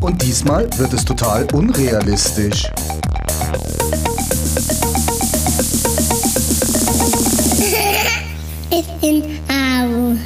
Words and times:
Und 0.00 0.22
diesmal 0.22 0.68
wird 0.78 0.92
es 0.92 1.04
total 1.04 1.46
unrealistisch. 1.52 2.70
Ich 8.70 8.86
bin 9.00 9.40
Au. 9.48 10.16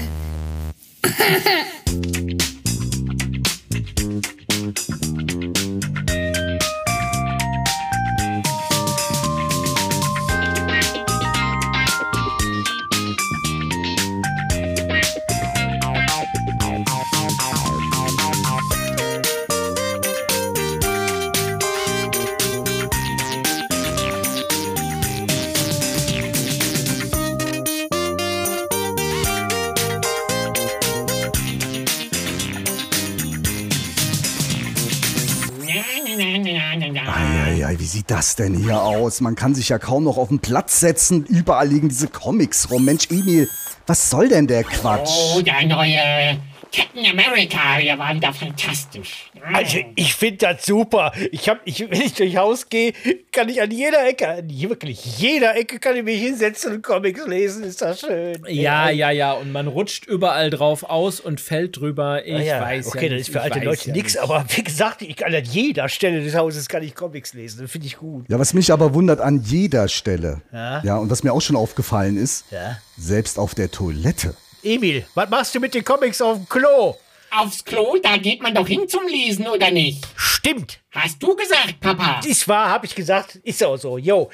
Eieiei, 36.18 37.78
wie 37.78 37.86
sieht 37.86 38.10
das 38.10 38.36
denn 38.36 38.54
hier 38.54 38.82
aus? 38.82 39.20
Man 39.20 39.34
kann 39.34 39.54
sich 39.54 39.68
ja 39.68 39.78
kaum 39.78 40.04
noch 40.04 40.16
auf 40.16 40.28
den 40.28 40.40
Platz 40.40 40.80
setzen. 40.80 41.24
Überall 41.26 41.68
liegen 41.68 41.88
diese 41.88 42.08
Comics 42.08 42.70
rum. 42.70 42.84
Mensch, 42.84 43.08
Emil, 43.10 43.48
was 43.86 44.10
soll 44.10 44.28
denn 44.28 44.46
der 44.46 44.64
Quatsch? 44.64 45.10
Oh, 45.34 45.40
der 45.40 45.66
neue 45.66 46.38
Captain 46.74 47.06
America, 47.06 47.78
der 47.82 47.98
war 47.98 48.14
wieder 48.14 48.32
fantastisch. 48.32 49.30
Also, 49.52 49.78
ich 49.94 50.14
finde 50.14 50.38
das 50.38 50.66
super. 50.66 51.12
Ich 51.32 51.48
hab, 51.48 51.60
ich, 51.64 51.80
wenn 51.90 52.00
ich 52.00 52.14
durch 52.14 52.36
Haus 52.36 52.68
gehe, 52.68 52.92
kann 53.32 53.48
ich 53.48 53.60
an 53.62 53.70
jeder 53.70 54.06
Ecke, 54.06 54.28
an 54.28 54.48
wirklich 54.50 55.18
jeder 55.18 55.56
Ecke 55.56 55.78
kann 55.78 55.96
ich 55.96 56.02
mich 56.02 56.20
hinsetzen 56.20 56.74
und 56.74 56.82
Comics 56.82 57.26
lesen. 57.26 57.64
Ist 57.64 57.80
das 57.82 58.00
schön. 58.00 58.42
Ja, 58.48 58.90
ja, 58.90 59.10
ja. 59.10 59.32
Und 59.32 59.52
man 59.52 59.66
rutscht 59.68 60.06
überall 60.06 60.50
drauf 60.50 60.82
aus 60.84 61.20
und 61.20 61.40
fällt 61.40 61.78
drüber. 61.78 62.24
Ich 62.26 62.34
Ah 62.34 62.40
ja, 62.40 62.60
weiß 62.60 62.88
okay, 62.88 63.06
ja 63.06 63.12
das 63.12 63.20
ist 63.22 63.32
für 63.32 63.40
alte 63.40 63.60
Leute 63.60 63.88
ja 63.88 63.94
nichts, 63.94 64.14
nicht. 64.14 64.22
aber 64.22 64.44
wie 64.54 64.62
gesagt, 64.64 65.02
ich 65.02 65.16
kann 65.16 65.34
an 65.34 65.44
jeder 65.44 65.88
Stelle 65.88 66.22
des 66.22 66.34
Hauses 66.34 66.68
kann 66.68 66.82
ich 66.82 66.94
Comics 66.94 67.32
lesen. 67.34 67.62
Das 67.62 67.70
finde 67.70 67.86
ich 67.86 67.96
gut. 67.96 68.26
Ja, 68.28 68.38
was 68.38 68.54
mich 68.54 68.72
aber 68.72 68.94
wundert 68.94 69.20
an 69.20 69.42
jeder 69.42 69.88
Stelle. 69.88 70.42
Ja? 70.52 70.96
und 70.98 71.10
was 71.10 71.22
mir 71.22 71.32
auch 71.32 71.40
schon 71.40 71.56
aufgefallen 71.56 72.16
ist, 72.16 72.44
Ja. 72.50 72.78
selbst 72.96 73.38
auf 73.38 73.54
der 73.54 73.70
Toilette. 73.70 74.34
Emil, 74.62 75.06
was 75.14 75.28
machst 75.30 75.54
du 75.54 75.60
mit 75.60 75.74
den 75.74 75.84
Comics 75.84 76.20
auf 76.20 76.36
dem 76.36 76.48
Klo? 76.48 76.96
Aufs 77.30 77.64
Klo, 77.64 77.98
da 78.02 78.16
geht 78.16 78.42
man 78.42 78.54
doch 78.54 78.66
hin 78.66 78.88
zum 78.88 79.06
Lesen, 79.06 79.46
oder 79.46 79.70
nicht? 79.70 80.06
Stimmt. 80.16 80.80
Hast 80.90 81.22
du 81.22 81.36
gesagt, 81.36 81.78
Papa? 81.80 82.20
Ist 82.26 82.48
wahr, 82.48 82.70
habe 82.70 82.86
ich 82.86 82.94
gesagt. 82.94 83.36
Ist 83.36 83.62
auch 83.62 83.76
so. 83.76 83.98
Jo. 83.98 84.30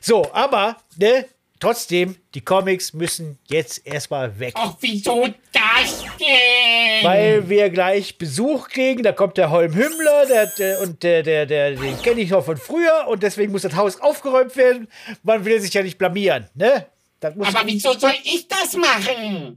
So, 0.00 0.28
aber, 0.32 0.76
ne, 0.96 1.26
trotzdem, 1.60 2.16
die 2.34 2.40
Comics 2.40 2.92
müssen 2.92 3.38
jetzt 3.46 3.86
erstmal 3.86 4.38
weg. 4.40 4.54
Ach, 4.56 4.74
wieso 4.80 5.28
das 5.52 6.04
denn? 6.18 7.04
Weil 7.04 7.48
wir 7.48 7.70
gleich 7.70 8.18
Besuch 8.18 8.68
kriegen, 8.68 9.04
da 9.04 9.12
kommt 9.12 9.38
der 9.38 9.50
Holm 9.50 9.74
Hümmler 9.74 10.26
der, 10.26 10.46
der, 10.58 10.80
und 10.80 11.02
der, 11.04 11.22
der, 11.22 11.46
der, 11.46 11.72
den 11.76 12.02
kenne 12.02 12.20
ich 12.20 12.30
noch 12.30 12.44
von 12.44 12.56
früher 12.56 13.06
und 13.08 13.22
deswegen 13.22 13.52
muss 13.52 13.62
das 13.62 13.76
Haus 13.76 14.00
aufgeräumt 14.00 14.56
werden. 14.56 14.88
Man 15.22 15.44
will 15.44 15.60
sich 15.60 15.72
ja 15.72 15.82
nicht 15.82 15.98
blamieren, 15.98 16.48
ne? 16.54 16.86
Das 17.22 17.36
muss 17.36 17.54
Aber 17.54 17.62
wieso 17.66 17.96
soll 17.96 18.14
ich 18.24 18.48
das 18.48 18.74
machen? 18.76 19.56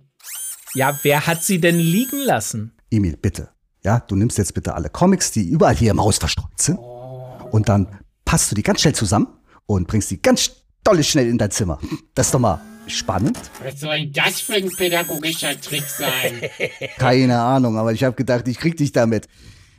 Ja, 0.76 0.98
wer 1.02 1.26
hat 1.26 1.44
sie 1.44 1.60
denn 1.60 1.80
liegen 1.80 2.20
lassen? 2.20 2.78
Emil, 2.92 3.18
bitte. 3.18 3.50
Ja, 3.84 4.02
du 4.02 4.16
nimmst 4.16 4.38
jetzt 4.38 4.54
bitte 4.54 4.76
alle 4.76 4.90
Comics, 4.90 5.32
die 5.32 5.50
überall 5.50 5.76
hier 5.76 5.90
im 5.90 6.00
Haus 6.00 6.20
verstreut 6.20 6.62
sind. 6.62 6.78
Und 6.78 7.68
dann 7.68 7.88
passt 8.24 8.52
du 8.52 8.56
die 8.56 8.62
ganz 8.62 8.82
schnell 8.82 8.94
zusammen 8.94 9.28
und 9.66 9.88
bringst 9.88 10.12
die 10.12 10.22
ganz 10.22 10.52
dolle 10.84 11.04
schnell 11.04 11.28
in 11.28 11.40
dein 11.40 11.50
Zimmer. 11.50 11.80
Das 12.14 12.28
ist 12.28 12.36
doch 12.36 12.40
mal 12.40 12.62
spannend. 12.86 13.40
Was 13.64 13.80
soll 13.80 14.12
das 14.12 14.42
für 14.42 14.54
ein 14.54 14.70
pädagogischer 14.70 15.60
Trick 15.60 15.86
sein? 15.86 16.48
Keine 17.00 17.40
Ahnung, 17.40 17.80
aber 17.80 17.94
ich 17.94 18.04
habe 18.04 18.16
gedacht, 18.16 18.48
ich 18.48 18.60
krieg 18.60 18.78
dich 18.78 18.92
damit. 18.92 19.28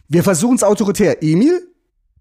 Wir 0.09 0.25
versuchen 0.25 0.57
es 0.57 0.65
autoritär. 0.65 1.23
Emil, 1.23 1.73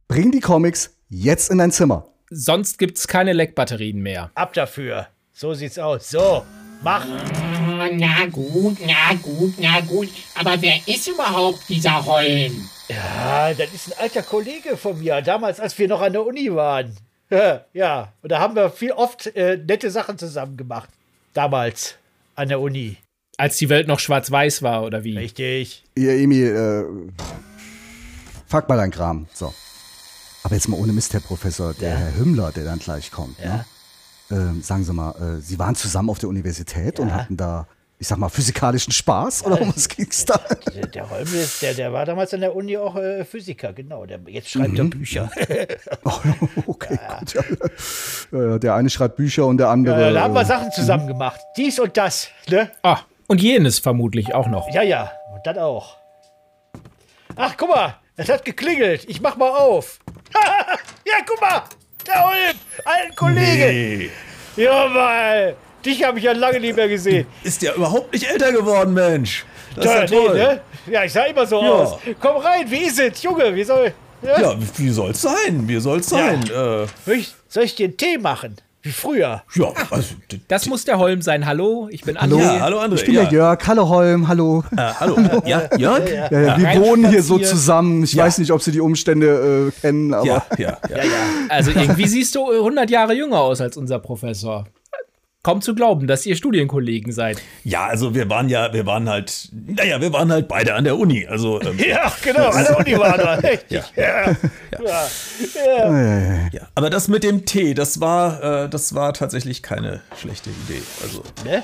bring 0.08 0.32
die 0.32 0.42
Comics 0.42 0.96
jetzt 1.10 1.50
in 1.50 1.58
dein 1.58 1.72
Zimmer. 1.72 2.06
Sonst 2.30 2.78
gibt's 2.78 3.08
keine 3.08 3.34
Leckbatterien 3.34 4.00
mehr. 4.00 4.30
ab 4.36 4.54
dafür. 4.54 5.08
So 5.38 5.54
sieht's 5.54 5.78
aus. 5.78 6.10
So, 6.12 6.46
mach. 6.82 7.06
Na 7.06 8.26
gut, 8.32 8.78
na 8.86 9.14
gut, 9.22 9.54
na 9.58 9.82
gut. 9.82 10.08
Aber 10.34 10.62
wer 10.62 10.76
ist 10.88 11.10
überhaupt 11.10 11.60
dieser 11.68 12.06
Holm? 12.06 12.70
Ja, 12.88 13.54
das 13.54 13.74
ist 13.74 13.92
ein 13.92 14.04
alter 14.04 14.24
Kollege 14.24 14.78
von 14.78 14.98
mir, 14.98 15.22
damals, 15.22 15.60
als 15.60 15.78
wir 15.78 15.90
noch 15.90 16.00
an 16.02 16.14
der 16.14 16.26
Uni 16.26 16.56
waren. 16.56 16.96
Ja, 17.74 18.14
und 18.22 18.32
da 18.32 18.40
haben 18.40 18.56
wir 18.56 18.70
viel 18.70 18.94
oft 18.94 19.28
äh, 19.36 19.58
nette 19.58 19.92
Sachen 19.92 20.18
zusammen 20.18 20.56
gemacht. 20.56 20.88
Damals 21.34 21.96
an 22.36 22.48
der 22.48 22.62
Uni. 22.62 22.96
Als 23.36 23.58
die 23.58 23.68
Welt 23.68 23.90
noch 23.90 24.00
schwarz-weiß 24.00 24.62
war, 24.62 24.84
oder 24.84 25.04
wie? 25.04 25.18
Richtig. 25.18 25.84
Ihr, 25.96 26.14
Emil, 26.14 26.56
äh, 26.56 26.86
fuck 28.48 28.70
mal 28.70 28.78
dein 28.78 28.92
Kram. 28.92 29.28
So. 29.34 29.54
Aber 30.44 30.56
jetzt 30.56 30.70
mal 30.70 30.80
ohne 30.80 30.94
Mist, 30.94 31.12
Herr 31.14 31.20
Professor, 31.20 31.74
der 31.74 31.98
Herr 31.98 32.16
Hümmler, 32.18 32.54
der 32.54 32.64
dann 32.64 32.80
gleich 32.80 33.12
kommt. 33.12 33.38
Ne? 33.44 33.66
Ähm, 34.36 34.62
sagen 34.62 34.84
Sie 34.84 34.94
mal, 34.94 35.12
äh, 35.12 35.42
Sie 35.42 35.58
waren 35.58 35.76
zusammen 35.76 36.10
auf 36.10 36.20
der 36.20 36.30
Universität 36.30 37.00
und 37.00 37.14
hatten 37.14 37.38
da, 37.38 37.68
ich 38.00 38.08
sag 38.08 38.18
mal, 38.18 38.28
physikalischen 38.28 38.92
Spaß? 38.92 39.46
Oder 39.46 39.62
um 39.62 39.74
was 39.74 39.88
ging's 39.88 40.26
da? 40.26 40.40
Der, 40.76 40.88
der 40.88 41.10
Holm 41.10 41.28
ist, 41.34 41.62
der, 41.62 41.74
der 41.74 41.94
war 41.94 42.06
damals 42.06 42.34
an 42.34 42.42
der 42.42 42.56
Uni 42.56 42.78
auch 42.78 42.96
äh, 42.98 43.24
Physiker, 43.24 43.72
genau. 43.72 44.06
Der, 44.06 44.20
jetzt 44.28 44.50
schreibt 44.50 44.78
er 44.78 44.86
Bücher. 44.86 45.32
Oh, 46.04 46.12
okay, 46.68 47.00
gut. 47.20 47.34
Ja. 47.34 47.42
Ja, 48.32 48.50
ja, 48.50 48.60
der 48.60 48.76
eine 48.76 48.90
schreibt 48.90 49.16
Bücher 49.16 49.46
und 49.46 49.58
der 49.58 49.70
andere. 49.70 50.10
Äh, 50.10 50.14
da 50.14 50.22
haben 50.24 50.34
wir 50.34 50.42
äh, 50.42 50.46
Sachen 50.46 50.72
zusammen 50.72 51.08
gemacht. 51.08 51.40
Dies 51.58 51.80
und 51.80 51.96
das, 51.96 52.28
ne? 52.50 52.70
Ah, 52.84 53.00
und 53.28 53.42
jenes 53.42 53.80
vermutlich 53.80 54.34
auch 54.36 54.48
noch. 54.48 54.68
Ja, 54.74 54.82
ja. 54.82 55.12
Und 55.34 55.46
das 55.46 55.58
auch. 55.58 55.98
Ach, 57.36 57.56
guck 57.58 57.70
mal, 57.70 57.96
es 58.18 58.30
hat 58.30 58.46
geklingelt. 58.46 59.06
Ich 59.10 59.22
mach 59.22 59.36
mal 59.38 59.50
auf. 59.50 60.00
ja, 61.06 61.14
guck 61.26 61.42
mal, 61.42 61.64
der 62.08 62.26
Holm, 62.26 62.56
alten 62.84 63.16
Kollege. 63.16 63.66
Nee. 63.66 64.10
Ja, 64.64 64.88
mal. 64.88 65.56
Dich 65.86 66.04
habe 66.04 66.18
ich 66.18 66.24
ja 66.26 66.32
lange 66.32 66.60
nicht 66.60 66.76
mehr 66.76 66.88
gesehen. 66.88 67.28
Ist 67.44 67.62
ja 67.62 67.74
überhaupt 67.74 68.12
nicht 68.14 68.28
älter 68.30 68.52
geworden, 68.52 68.94
Mensch. 68.94 69.46
Das 69.76 69.86
Ja, 69.86 70.02
ist 70.04 70.12
ja 70.12 70.20
nee, 70.20 70.26
toll. 70.28 70.38
ne? 70.38 70.62
ja 70.92 71.04
ich 71.04 71.12
sah 71.14 71.24
immer 71.26 71.46
so 71.46 71.62
Ja. 71.62 71.70
aus. 71.72 71.98
Komm 72.20 72.38
rein, 72.38 72.70
wie 72.72 72.86
ist 72.86 73.00
es, 73.00 73.22
Junge? 73.22 73.54
Wie 73.54 73.64
soll, 73.64 73.94
ja? 74.22 74.42
Ja, 74.42 74.56
wie 74.78 74.90
soll's 74.90 75.22
sein? 75.22 75.68
Wie 75.68 75.80
soll's 75.80 76.10
sein? 76.10 76.42
Äh, 76.44 76.48
Soll, 77.06 77.16
ich, 77.16 77.34
soll 77.50 77.64
ich 77.64 77.76
dir 77.76 77.86
einen 77.88 77.98
Tee 77.98 78.18
machen? 78.18 78.56
Wie 78.86 78.92
früher. 78.92 79.42
ja, 79.56 79.74
also, 79.90 80.14
d- 80.32 80.40
Das 80.48 80.68
muss 80.68 80.86
der 80.86 81.00
Holm 81.00 81.24
sein. 81.24 81.48
Hallo, 81.48 81.88
ich 81.92 82.04
bin 82.04 82.20
Hallo. 82.20 82.38
André. 82.38 82.44
ja, 82.44 82.60
hallo 82.60 82.80
André. 82.80 82.94
Ich 82.98 83.06
bin 83.06 83.16
ja. 83.16 83.24
der 83.24 83.32
Jörg. 83.32 83.68
Hallo 83.68 83.90
Holm, 83.90 84.28
hallo. 84.28 84.64
Äh, 84.78 84.82
hallo. 85.00 85.18
Ja, 85.46 85.64
Jörg? 85.76 86.08
Ja, 86.08 86.28
Ja, 86.32 86.42
ja, 86.42 86.58
wir 86.60 86.82
wohnen 86.82 87.10
hier 87.10 87.24
so 87.24 87.40
zusammen. 87.40 88.04
Ich 88.04 88.14
Ja. 88.14 88.26
weiß 88.26 88.38
nicht, 88.38 88.52
ob 88.52 88.62
Sie 88.62 88.72
die 88.72 88.82
Umstände 88.82 89.72
äh, 89.76 89.82
kennen, 89.82 90.14
aber 90.14 90.26
ja, 90.28 90.46
ja. 90.60 90.78
ja. 90.90 91.04
Also 91.50 91.72
irgendwie 91.72 92.08
siehst 92.08 92.36
du 92.36 92.48
100 92.52 92.90
Jahre 92.92 93.14
jünger 93.16 93.40
aus 93.40 93.60
als 93.60 93.76
unser 93.76 93.98
Professor. 93.98 94.66
Kaum 95.46 95.62
zu 95.62 95.76
glauben, 95.76 96.08
dass 96.08 96.26
ihr 96.26 96.36
Studienkollegen 96.36 97.12
seid. 97.14 97.40
Ja, 97.64 97.86
also 97.86 98.16
wir 98.16 98.28
waren 98.32 98.50
ja, 98.50 98.74
wir 98.74 98.88
waren 98.88 99.08
halt, 99.08 99.50
naja, 99.52 100.02
wir 100.02 100.12
waren 100.12 100.32
halt 100.32 100.48
beide 100.48 100.74
an 100.74 100.86
der 100.86 100.98
Uni. 100.98 101.28
Also, 101.28 101.62
ähm, 101.62 101.78
Ja, 101.88 102.12
genau, 102.24 102.50
an 102.50 102.64
der 102.64 102.80
Uni 102.80 102.98
war 102.98 103.20
er. 103.20 103.44
Richtig. 103.44 103.84
Ja. 103.96 104.32
Ja. 104.82 105.08
Ja. 105.64 106.48
ja. 106.52 106.68
Aber 106.74 106.90
das 106.90 107.10
mit 107.10 107.24
dem 107.24 107.46
Tee, 107.46 107.76
das 107.76 108.00
war, 108.02 108.64
äh, 108.64 108.70
das 108.70 108.96
war 108.96 109.14
tatsächlich 109.14 109.62
keine 109.62 110.02
schlechte 110.20 110.50
Idee. 110.50 110.82
Also, 111.04 111.22
Ne? 111.44 111.62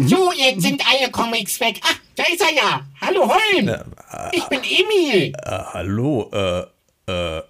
So, 0.00 0.32
jetzt 0.32 0.62
sind 0.62 0.82
alle 0.92 1.08
Comics 1.12 1.60
weg. 1.60 1.78
Ach, 1.84 1.94
da 2.16 2.24
ist 2.32 2.40
er 2.40 2.52
ja. 2.52 2.80
Hallo 3.00 3.30
Holm. 3.30 3.70
Ich 4.32 4.44
bin 4.46 4.58
Emil. 4.64 5.32
äh, 5.40 5.50
hallo, 5.72 6.28
äh, 6.32 6.62
äh, 7.12 7.42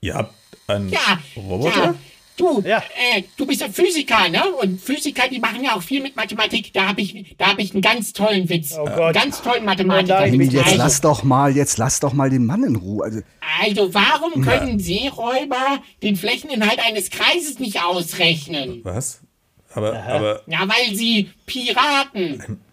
ihr 0.00 0.14
habt 0.14 0.32
einen 0.66 0.88
Ja, 0.88 1.18
Roboter? 1.36 1.94
Ja. 2.38 2.44
Du, 2.62 2.62
Ja. 2.66 2.78
äh, 3.14 3.22
du 3.36 3.46
bist 3.46 3.60
ja 3.60 3.68
Physiker, 3.68 4.28
ne? 4.28 4.42
Und 4.62 4.80
Physiker, 4.80 5.28
die 5.28 5.38
machen 5.38 5.62
ja 5.64 5.76
auch 5.76 5.82
viel 5.82 6.02
mit 6.02 6.16
Mathematik. 6.16 6.72
Da 6.72 6.88
habe 6.88 7.00
ich, 7.02 7.34
da 7.38 7.48
habe 7.48 7.62
ich 7.62 7.72
einen 7.72 7.82
ganz 7.82 8.12
tollen 8.12 8.48
Witz. 8.48 8.74
Oh 8.78 8.84
Einen 8.84 8.96
Gott. 8.96 9.14
Ganz 9.14 9.42
tollen 9.42 9.64
Mathematiker. 9.64 10.20
nein, 10.20 10.30
Henny, 10.32 10.44
jetzt 10.46 10.64
also, 10.66 10.76
lass 10.78 11.00
doch 11.00 11.22
mal, 11.22 11.54
jetzt 11.56 11.78
lass 11.78 12.00
doch 12.00 12.12
mal 12.12 12.30
den 12.30 12.46
Mann 12.46 12.64
in 12.64 12.76
Ruhe. 12.76 13.04
Also, 13.04 13.20
also, 13.62 13.94
warum 13.94 14.42
können 14.42 14.78
Seeräuber 14.78 15.80
den 16.02 16.16
Flächeninhalt 16.16 16.78
eines 16.84 17.10
Kreises 17.10 17.58
nicht 17.58 17.82
ausrechnen? 17.82 18.80
Was? 18.84 19.20
Aber, 19.74 20.02
aber 20.04 20.42
Ja, 20.46 20.60
weil 20.68 20.94
sie 20.96 21.30
Piraten. 21.46 22.60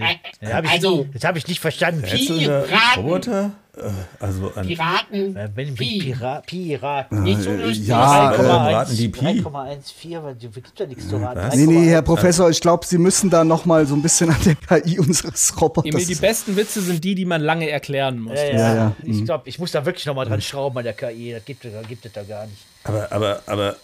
Äh, 0.00 0.16
Das 0.40 0.52
hab 0.52 0.64
ich, 0.64 0.70
also, 0.70 1.06
das 1.12 1.24
habe 1.24 1.38
ich 1.38 1.46
nicht 1.48 1.60
verstanden. 1.60 2.02
Piraten. 2.02 2.74
Roboter? 2.96 3.50
Äh, 3.76 3.82
Also 4.20 4.52
ein 4.54 4.66
Piraten. 4.66 5.36
Äh, 5.36 5.48
Wenn 5.54 5.74
Pi. 5.74 5.98
Pira 6.00 6.40
Piraten. 6.46 7.22
Nicht 7.22 7.42
so 7.42 7.50
Äh, 7.50 7.56
lustig. 7.56 7.86
ja, 7.88 8.32
äh, 8.32 8.36
3,1 8.38 8.72
raten 8.74 8.96
die 8.96 9.08
Pi. 9.08 9.26
3,14, 9.42 10.22
weil 10.22 10.36
es 10.40 10.54
gibt 10.54 10.80
ja 10.80 10.86
nichts 10.86 11.08
zu 11.08 11.16
raten. 11.16 11.40
was? 11.40 11.54
nee, 11.56 11.66
nee, 11.66 11.86
Herr 11.88 12.00
3,1. 12.00 12.02
Professor, 12.04 12.50
ich 12.50 12.60
glaube, 12.60 12.86
Sie 12.86 12.98
müssen 12.98 13.28
da 13.30 13.44
noch 13.44 13.64
mal 13.66 13.86
so 13.86 13.94
ein 13.94 14.02
bisschen 14.02 14.30
an 14.30 14.36
der 14.44 14.54
KI 14.54 14.98
unseres 14.98 15.50
Emil, 15.50 15.60
Roboters. 15.60 16.06
die 16.06 16.14
besten 16.14 16.56
Witze 16.56 16.80
sind 16.80 17.04
die, 17.04 17.14
die 17.14 17.24
man 17.26 17.42
lange 17.42 17.68
erklären 17.68 18.18
muss. 18.20 18.38
Ja, 18.38 18.44
ja, 18.46 18.56
Ja, 18.56 18.74
ja. 18.74 18.96
Ich 19.04 19.24
glaube, 19.24 19.48
ich 19.48 19.58
muss 19.58 19.72
da 19.72 19.84
wirklich 19.84 20.06
noch 20.06 20.14
mal 20.14 20.24
dran 20.24 20.40
schrauben 20.40 20.78
an 20.78 20.84
der 20.84 20.94
KI. 20.94 21.32
Das 21.32 21.44
gibt 21.44 21.64
es 21.64 21.72
da, 21.72 21.82
gibt 21.82 22.06
es 22.06 22.12
da 22.12 22.22
gar 22.22 22.46
nicht. 22.46 22.62
Aber, 22.84 23.12
aber, 23.12 23.42
aber, 23.46 23.76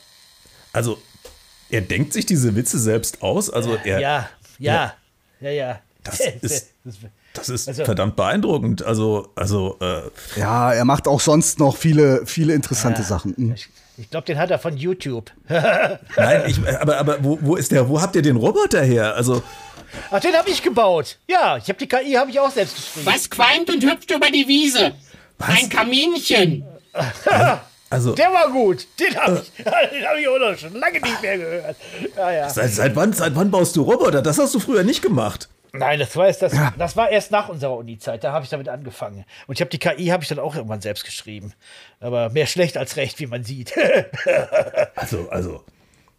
also, 0.73 0.97
er 1.69 1.83
denkt 1.83 2.13
sich 2.15 2.25
diese 2.25 2.55
Witze 2.57 2.79
selbst 2.79 3.23
aus. 3.23 3.51
Also, 3.51 3.77
er, 3.85 4.01
Ja, 4.01 4.29
ja, 4.59 4.95
ja, 5.41 5.51
ja. 5.51 5.81
Das 6.05 6.21
ist- 6.21 6.69
das 7.35 7.49
ist 7.49 7.69
Also- 7.69 7.85
verdammt 7.85 8.17
beeindruckend. 8.17 8.83
Also, 8.83 9.29
also, 9.37 9.79
äh, 9.81 10.03
ja, 10.39 10.73
er 10.73 10.85
macht 10.85 11.07
auch 11.09 11.21
sonst 11.21 11.59
noch 11.59 11.77
viele, 11.77 12.27
viele 12.27 12.53
interessante 12.55 13.03
Sachen. 13.03 13.35
Mhm. 13.37 13.53
Ich, 13.55 13.69
ich 13.97 14.11
glaube, 14.11 14.27
den 14.27 14.39
hat 14.39 14.51
er 14.51 14.59
von 14.59 14.77
YouTube. 14.77 15.31
nein, 15.49 16.43
ich, 16.47 16.59
aber, 16.81 16.99
aber 16.99 17.23
wo, 17.25 17.39
wo 17.41 17.57
ist 17.57 17.71
der, 17.73 17.89
wo 17.89 18.01
habt 18.03 18.17
ihr 18.17 18.23
den 18.23 18.37
Roboter 18.37 18.83
her? 18.83 19.15
Also, 19.15 19.43
Ach, 20.11 20.21
den 20.21 20.35
habe 20.35 20.49
ich 20.51 20.63
gebaut. 20.63 21.19
Ja, 21.29 21.57
ich 21.59 21.69
habe 21.69 21.79
die 21.79 21.87
KI 21.87 22.15
habe 22.15 22.31
ich 22.31 22.41
auch 22.41 22.51
selbst 22.51 22.75
geschrieben. 22.77 23.07
Was 23.07 23.29
qualmt 23.31 23.71
und 23.71 23.83
hüpft 23.85 24.11
über 24.11 24.31
die 24.31 24.49
Wiese? 24.49 24.93
Ein 25.39 25.69
Kaminchen. 25.69 26.65
also, 27.91 28.13
Der 28.15 28.33
war 28.33 28.51
gut. 28.51 28.87
Den 28.99 29.15
habe 29.17 29.43
ich, 29.43 29.65
den 29.65 29.73
hab 30.07 30.17
ich 30.19 30.29
auch 30.29 30.39
noch 30.39 30.57
schon 30.59 30.75
lange 30.75 31.01
nicht 31.01 31.23
mehr 31.23 31.39
gehört. 31.39 31.77
Ja, 32.17 32.31
ja. 32.33 32.49
seit, 32.51 32.73
seit, 32.73 32.97
wann, 32.97 33.13
seit 33.13 33.35
wann 33.35 33.51
baust 33.51 33.77
du 33.77 33.83
Roboter? 33.83 34.23
Das 34.23 34.39
hast 34.39 34.55
du 34.55 34.61
früher 34.61 34.83
nicht 34.83 35.03
gemacht. 35.03 35.49
Nein, 35.75 35.99
das 35.99 36.15
war, 36.17 36.27
erst, 36.27 36.43
das, 36.43 36.53
das 36.77 36.97
war 36.97 37.09
erst 37.11 37.31
nach 37.31 37.49
unserer 37.49 37.77
Uni-Zeit. 37.77 38.23
Da 38.25 38.33
habe 38.33 38.45
ich 38.45 38.51
damit 38.51 38.69
angefangen. 38.69 39.25
Und 39.47 39.55
ich 39.55 39.61
habe 39.63 39.71
die 39.71 39.79
KI 39.79 40.09
habe 40.09 40.23
ich 40.23 40.29
dann 40.29 40.39
auch 40.39 40.55
irgendwann 40.55 40.83
selbst 40.83 41.05
geschrieben. 41.05 41.55
Aber 41.99 42.29
mehr 42.29 42.47
schlecht 42.47 42.77
als 42.77 42.97
recht, 42.97 43.19
wie 43.21 43.27
man 43.27 43.43
sieht. 43.43 43.73
Also, 44.95 45.29
also, 45.31 45.65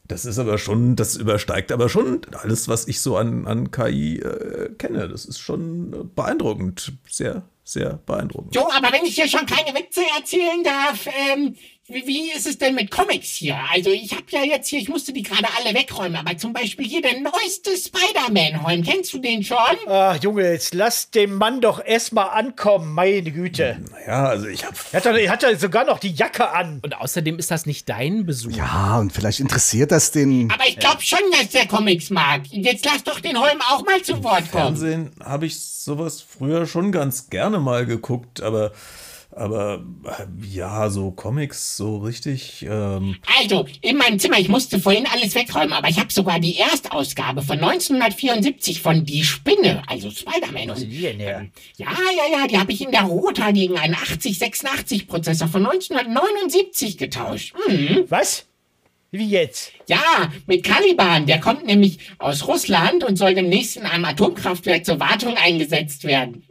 das 0.08 0.26
ist 0.26 0.38
aber 0.38 0.58
schon, 0.58 0.96
das 0.96 1.16
übersteigt 1.16 1.72
aber 1.72 1.88
schon 1.88 2.22
alles, 2.42 2.68
was 2.68 2.88
ich 2.88 3.00
so 3.00 3.16
an, 3.16 3.48
an 3.48 3.72
KI 3.72 4.20
äh, 4.20 4.70
kenne. 4.78 5.08
Das 5.08 5.26
ist 5.26 5.40
schon 5.40 6.12
beeindruckend. 6.16 6.94
Sehr, 7.08 7.44
sehr 7.64 8.00
beeindruckend. 8.06 8.56
Jo, 8.56 8.68
aber 8.76 8.92
wenn 8.92 9.06
ich 9.06 9.16
hier 9.16 9.28
schon 9.30 9.46
keine 9.46 9.78
Witze 9.78 10.02
erzählen 10.18 10.64
darf, 10.64 11.08
ähm, 11.32 11.56
wie, 11.94 12.08
wie 12.08 12.32
ist 12.32 12.48
es 12.48 12.58
denn 12.58 12.76
mit 12.76 12.92
Comics 12.92 13.30
hier? 13.30 13.58
Also 13.72 13.90
ich 13.92 14.12
habe 14.12 14.24
ja 14.30 14.44
jetzt 14.44 14.68
hier, 14.70 14.80
ich 14.80 14.90
musste 14.90 15.14
die 15.14 15.24
gerade 15.24 15.48
alle 15.58 15.76
wegräumen, 15.76 16.16
aber 16.16 16.38
zum 16.38 16.54
Beispiel 16.54 16.86
hier 16.86 17.02
der 17.02 17.20
neueste 17.20 17.72
Spider-Man-Holm. 17.78 18.84
Kennst 18.84 19.14
du 19.14 19.20
den 19.20 19.44
schon? 19.44 19.58
Ach, 19.88 20.18
Junge, 20.22 20.52
jetzt 20.52 20.74
lass 20.74 21.10
den 21.10 21.34
Mann 21.34 21.62
doch 21.62 21.84
erstmal 21.84 22.30
ankommen, 22.30 22.94
meine 22.94 23.32
Güte. 23.32 23.80
Ja, 24.08 24.26
also 24.26 24.48
ich 24.48 24.66
habe 24.66 24.76
Er 24.92 25.04
hat, 25.04 25.06
er 25.06 25.32
hat 25.32 25.44
ja 25.44 25.56
sogar 25.58 25.86
noch 25.86 26.00
die 26.00 26.12
Jacke 26.12 26.50
an. 26.50 26.80
Und 26.84 26.98
außerdem 26.98 27.40
ist 27.40 27.52
das 27.52 27.66
nicht 27.66 27.90
dein 27.90 28.26
Besuch. 28.26 28.52
Ja, 28.52 29.00
und 29.00 29.12
vielleicht 29.12 29.40
interessiert 29.40 29.92
das 29.92 30.12
den. 30.12 30.52
Aber 30.52 30.68
ich 30.68 30.78
glaube 30.78 31.02
schon, 31.02 31.20
dass 31.32 31.50
der 31.50 31.68
Comics 31.68 32.10
mag. 32.10 32.42
Jetzt 32.50 32.86
lass 32.86 33.04
doch 33.04 33.20
den 33.20 33.40
Holm 33.40 33.60
auch 33.70 33.86
mal 33.86 34.02
zu 34.02 34.24
Wort 34.24 34.52
kommen. 34.52 34.64
Fernsehen 34.76 35.12
habe 35.24 35.46
ich 35.46 35.60
sowas 35.60 36.22
früher 36.22 36.66
schon 36.66 36.92
ganz 36.92 37.30
gerne 37.30 37.60
mal 37.60 37.86
geguckt, 37.86 38.42
aber, 38.42 38.72
aber 39.36 39.84
äh, 40.06 40.46
ja, 40.48 40.90
so 40.90 41.12
Comics 41.12 41.78
so 41.78 41.98
richtig. 41.98 42.66
Ähm, 42.68 43.18
Also, 43.42 43.66
in 43.82 43.98
meinem 43.98 44.20
Zimmer, 44.20 44.40
ich 44.40 44.50
musste 44.50 44.80
vorhin 44.80 45.06
alles 45.12 45.36
wegräumen, 45.36 45.74
aber 45.74 45.90
ich 45.90 46.00
habe 46.00 46.12
sogar 46.12 46.40
die 46.40 46.58
Erstausgabe 46.58 47.42
von 47.42 47.60
1974 47.60 48.82
von 48.82 49.06
Die 49.06 49.24
Spinne, 49.24 49.84
also 49.88 50.10
Spider-Man. 50.10 50.76
Denn 50.80 51.20
her? 51.20 51.48
Ja, 51.78 51.88
ja, 51.88 52.40
ja, 52.40 52.48
die 52.48 52.58
habe 52.58 52.72
ich 52.72 52.82
in 52.82 52.92
der 52.92 53.04
Rota 53.04 53.52
gegen 53.52 53.78
einen 53.78 53.96
8086-Prozessor 53.96 55.48
von 55.48 55.66
1979 55.66 56.98
getauscht. 56.98 57.54
Hm. 57.68 58.06
Was? 58.10 58.46
Wie 59.16 59.30
jetzt? 59.30 59.72
Ja, 59.86 60.32
mit 60.48 60.64
Caliban. 60.64 61.28
Der 61.28 61.40
kommt 61.40 61.68
nämlich 61.68 62.00
aus 62.18 62.48
Russland 62.48 63.04
und 63.04 63.16
soll 63.16 63.36
demnächst 63.36 63.78
in 63.78 63.84
einem 63.86 64.06
Atomkraftwerk 64.06 64.84
zur 64.84 65.00
Wartung 65.00 65.38
eingesetzt 65.38 66.04
werden. 66.06 66.44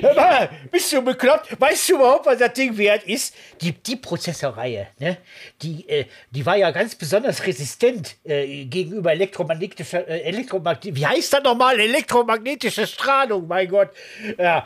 Mal, 0.00 0.48
bist 0.70 0.92
du 0.92 1.02
bekloppt? 1.02 1.60
Weißt 1.60 1.88
du 1.88 1.96
überhaupt, 1.96 2.26
was 2.26 2.38
das 2.38 2.52
Ding 2.52 2.78
wert 2.78 3.02
ist? 3.02 3.34
Die, 3.60 3.72
die 3.72 3.96
Prozessorreihe, 3.96 4.86
ne? 5.00 5.16
Die, 5.60 5.88
äh, 5.88 6.04
die 6.30 6.46
war 6.46 6.56
ja 6.56 6.70
ganz 6.70 6.94
besonders 6.94 7.44
resistent 7.44 8.14
äh, 8.22 8.64
gegenüber 8.66 9.10
elektromagnetischer, 9.10 10.06
äh, 10.06 10.20
Elektromagnet 10.20 10.94
wie 10.94 11.04
heißt 11.04 11.32
das 11.32 11.42
nochmal? 11.42 11.80
Elektromagnetische 11.80 12.86
Strahlung, 12.86 13.48
mein 13.48 13.66
Gott. 13.66 13.88
Ja, 14.38 14.64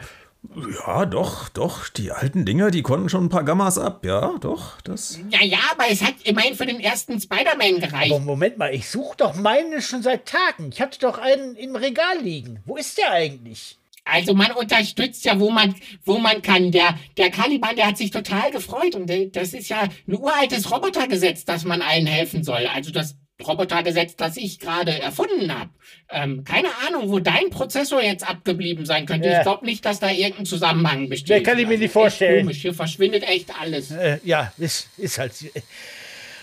ja, 0.87 1.05
doch, 1.07 1.49
doch, 1.49 1.89
die 1.89 2.13
alten 2.13 2.45
Dinger, 2.45 2.71
die 2.71 2.83
konnten 2.83 3.09
schon 3.09 3.25
ein 3.25 3.29
paar 3.29 3.45
Gammas 3.45 3.79
ab, 3.79 4.05
ja, 4.05 4.35
doch, 4.41 4.81
das. 4.83 5.19
Ja, 5.31 5.43
ja, 5.43 5.59
aber 5.73 5.85
es 5.91 6.03
hat 6.03 6.15
immerhin 6.25 6.55
für 6.55 6.67
den 6.67 6.81
ersten 6.81 7.21
Spider-Man 7.21 7.81
gereicht. 7.81 8.13
aber 8.13 8.21
Moment 8.21 8.57
mal, 8.57 8.75
ich 8.75 8.89
suche 8.89 9.17
doch 9.17 9.35
meinen 9.35 9.83
schon 9.83 10.03
seit 10.03 10.27
Tagen. 10.27 10.71
Ich 10.73 10.81
hatte 10.81 10.99
doch 11.01 11.19
einen 11.19 11.57
im 11.57 11.77
Regal 11.77 12.19
liegen. 12.23 12.61
Wo 12.65 12.77
ist 12.77 12.99
der 12.99 13.13
eigentlich? 13.13 13.79
Also 14.05 14.35
man 14.35 14.53
unterstützt 14.53 15.25
ja, 15.25 15.39
wo 15.39 15.51
man, 15.51 15.75
wo 16.05 16.19
man 16.19 16.41
kann. 16.41 16.73
Der, 16.73 16.99
der 17.17 17.31
Caliban, 17.31 17.77
der 17.77 17.89
hat 17.89 17.99
sich 17.99 18.11
total 18.11 18.51
gefreut. 18.51 18.95
Und 18.95 19.11
äh, 19.11 19.29
das 19.29 19.53
ist 19.53 19.69
ja 19.69 19.83
ein 19.83 20.15
uraltes 20.15 20.71
Robotergesetz, 20.71 21.45
dass 21.45 21.65
man 21.65 21.83
allen 21.83 22.07
helfen 22.07 22.43
soll. 22.43 22.67
Also 22.75 22.91
das 22.91 23.17
Robotergesetz, 23.47 24.17
das 24.17 24.37
ich 24.37 24.59
gerade 24.59 25.01
erfunden 25.01 25.53
habe. 25.57 25.71
Ähm, 26.11 26.45
keine 26.45 26.69
Ahnung, 26.87 27.11
wo 27.11 27.21
dein 27.21 27.51
Prozessor 27.51 28.03
jetzt 28.03 28.29
abgeblieben 28.29 28.85
sein 28.85 29.07
könnte. 29.07 29.29
Ja. 29.29 29.39
Ich 29.39 29.43
glaube 29.45 29.65
nicht, 29.65 29.85
dass 29.85 30.01
da 30.01 30.11
irgendein 30.11 30.47
Zusammenhang 30.47 31.09
besteht. 31.09 31.39
Nee, 31.39 31.43
kann 31.43 31.59
ich 31.59 31.67
mir 31.67 31.73
Also 31.73 31.83
nicht 31.83 31.93
vorstellen. 31.93 32.41
Komisch. 32.47 32.63
Hier 32.63 32.75
verschwindet 32.75 33.23
echt 33.23 33.51
alles. 33.61 33.91
Äh, 33.93 34.19
ja, 34.25 34.53
ist, 34.59 34.89
ist 34.99 35.19
halt. 35.19 35.33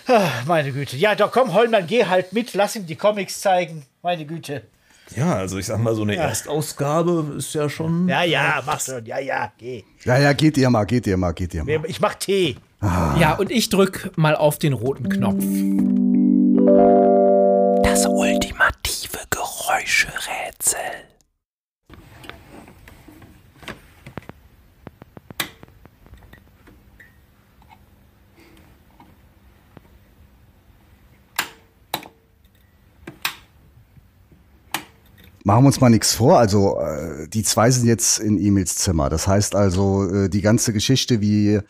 Ah, 0.08 0.30
meine 0.46 0.72
Güte. 0.72 0.96
Ja, 0.96 1.14
doch 1.16 1.32
komm, 1.32 1.52
Holman, 1.52 1.86
geh 1.86 2.04
halt 2.04 2.32
mit. 2.32 2.54
Lass 2.54 2.76
ihm 2.76 2.86
die 2.86 2.94
Comics 2.96 3.40
zeigen. 3.40 3.84
Meine 4.02 4.24
Güte. 4.24 4.62
Ja, 5.16 5.34
also 5.34 5.58
ich 5.58 5.66
sag 5.66 5.78
mal, 5.78 5.94
so 5.94 6.02
eine 6.02 6.16
Erstausgabe 6.16 7.34
ist 7.36 7.54
ja 7.54 7.68
schon. 7.68 8.08
Ja, 8.08 8.22
ja, 8.22 8.62
mach 8.64 8.80
schon. 8.80 9.04
Ja, 9.04 9.18
ja, 9.18 9.52
geh. 9.58 9.84
Ja, 10.04 10.18
ja, 10.18 10.32
geht 10.32 10.56
ihr 10.56 10.70
mal, 10.70 10.84
geht 10.84 11.06
ihr 11.06 11.16
mal, 11.16 11.32
geht 11.32 11.54
ihr 11.54 11.64
mal. 11.64 11.84
Ich 11.86 12.00
mach 12.00 12.14
Tee. 12.14 12.56
Ja, 12.80 13.34
und 13.38 13.50
ich 13.50 13.68
drück 13.68 14.12
mal 14.16 14.36
auf 14.36 14.58
den 14.58 14.72
roten 14.72 15.08
Knopf. 15.08 15.44
Das 16.66 18.06
ultimative 18.06 19.20
Geräuscherätsel. 19.30 20.80
Machen 35.44 35.62
wir 35.62 35.66
uns 35.68 35.80
mal 35.80 35.90
nichts 35.90 36.14
vor. 36.14 36.40
Also, 36.40 36.80
äh, 36.80 37.28
die 37.28 37.44
zwei 37.44 37.70
sind 37.70 37.86
jetzt 37.86 38.18
in 38.18 38.36
Emils 38.44 38.74
Zimmer. 38.74 39.08
Das 39.08 39.28
heißt 39.28 39.54
also, 39.54 40.10
äh, 40.10 40.28
die 40.28 40.40
ganze 40.40 40.72
Geschichte, 40.72 41.20
wie 41.20 41.60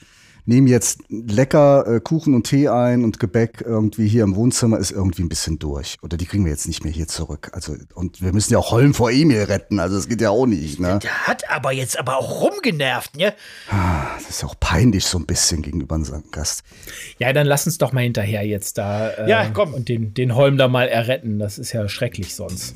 nehmen 0.46 0.66
jetzt 0.66 1.00
lecker 1.08 1.86
äh, 1.86 2.00
Kuchen 2.00 2.34
und 2.34 2.44
Tee 2.44 2.68
ein 2.68 3.04
und 3.04 3.18
Gebäck 3.20 3.62
irgendwie 3.66 4.08
hier 4.08 4.24
im 4.24 4.34
Wohnzimmer, 4.36 4.78
ist 4.78 4.90
irgendwie 4.92 5.22
ein 5.22 5.28
bisschen 5.28 5.58
durch. 5.58 5.96
Oder 6.02 6.16
die 6.16 6.26
kriegen 6.26 6.44
wir 6.44 6.52
jetzt 6.52 6.66
nicht 6.66 6.84
mehr 6.84 6.92
hier 6.92 7.08
zurück. 7.08 7.50
Also, 7.52 7.74
und 7.94 8.22
wir 8.22 8.32
müssen 8.32 8.52
ja 8.52 8.58
auch 8.58 8.70
Holm 8.70 8.94
vor 8.94 9.10
Emil 9.10 9.42
retten. 9.42 9.78
Also, 9.80 9.96
das 9.96 10.08
geht 10.08 10.20
ja 10.20 10.30
auch 10.30 10.46
nicht, 10.46 10.80
ne? 10.80 10.98
Der 11.02 11.26
hat 11.26 11.50
aber 11.50 11.72
jetzt 11.72 11.98
aber 11.98 12.16
auch 12.16 12.40
rumgenervt, 12.42 13.16
ne? 13.16 13.34
Das 14.16 14.30
ist 14.30 14.42
ja 14.42 14.48
auch 14.48 14.58
peinlich 14.58 15.04
so 15.04 15.18
ein 15.18 15.26
bisschen 15.26 15.62
gegenüber 15.62 15.96
unserem 15.96 16.24
Gast. 16.30 16.62
Ja, 17.18 17.32
dann 17.32 17.46
lass 17.46 17.66
uns 17.66 17.78
doch 17.78 17.92
mal 17.92 18.02
hinterher 18.02 18.46
jetzt 18.46 18.78
da 18.78 19.08
äh, 19.10 19.28
Ja, 19.28 19.48
komm. 19.52 19.74
und 19.74 19.88
den, 19.88 20.14
den 20.14 20.34
Holm 20.34 20.56
da 20.56 20.68
mal 20.68 20.88
erretten. 20.88 21.38
Das 21.38 21.58
ist 21.58 21.72
ja 21.72 21.88
schrecklich 21.88 22.34
sonst. 22.34 22.74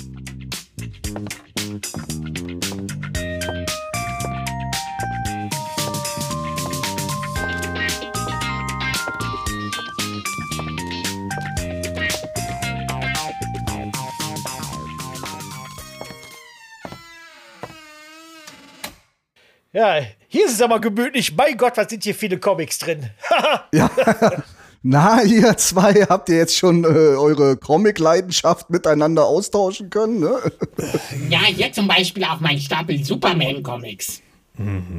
Ja, 19.73 20.01
hier 20.27 20.47
ist 20.47 20.55
es 20.55 20.63
aber 20.63 20.81
gemütlich. 20.81 21.35
Mein 21.37 21.57
Gott, 21.57 21.77
was 21.77 21.89
sind 21.89 22.03
hier 22.03 22.15
viele 22.15 22.39
Comics 22.39 22.79
drin. 22.79 23.11
Ja, 23.73 23.91
Na, 24.83 25.23
ihr 25.23 25.57
zwei 25.59 25.93
habt 26.09 26.31
ihr 26.31 26.39
jetzt 26.39 26.57
schon 26.57 26.85
äh, 26.85 26.89
eure 26.89 27.59
Comic-Leidenschaft 27.59 28.71
miteinander 28.71 29.27
austauschen 29.27 29.91
können, 29.91 30.21
ne? 30.21 30.39
Ja, 31.29 31.45
hier 31.45 31.71
zum 31.71 31.87
Beispiel 31.87 32.25
auch 32.25 32.41
mein 32.41 32.59
Stapel 32.59 33.05
Superman-Comics. 33.05 34.23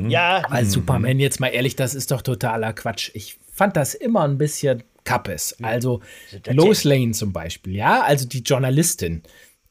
Ja, 0.07 0.43
Aber 0.45 0.65
Superman, 0.65 1.19
jetzt 1.19 1.39
mal 1.39 1.47
ehrlich, 1.47 1.75
das 1.75 1.93
ist 1.95 2.11
doch 2.11 2.21
totaler 2.21 2.73
Quatsch. 2.73 3.11
Ich 3.13 3.37
fand 3.53 3.75
das 3.75 3.93
immer 3.93 4.21
ein 4.23 4.37
bisschen 4.37 4.83
kappes. 5.03 5.55
Also 5.61 6.01
Lois 6.47 6.83
Lane 6.83 7.11
zum 7.11 7.33
Beispiel, 7.33 7.75
ja, 7.75 8.01
also 8.01 8.27
die 8.27 8.41
Journalistin, 8.41 9.23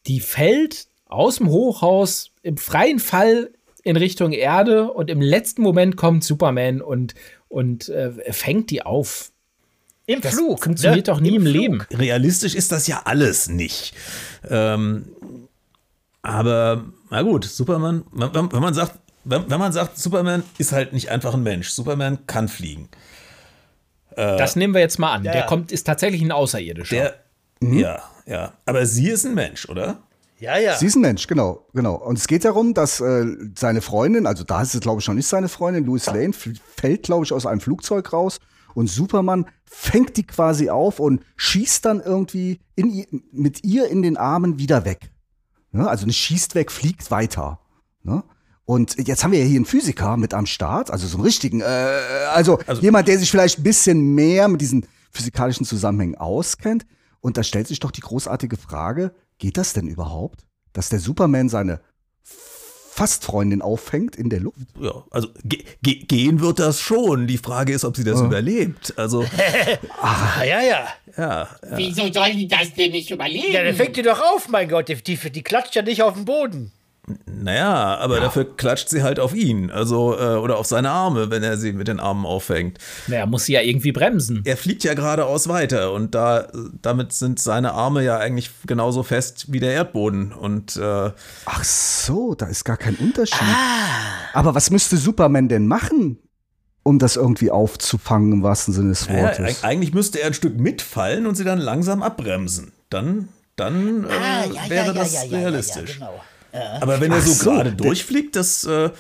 die 0.07 0.21
fällt 0.21 0.87
aus 1.07 1.37
dem 1.37 1.49
Hochhaus 1.49 2.30
im 2.42 2.57
freien 2.57 2.99
Fall 3.00 3.50
in 3.83 3.97
Richtung 3.97 4.33
Erde 4.33 4.91
und 4.93 5.11
im 5.11 5.21
letzten 5.21 5.63
Moment 5.63 5.97
kommt 5.97 6.25
Superman 6.25 6.81
und, 6.81 7.15
und 7.49 7.89
äh, 7.89 8.11
fängt 8.33 8.71
die 8.71 8.83
auf. 8.83 9.33
im 10.07 10.21
Das 10.21 10.35
Flug. 10.35 10.63
funktioniert 10.63 11.07
ne? 11.07 11.13
doch 11.13 11.21
nie 11.21 11.37
im, 11.37 11.43
Flug. 11.43 11.53
Leben. 11.55 11.81
Realistisch 11.93 12.55
ist 12.55 12.73
das 12.73 12.87
ja 12.87 13.03
alles 13.05 13.49
nicht. 13.49 13.95
Ähm, 14.49 15.07
aber, 16.23 16.85
na 17.11 17.23
gut, 17.23 17.45
Superman, 17.45 18.05
wenn, 18.13 18.53
wenn 18.53 18.61
man 18.61 18.75
sagt, 18.75 18.99
wenn, 19.25 19.51
wenn 19.51 19.59
man 19.59 19.73
sagt, 19.73 19.99
Superman 19.99 20.43
ist 20.59 20.73
halt 20.73 20.93
nicht 20.93 21.11
einfach 21.11 21.35
ein 21.35 21.43
Mensch. 21.43 21.71
Superman 21.71 22.27
kann 22.27 22.49
fliegen. 22.49 22.89
Das 24.17 24.57
nehmen 24.57 24.75
wir 24.75 24.81
jetzt 24.81 24.99
mal 24.99 25.13
an. 25.15 25.25
ja, 25.25 25.33
Der 25.33 25.41
ja. 25.43 25.47
kommt, 25.47 25.73
ist 25.73 25.85
tatsächlich 25.87 26.21
ein 26.21 26.33
Außerirdischer. 26.33 27.15
Der, 27.63 27.73
ja, 27.79 28.03
ja. 28.27 28.53
Aber 28.67 28.85
sie 28.85 29.09
ist 29.09 29.25
ein 29.25 29.35
Mensch, 29.35 29.69
oder? 29.69 29.99
Ja, 30.41 30.59
ja. 30.59 30.77
Sie 30.77 30.87
ist 30.87 30.97
ein 30.97 31.03
Mensch, 31.03 31.27
genau, 31.27 31.67
genau. 31.75 31.97
Und 31.97 32.19
es 32.19 32.27
geht 32.27 32.47
darum, 32.47 32.73
dass 32.73 33.01
äh, 33.01 33.27
seine 33.57 33.83
Freundin, 33.83 34.27
also 34.27 34.43
da 34.43 34.63
ist 34.63 34.75
es 34.75 34.81
glaube 34.81 35.01
ich 35.01 35.07
noch 35.07 35.15
nicht 35.15 35.27
seine 35.27 35.49
Freundin, 35.49 35.85
Louis 35.85 36.07
Lane, 36.07 36.33
fällt 36.33 37.03
glaube 37.03 37.25
ich 37.25 37.33
aus 37.33 37.45
einem 37.45 37.61
Flugzeug 37.61 38.13
raus 38.13 38.39
und 38.75 38.89
Superman 38.89 39.47
fängt 39.65 40.17
die 40.17 40.27
quasi 40.27 40.71
auf 40.71 40.99
und 40.99 41.23
schießt 41.37 41.85
dann 41.85 42.01
irgendwie 42.01 42.61
in, 42.75 43.23
mit 43.33 43.65
ihr 43.65 43.89
in 43.89 44.01
den 44.03 44.17
Armen 44.17 44.59
wieder 44.59 44.85
weg. 44.87 45.11
Ne? 45.73 45.89
Also 45.89 46.07
nicht 46.07 46.19
schießt 46.19 46.55
weg, 46.55 46.73
fliegt 46.73 47.11
weiter. 47.11 47.61
Ne? 48.03 48.25
Und 48.65 49.07
jetzt 49.07 49.25
haben 49.25 49.33
wir 49.33 49.41
ja 49.41 49.45
hier 49.45 49.57
einen 49.57 49.67
Physiker 49.67 50.17
mit 50.17 50.33
am 50.33 50.47
Start, 50.47 50.91
also 50.91 51.07
so 51.07 51.17
einen 51.17 51.25
richtigen, 51.25 51.61
äh, 51.61 52.01
also, 52.33 52.61
jemand, 52.81 53.09
der 53.09 53.19
sich 53.19 53.31
vielleicht 53.31 53.59
ein 53.59 53.63
bisschen 53.65 54.15
mehr 54.15 54.49
mit 54.49 54.61
diesen 54.61 54.87
physikalischen 55.11 55.67
Zusammenhängen 55.67 56.15
auskennt. 56.15 56.87
Und 57.21 57.37
da 57.37 57.43
stellt 57.43 57.67
sich 57.67 57.81
doch 57.81 57.91
die 57.91 58.01
großartige 58.01 58.57
Frage, 58.57 59.13
geht 59.41 59.57
das 59.57 59.73
denn 59.73 59.89
überhaupt, 59.89 60.47
dass 60.73 60.89
der 60.89 61.01
Superman 61.01 61.49
seine 61.49 61.81
Fastfreundin 62.23 63.63
auffängt 63.63 64.15
in 64.15 64.29
der 64.29 64.41
Luft? 64.41 64.59
Ja, 64.79 65.05
also 65.11 65.29
ge 65.43 65.65
ge 65.83 65.95
gehen 66.05 66.41
wird 66.41 66.59
das 66.59 66.81
schon. 66.81 67.27
Die 67.27 67.39
Frage 67.39 67.73
ist, 67.73 67.85
ob 67.85 67.97
sie 67.97 68.05
das 68.05 68.21
überlebt. 68.21 68.93
Also, 68.97 69.25
Ah, 70.01 70.45
ja, 70.45 70.61
ja. 70.61 70.87
ja. 71.17 71.49
Wieso 71.77 72.13
soll 72.13 72.33
die 72.33 72.47
das 72.47 72.75
denn 72.75 72.93
nicht 72.93 73.11
überleben? 73.11 73.53
Ja, 73.53 73.65
dann 73.65 73.75
fängt 73.75 73.97
die 73.97 74.03
doch 74.03 74.21
auf, 74.21 74.49
mein 74.49 74.69
Gott. 74.69 74.89
Die, 74.89 74.97
die, 74.97 75.17
die 75.17 75.43
klatscht 75.43 75.75
ja 75.75 75.83
nicht 75.83 76.03
auf 76.03 76.15
den 76.15 76.27
Boden. 76.27 76.73
Naja, 77.26 77.97
aber 77.99 78.21
dafür 78.21 78.45
klatscht 78.57 78.88
sie 78.88 79.02
halt 79.02 79.19
auf 79.21 79.35
ihn. 79.35 79.71
Also, 79.71 80.17
äh, 80.19 80.37
oder 80.37 80.57
auf 80.59 80.67
seine 80.67 80.90
Arme, 80.90 81.31
wenn 81.31 81.43
er 81.43 81.57
sie 81.57 81.73
mit 81.73 81.88
den 81.88 82.00
Armen 82.00 82.25
auffängt. 82.26 82.79
Naja, 83.07 83.26
muss 83.26 83.45
sie 83.47 83.52
ja 83.55 83.61
irgendwie 83.61 83.93
bremsen. 83.93 84.43
Er 84.45 84.57
fliegt 84.57 84.85
ja 84.85 84.95
geradeaus 84.95 85.49
weiter 85.49 85.93
und 85.93 86.14
da, 86.14 86.49
damit 86.83 87.12
sind 87.12 87.38
seine 87.40 87.73
Arme 87.73 88.02
ja 88.05 88.19
eigentlich 88.19 88.50
genauso 88.67 89.02
fest 89.02 89.47
wie 89.52 89.61
der 89.61 89.73
Erdboden. 89.73 90.33
Und 90.33 90.76
äh, 90.76 91.11
Ach 91.47 91.64
so, 91.64 92.35
da 92.35 92.47
ist 92.47 92.64
gar 92.64 92.76
kein 92.76 92.97
Unterschied. 92.97 93.38
Aber 94.33 94.55
was 94.55 94.71
müsste 94.71 94.97
Superman 94.97 95.49
denn 95.49 95.67
machen, 95.67 96.19
um 96.83 96.99
das 96.99 97.17
irgendwie 97.17 97.50
aufzufangen 97.50 98.33
im 98.33 98.43
wahrsten 98.43 98.73
Sinne 98.75 98.90
des 98.90 99.09
Wortes? 99.09 99.62
eig- 99.62 99.64
eigentlich 99.64 99.93
müsste 99.95 100.21
er 100.21 100.29
ein 100.29 100.35
Stück 100.35 100.59
mitfallen 100.59 101.26
und 101.26 101.35
sie 101.35 101.45
dann 101.45 101.59
langsam 101.59 102.02
abbremsen. 102.02 102.73
Dann, 102.90 103.29
dann 103.57 104.05
äh, 104.05 104.09
Ah, 104.09 104.45
ja, 104.47 104.52
ja, 104.64 104.71
wäre 104.71 104.87
ja, 104.87 104.93
das 104.93 105.12
ja, 105.12 105.25
ja, 105.25 105.38
realistisch. 105.38 105.99
Ja, 106.00 106.07
genau. 106.07 106.21
Aber 106.52 107.00
wenn 107.00 107.12
er 107.12 107.21
so, 107.21 107.33
so, 107.33 107.50
gerade 107.50 107.73
durchfliegt, 107.73 108.37
das, 108.37 108.64
äh, 108.64 108.90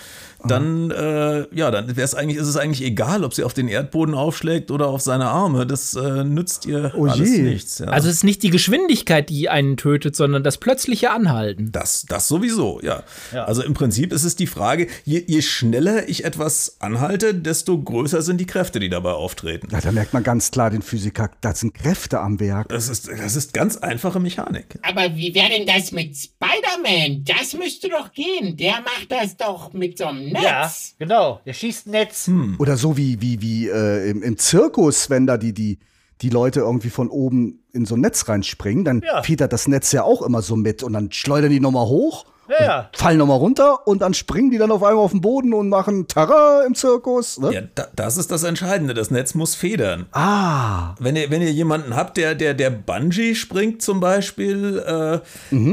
dann, 0.44 0.90
äh, 0.90 1.46
ja, 1.54 1.70
dann 1.70 1.88
wäre 1.88 2.04
es 2.04 2.14
eigentlich, 2.14 2.38
ist 2.38 2.46
es 2.46 2.56
eigentlich 2.56 2.82
egal, 2.82 3.24
ob 3.24 3.34
sie 3.34 3.44
auf 3.44 3.54
den 3.54 3.68
Erdboden 3.68 4.14
aufschlägt 4.14 4.70
oder 4.70 4.88
auf 4.88 5.00
seine 5.00 5.26
Arme. 5.26 5.66
Das 5.66 5.94
äh, 5.94 6.24
nützt 6.24 6.66
ihr 6.66 6.92
Oh 6.96 7.06
alles 7.06 7.30
nichts. 7.30 7.78
Ja. 7.78 7.86
Also 7.86 8.08
es 8.08 8.16
ist 8.16 8.24
nicht 8.24 8.42
die 8.42 8.50
Geschwindigkeit, 8.50 9.28
die 9.28 9.48
einen 9.48 9.76
tötet, 9.76 10.16
sondern 10.16 10.42
das 10.42 10.58
plötzliche 10.58 11.10
Anhalten. 11.10 11.72
Das, 11.72 12.04
das 12.08 12.28
sowieso, 12.28 12.80
ja. 12.82 13.02
Ja. 13.32 13.44
Also 13.44 13.62
im 13.62 13.74
Prinzip 13.74 14.12
ist 14.12 14.24
es 14.24 14.36
die 14.36 14.46
Frage, 14.46 14.86
je, 15.04 15.22
je 15.26 15.42
schneller 15.42 16.08
ich 16.08 16.24
etwas 16.24 16.76
anhalte, 16.80 17.34
desto 17.34 17.80
größer 17.80 18.22
sind 18.22 18.38
die 18.38 18.46
Kräfte, 18.46 18.80
die 18.80 18.88
dabei 18.88 19.12
auftreten. 19.12 19.68
Ja, 19.70 19.80
da 19.80 19.92
merkt 19.92 20.12
man 20.12 20.22
ganz 20.22 20.50
klar 20.50 20.70
den 20.70 20.82
Physiker, 20.82 21.30
da 21.40 21.54
sind 21.54 21.74
Kräfte 21.74 22.20
am 22.20 22.40
Werk. 22.40 22.68
Das 22.68 22.88
ist, 22.88 23.08
das 23.08 23.36
ist 23.36 23.52
ganz 23.52 23.76
einfache 23.76 24.20
Mechanik. 24.20 24.78
Aber 24.82 25.14
wie 25.14 25.34
wäre 25.34 25.50
denn 25.50 25.66
das 25.66 25.92
mit 25.92 26.16
Spider-Man? 26.16 27.24
Das 27.24 27.54
müsste 27.54 27.88
doch 27.88 28.12
gehen. 28.12 28.56
Der 28.56 28.80
macht 28.80 29.10
das 29.10 29.36
doch 29.36 29.72
mit 29.72 29.98
so 29.98 30.06
einem 30.06 30.29
Netz. 30.32 30.42
Ja, 30.44 30.70
genau. 30.98 31.40
Der 31.46 31.52
schießt 31.52 31.86
ein 31.86 31.90
Netz. 31.90 32.30
Oder 32.58 32.76
so 32.76 32.96
wie, 32.96 33.20
wie, 33.20 33.40
wie 33.42 33.68
äh, 33.68 34.10
im, 34.10 34.22
im 34.22 34.36
Zirkus, 34.38 35.10
wenn 35.10 35.26
da 35.26 35.36
die, 35.36 35.52
die, 35.52 35.78
die 36.22 36.28
Leute 36.30 36.60
irgendwie 36.60 36.90
von 36.90 37.08
oben 37.08 37.60
in 37.72 37.86
so 37.86 37.94
ein 37.94 38.00
Netz 38.00 38.28
reinspringen, 38.28 38.84
dann 38.84 39.02
Ja. 39.04 39.22
fiedert 39.22 39.52
das 39.52 39.68
Netz 39.68 39.92
ja 39.92 40.02
auch 40.02 40.22
immer 40.22 40.42
so 40.42 40.56
mit 40.56 40.82
und 40.82 40.92
dann 40.92 41.10
schleudern 41.12 41.50
die 41.50 41.60
nochmal 41.60 41.86
hoch, 41.86 42.26
Ja, 42.50 42.64
ja. 42.64 42.90
fallen 42.94 43.18
nochmal 43.18 43.38
runter 43.38 43.86
und 43.86 44.02
dann 44.02 44.12
springen 44.12 44.50
die 44.50 44.58
dann 44.58 44.72
auf 44.72 44.82
einmal 44.82 45.04
auf 45.04 45.12
den 45.12 45.20
Boden 45.20 45.54
und 45.54 45.68
machen 45.68 46.08
Tara 46.08 46.64
im 46.66 46.74
Zirkus. 46.74 47.38
Ne? 47.38 47.54
Ja, 47.54 47.60
da, 47.74 47.86
das 47.94 48.16
ist 48.16 48.30
das 48.30 48.42
Entscheidende. 48.42 48.92
Das 48.92 49.10
Netz 49.10 49.34
muss 49.34 49.54
federn. 49.54 50.06
Ah, 50.12 50.94
Wenn 50.98 51.14
ihr, 51.16 51.30
wenn 51.30 51.42
ihr 51.42 51.52
jemanden 51.52 51.94
habt, 51.94 52.16
der, 52.16 52.34
der, 52.34 52.54
der 52.54 52.70
Bungee 52.70 53.34
springt 53.34 53.82
zum 53.82 54.00
Beispiel, 54.00 54.78
äh, 54.84 55.20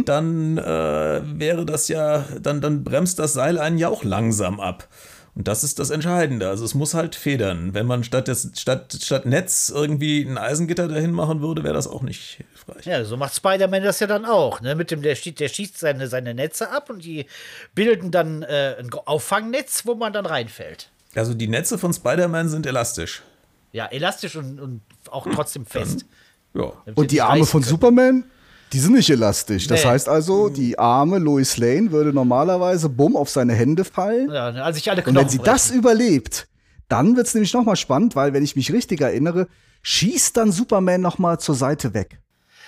dann 0.06 0.58
äh, 0.58 1.22
wäre 1.40 1.66
das 1.66 1.88
ja, 1.88 2.26
dann, 2.42 2.62
dann 2.62 2.84
bremst 2.84 3.18
das 3.20 3.34
Seil 3.34 3.58
einen 3.58 3.78
ja 3.78 3.90
auch 3.90 4.04
langsam 4.04 4.60
ab. 4.60 4.88
Und 5.38 5.48
das 5.48 5.64
ist 5.64 5.78
das 5.78 5.92
Entscheidende. 5.92 6.50
Also 6.50 6.66
es 6.66 6.74
muss 6.74 6.96
halt 6.96 7.14
federn. 7.14 7.76
Wenn 7.76 7.86
man 7.86 8.04
statt, 8.04 8.28
des, 8.28 8.50
statt, 8.58 8.98
statt 9.00 9.28
Netz 9.28 9.70
irgendwie 9.74 10.24
ein 10.24 10.36
Eisengitter 10.36 10.88
dahin 10.88 11.12
machen 11.12 11.42
würde, 11.42 11.64
wäre 11.64 11.76
das 11.76 11.86
auch 11.88 12.02
nicht 12.02 12.38
hilfreich. 12.38 12.88
Ja, 12.88 13.06
so 13.06 13.18
macht 13.18 13.36
Spider-Man 13.36 13.84
das 13.84 14.00
ja 14.00 14.08
dann 14.08 14.26
auch. 14.26 14.62
Ne? 14.62 14.74
Mit 14.74 14.90
dem, 14.90 15.04
der, 15.04 15.16
schießt- 15.16 15.38
der 15.38 15.50
schießt 15.50 15.78
seine, 15.78 16.08
seine 16.08 16.34
Netze 16.34 16.72
ab 16.72 16.90
und 16.90 17.06
die 17.06 17.28
bilden 17.76 18.10
dann 18.10 18.42
äh, 18.42 18.78
ein 18.80 18.90
Auffangnetz, 19.06 19.86
wo 19.86 19.94
man 19.94 20.12
dann 20.12 20.26
reinfällt. 20.26 20.90
Also 21.14 21.36
die 21.36 21.48
Netze 21.48 21.78
von 21.78 21.94
Spider-Man 21.94 22.50
sind 22.50 22.66
elastisch. 22.66 23.22
Ja, 23.74 23.86
elastisch 23.86 24.36
und, 24.38 24.60
und 24.60 24.82
auch 25.12 25.28
trotzdem 25.32 25.68
fest. 25.68 26.06
Ja. 26.56 26.72
damit 26.86 26.98
und 26.98 27.12
die 27.12 27.22
Arme 27.22 27.46
von 27.46 27.62
können. 27.62 27.70
Superman, 27.70 28.24
die 28.74 28.80
sind 28.80 28.94
nicht 28.94 29.10
elastisch. 29.10 29.68
Das 29.68 29.84
Nee. 29.84 29.90
heißt 29.90 30.10
also, 30.10 30.50
die 30.50 30.78
arme 30.78 31.20
Lois 31.20 31.58
Lane 31.58 31.92
würde 31.92 32.12
normalerweise 32.14 32.90
bumm 32.90 33.16
auf 33.16 33.30
seine 33.30 33.54
Hände 33.54 33.84
fallen. 33.86 34.30
Ja, 34.30 34.52
ne, 34.52 34.64
als 34.64 34.78
ich 34.78 34.90
alle 34.90 35.00
Und 35.02 35.06
Knochen 35.06 35.22
wenn 35.22 35.30
sie 35.30 35.40
das 35.40 35.72
überlebt, 35.72 36.48
dann 36.90 37.16
wird 37.16 37.28
es 37.28 37.34
nämlich 37.34 37.54
noch 37.54 37.64
mal 37.66 37.76
spannend, 37.76 38.16
weil 38.16 38.34
wenn 38.34 38.44
ich 38.44 38.56
mich 38.56 38.72
richtig 38.72 39.02
erinnere, 39.02 39.48
schießt 39.84 40.36
dann 40.38 40.52
Superman 40.52 41.02
noch 41.02 41.18
mal 41.18 41.40
zur 41.40 41.56
Seite 41.56 41.94
weg. 41.94 42.20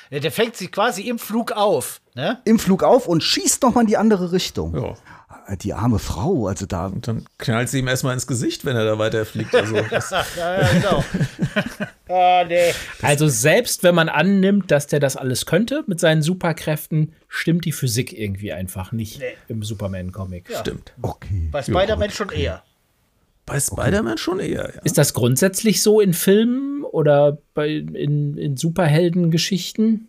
Ja, 0.10 0.20
der 0.20 0.32
fängt 0.32 0.56
sich 0.56 0.72
quasi 0.72 1.03
im 1.03 1.20
Flug 1.20 1.51
auf. 1.51 2.01
Ne? 2.15 2.39
Im 2.46 2.60
Flug 2.60 2.84
auf 2.84 3.08
und 3.08 3.22
schießt 3.24 3.62
noch 3.63 3.75
mal 3.75 3.82
in 3.82 3.88
die 3.88 3.98
andere 3.98 4.32
Richtung. 4.32 4.75
ja. 4.75 4.94
Die 5.58 5.74
arme 5.74 6.00
Frau, 6.00 6.48
also 6.48 6.65
da. 6.65 6.88
Und 6.88 7.08
dann 7.08 7.25
knallt 7.38 7.70
sie 7.70 7.79
ihm 7.79 7.88
erstmal 7.88 8.13
ins 8.13 8.27
Gesicht, 8.27 8.65
wenn 8.65 8.75
er 8.75 8.86
da 8.86 9.00
weiterfliegt. 9.00 9.53
Also 9.56 9.75
Ja, 10.38 10.62
ja, 10.62 10.74
genau. 10.74 11.03
ah, 12.10 12.44
nee. 12.48 12.72
Also 13.01 13.27
selbst 13.27 13.84
wenn 13.84 13.96
man 13.96 14.10
annimmt, 14.10 14.72
dass 14.72 14.88
der 14.88 15.00
das 15.00 15.15
alles 15.15 15.46
könnte 15.46 15.84
mit 15.88 16.00
seinen 16.00 16.22
Superkräften, 16.22 17.13
stimmt 17.27 17.65
die 17.65 17.72
Physik 17.72 18.18
irgendwie 18.18 18.53
einfach 18.53 18.91
nicht 18.91 19.22
im 19.48 19.63
Superman-Comic. 19.63 20.50
stimmt. 20.60 20.94
Okay. 21.01 21.50
Bei 21.51 21.63
Spider-Man 21.63 22.12
schon 22.12 22.29
eher. 22.29 22.63
Bei 23.46 23.60
Spider-Man 23.60 24.18
schon 24.20 24.39
eher, 24.39 24.74
ja. 24.75 24.82
Ist 24.84 24.98
das 25.00 25.13
grundsätzlich 25.13 25.82
so 25.82 26.00
in 26.00 26.13
Filmen 26.13 26.84
oder 26.84 27.39
bei, 27.56 27.70
in, 27.70 28.38
in 28.38 28.58
Superheldengeschichten? 28.58 30.08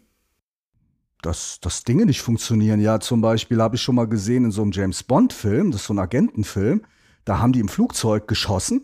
Dass, 1.23 1.61
dass 1.61 1.85
Dinge 1.85 2.07
nicht 2.07 2.23
funktionieren. 2.23 2.81
Ja, 2.81 2.99
zum 3.01 3.21
Beispiel 3.21 3.61
habe 3.61 3.77
ich 3.77 3.83
schon 3.83 3.95
mal 3.95 4.09
gesehen 4.09 4.45
in 4.47 4.51
so 4.51 4.63
einem 4.63 4.73
James 4.73 5.03
Bond-Film, 5.03 5.71
das 5.71 5.83
ist 5.83 5.87
so 5.87 5.95
ein 5.95 5.99
Agentenfilm, 5.99 6.83
da 7.25 7.39
haben 7.39 7.53
die 7.53 7.61
im 7.61 7.69
Flugzeug 7.69 8.27
geschossen. 8.27 8.83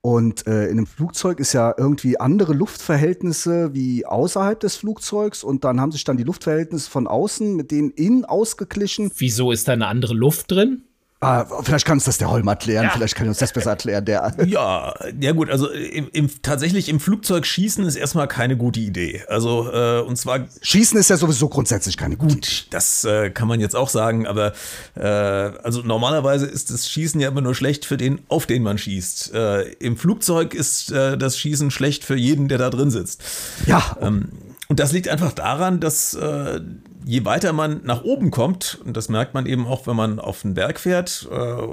Und 0.00 0.46
äh, 0.46 0.66
in 0.66 0.78
einem 0.78 0.86
Flugzeug 0.86 1.40
ist 1.40 1.52
ja 1.52 1.74
irgendwie 1.76 2.20
andere 2.20 2.52
Luftverhältnisse 2.52 3.74
wie 3.74 4.06
außerhalb 4.06 4.60
des 4.60 4.76
Flugzeugs. 4.76 5.42
Und 5.42 5.64
dann 5.64 5.80
haben 5.80 5.90
sich 5.90 6.04
dann 6.04 6.16
die 6.16 6.22
Luftverhältnisse 6.22 6.88
von 6.88 7.08
außen 7.08 7.56
mit 7.56 7.72
denen 7.72 7.90
innen 7.90 8.24
ausgeglichen. 8.24 9.10
Wieso 9.16 9.50
ist 9.50 9.66
da 9.66 9.72
eine 9.72 9.88
andere 9.88 10.14
Luft 10.14 10.52
drin? 10.52 10.84
Ah, 11.20 11.46
vielleicht 11.62 11.86
kann 11.86 11.96
uns 11.96 12.04
das 12.04 12.18
der 12.18 12.30
Holm 12.30 12.46
erklären, 12.46 12.90
vielleicht 12.92 13.14
kann 13.14 13.26
uns 13.26 13.38
das 13.38 13.50
besser 13.52 13.70
erklären, 13.70 14.04
der. 14.04 14.34
Ja, 14.46 14.94
ja 15.18 15.32
gut, 15.32 15.48
also 15.50 15.70
im, 15.70 16.08
im, 16.12 16.30
tatsächlich 16.42 16.90
im 16.90 17.00
Flugzeug 17.00 17.46
schießen 17.46 17.86
ist 17.86 17.96
erstmal 17.96 18.28
keine 18.28 18.56
gute 18.56 18.80
Idee. 18.80 19.22
Also 19.28 19.70
äh, 19.72 20.00
und 20.00 20.16
zwar 20.16 20.46
Schießen 20.60 20.98
ist 21.00 21.08
ja 21.08 21.16
sowieso 21.16 21.48
grundsätzlich 21.48 21.96
keine 21.96 22.16
gute 22.18 22.34
Idee. 22.34 22.40
gut, 22.40 22.66
das 22.70 23.04
äh, 23.04 23.30
kann 23.30 23.48
man 23.48 23.60
jetzt 23.60 23.74
auch 23.74 23.88
sagen, 23.88 24.26
aber 24.26 24.52
äh, 24.94 25.00
also 25.06 25.80
normalerweise 25.80 26.46
ist 26.46 26.70
das 26.70 26.88
Schießen 26.88 27.18
ja 27.18 27.28
immer 27.28 27.40
nur 27.40 27.54
schlecht 27.54 27.86
für 27.86 27.96
den, 27.96 28.20
auf 28.28 28.44
den 28.44 28.62
man 28.62 28.76
schießt. 28.76 29.32
Äh, 29.32 29.62
Im 29.78 29.96
Flugzeug 29.96 30.52
ist 30.52 30.92
äh, 30.92 31.16
das 31.16 31.38
Schießen 31.38 31.70
schlecht 31.70 32.04
für 32.04 32.16
jeden, 32.16 32.48
der 32.48 32.58
da 32.58 32.68
drin 32.68 32.90
sitzt. 32.90 33.22
Ja, 33.66 33.96
Ähm, 34.02 34.28
und 34.68 34.80
das 34.80 34.92
liegt 34.92 35.08
einfach 35.08 35.32
daran, 35.32 35.80
dass 35.80 36.14
äh, 36.14 36.60
je 37.04 37.24
weiter 37.24 37.52
man 37.52 37.80
nach 37.84 38.02
oben 38.02 38.30
kommt, 38.30 38.80
und 38.84 38.96
das 38.96 39.08
merkt 39.08 39.34
man 39.34 39.46
eben 39.46 39.66
auch, 39.66 39.86
wenn 39.86 39.96
man 39.96 40.18
auf 40.18 40.42
den 40.42 40.54
Berg 40.54 40.80
fährt, 40.80 41.28
äh, 41.30 41.66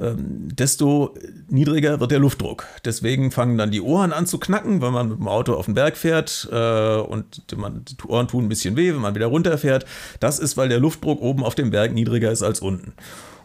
ähm, 0.00 0.48
desto 0.54 1.14
niedriger 1.48 2.00
wird 2.00 2.10
der 2.10 2.20
Luftdruck. 2.20 2.66
Deswegen 2.84 3.30
fangen 3.30 3.58
dann 3.58 3.70
die 3.70 3.82
Ohren 3.82 4.12
an 4.12 4.26
zu 4.26 4.38
knacken, 4.38 4.80
wenn 4.80 4.92
man 4.92 5.08
mit 5.10 5.18
dem 5.18 5.28
Auto 5.28 5.54
auf 5.54 5.66
den 5.66 5.74
Berg 5.74 5.96
fährt 5.96 6.48
äh, 6.50 6.96
und 6.96 7.50
die, 7.50 7.56
man, 7.56 7.84
die 7.84 7.96
Ohren 8.06 8.28
tun 8.28 8.44
ein 8.44 8.48
bisschen 8.48 8.76
weh, 8.76 8.94
wenn 8.94 9.00
man 9.00 9.14
wieder 9.14 9.26
runterfährt. 9.26 9.84
Das 10.20 10.38
ist, 10.38 10.56
weil 10.56 10.70
der 10.70 10.78
Luftdruck 10.78 11.20
oben 11.20 11.44
auf 11.44 11.54
dem 11.54 11.70
Berg 11.70 11.92
niedriger 11.92 12.30
ist 12.30 12.42
als 12.42 12.60
unten. 12.60 12.94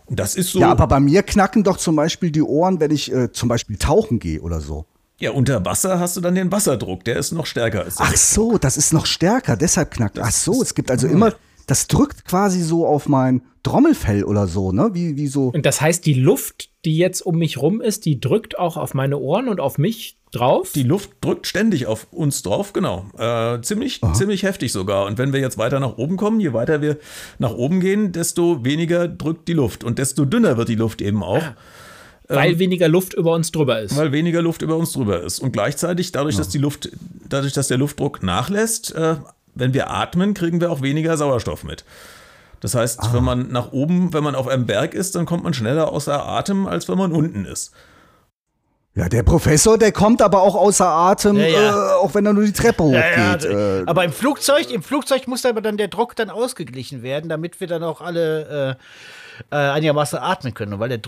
Und 0.06 0.20
das 0.20 0.36
ist 0.36 0.52
so. 0.52 0.60
ja, 0.60 0.70
aber 0.70 0.88
bei 0.88 1.00
mir 1.00 1.24
knacken 1.24 1.64
doch 1.64 1.78
zum 1.78 1.96
Beispiel 1.96 2.32
die 2.32 2.44
Ohren, 2.44 2.80
wenn 2.80 2.92
ich 2.92 3.12
äh, 3.12 3.32
zum 3.32 3.50
Beispiel 3.50 3.78
tauchen 3.78 4.20
gehe 4.20 4.40
oder 4.40 4.62
so. 4.62 4.86
Ja, 5.20 5.32
unter 5.32 5.64
Wasser 5.66 6.00
hast 6.00 6.18
du 6.18 6.22
dann 6.22 6.36
den 6.36 6.52
Wasserdruck, 6.52 7.04
der 7.06 7.18
ist 7.18 7.32
noch 7.32 7.46
stärker 7.46 7.84
als 7.84 7.98
Ach 8.00 8.16
so, 8.16 8.58
das 8.58 8.78
ist 8.78 8.94
noch 8.94 9.06
stärker, 9.06 9.56
deshalb 9.56 9.92
knackt. 9.92 10.20
Ach 10.20 10.32
so, 10.32 10.62
es 10.62 10.76
gibt 10.76 10.92
also 10.92 11.08
immer, 11.08 11.34
das 11.68 11.88
drückt 11.88 12.26
quasi 12.26 12.62
so 12.62 12.86
auf 12.86 13.08
mein 13.08 13.42
Trommelfell 13.64 14.24
oder 14.24 14.48
so, 14.48 14.72
ne? 14.72 14.92
Wie, 14.94 15.18
wie 15.18 15.28
so. 15.28 15.48
Und 15.48 15.66
das 15.66 15.82
heißt, 15.82 16.06
die 16.06 16.14
Luft, 16.14 16.70
die 16.86 16.98
jetzt 16.98 17.22
um 17.22 17.38
mich 17.38 17.58
rum 17.58 17.82
ist, 17.82 18.06
die 18.06 18.20
drückt 18.20 18.60
auch 18.60 18.78
auf 18.78 18.94
meine 18.94 19.18
Ohren 19.18 19.48
und 19.48 19.60
auf 19.60 19.78
mich 19.78 20.18
drauf. 20.32 20.74
Die 20.74 20.84
Luft 20.84 21.12
drückt 21.22 21.48
ständig 21.48 21.88
auf 21.88 22.08
uns 22.12 22.44
drauf, 22.44 22.74
genau. 22.74 23.06
Äh, 23.18 23.62
ziemlich, 23.62 24.02
ziemlich 24.14 24.44
heftig 24.44 24.72
sogar. 24.72 25.06
Und 25.06 25.18
wenn 25.18 25.34
wir 25.34 25.40
jetzt 25.40 25.58
weiter 25.58 25.80
nach 25.80 25.98
oben 25.98 26.18
kommen, 26.18 26.40
je 26.40 26.54
weiter 26.54 26.82
wir 26.82 26.98
nach 27.40 27.54
oben 27.54 27.80
gehen, 27.80 28.12
desto 28.12 28.64
weniger 28.64 29.08
drückt 29.08 29.48
die 29.48 29.54
Luft 29.54 29.84
und 29.84 29.98
desto 29.98 30.26
dünner 30.26 30.58
wird 30.58 30.70
die 30.70 30.76
Luft 30.76 31.02
eben 31.02 31.24
auch, 31.24 31.42
weil 32.28 32.60
weniger 32.60 32.88
Luft 32.88 33.14
über 33.14 33.34
uns 33.34 33.52
drüber 33.52 33.80
ist. 33.80 33.96
weil 33.96 34.12
weniger 34.12 34.42
Luft 34.42 34.62
über 34.62 34.76
uns 34.78 34.94
drüber 34.94 35.22
ist. 35.22 35.40
Und 35.40 35.52
gleichzeitig, 35.52 36.12
dadurch, 36.12 36.38
dass 36.38 36.50
die 36.50 36.58
Luft, 36.58 36.90
dadurch, 37.30 37.54
dass 37.54 37.68
der 37.68 37.78
Luftdruck 37.78 38.24
nachlässt, 38.24 38.94
äh, 38.96 39.16
wenn 39.54 39.74
wir 39.74 39.90
atmen, 39.90 40.34
kriegen 40.34 40.60
wir 40.62 40.72
auch 40.72 40.82
weniger 40.82 41.16
Sauerstoff 41.18 41.64
mit. 41.64 41.86
Das 42.60 42.74
heißt, 42.74 43.14
wenn 43.14 43.24
man 43.24 43.52
nach 43.52 43.72
oben, 43.74 44.14
wenn 44.14 44.24
man 44.24 44.34
auf 44.34 44.48
einem 44.48 44.66
Berg 44.66 44.94
ist, 44.94 45.16
dann 45.16 45.26
kommt 45.26 45.44
man 45.44 45.54
schneller 45.54 45.92
außer 45.92 46.26
Atem, 46.26 46.68
als 46.68 46.90
wenn 46.90 46.98
man 46.98 47.12
unten 47.12 47.46
ist. 47.46 47.72
Ja, 48.96 49.10
der 49.10 49.24
Professor, 49.24 49.78
der 49.78 49.92
kommt 49.92 50.22
aber 50.22 50.42
auch 50.42 50.56
außer 50.56 50.88
Atem, 50.88 51.36
Ja, 51.36 51.48
ja. 51.48 51.70
Äh, 51.70 51.96
auch 51.96 52.16
wenn 52.16 52.26
er 52.26 52.32
nur 52.32 52.46
die 52.46 52.54
Treppe 52.54 52.84
Ja, 52.86 53.02
hochgeht. 53.02 53.52
ja, 53.52 53.80
äh, 53.82 53.84
aber 53.86 54.06
im 54.06 54.14
Flugzeug, 54.14 54.72
im 54.72 54.82
Flugzeug 54.82 55.28
muss 55.28 55.46
aber 55.46 55.62
dann 55.62 55.76
der 55.76 55.90
Druck 55.90 56.16
dann 56.16 56.30
ausgeglichen 56.30 57.04
werden, 57.04 57.30
damit 57.30 57.60
wir 57.60 57.68
dann 57.68 57.84
auch 57.84 58.00
alle 58.00 58.78
äh, 59.52 59.56
äh, 59.56 59.70
einigermaßen 59.72 60.18
atmen 60.18 60.54
können. 60.54 60.74
Und 60.76 60.80
weil 60.80 60.88
der 60.88 61.00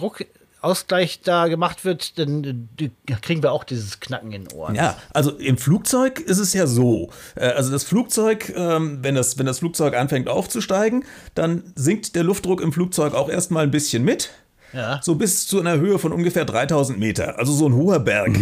Druckausgleich 0.61 1.21
da 1.21 1.47
gemacht 1.47 1.85
wird, 1.85 2.17
dann 2.19 2.69
äh, 2.79 2.89
kriegen 3.21 3.43
wir 3.43 3.51
auch 3.51 3.63
dieses 3.63 3.99
Knacken 3.99 4.31
in 4.31 4.45
den 4.45 4.53
Ohren. 4.53 4.75
Ja, 4.75 4.97
also 5.13 5.31
im 5.31 5.57
Flugzeug 5.57 6.19
ist 6.19 6.39
es 6.39 6.53
ja 6.53 6.67
so. 6.67 7.09
äh, 7.35 7.47
Also 7.49 7.71
das 7.71 7.83
Flugzeug, 7.83 8.53
ähm, 8.55 8.99
wenn 9.01 9.15
das, 9.15 9.37
wenn 9.37 9.45
das 9.45 9.59
Flugzeug 9.59 9.95
anfängt 9.95 10.27
aufzusteigen, 10.29 11.03
dann 11.35 11.63
sinkt 11.75 12.15
der 12.15 12.23
Luftdruck 12.23 12.61
im 12.61 12.73
Flugzeug 12.73 13.13
auch 13.13 13.29
erstmal 13.29 13.63
ein 13.63 13.71
bisschen 13.71 14.03
mit. 14.03 14.29
Ja. 14.73 14.99
So 15.01 15.15
bis 15.15 15.47
zu 15.47 15.59
einer 15.59 15.77
Höhe 15.77 15.97
von 15.99 16.11
ungefähr 16.11 16.43
3000 16.45 16.99
Meter. 16.99 17.39
Also 17.39 17.53
so 17.53 17.67
ein 17.67 17.73
hoher 17.73 17.99
Berg. 17.99 18.37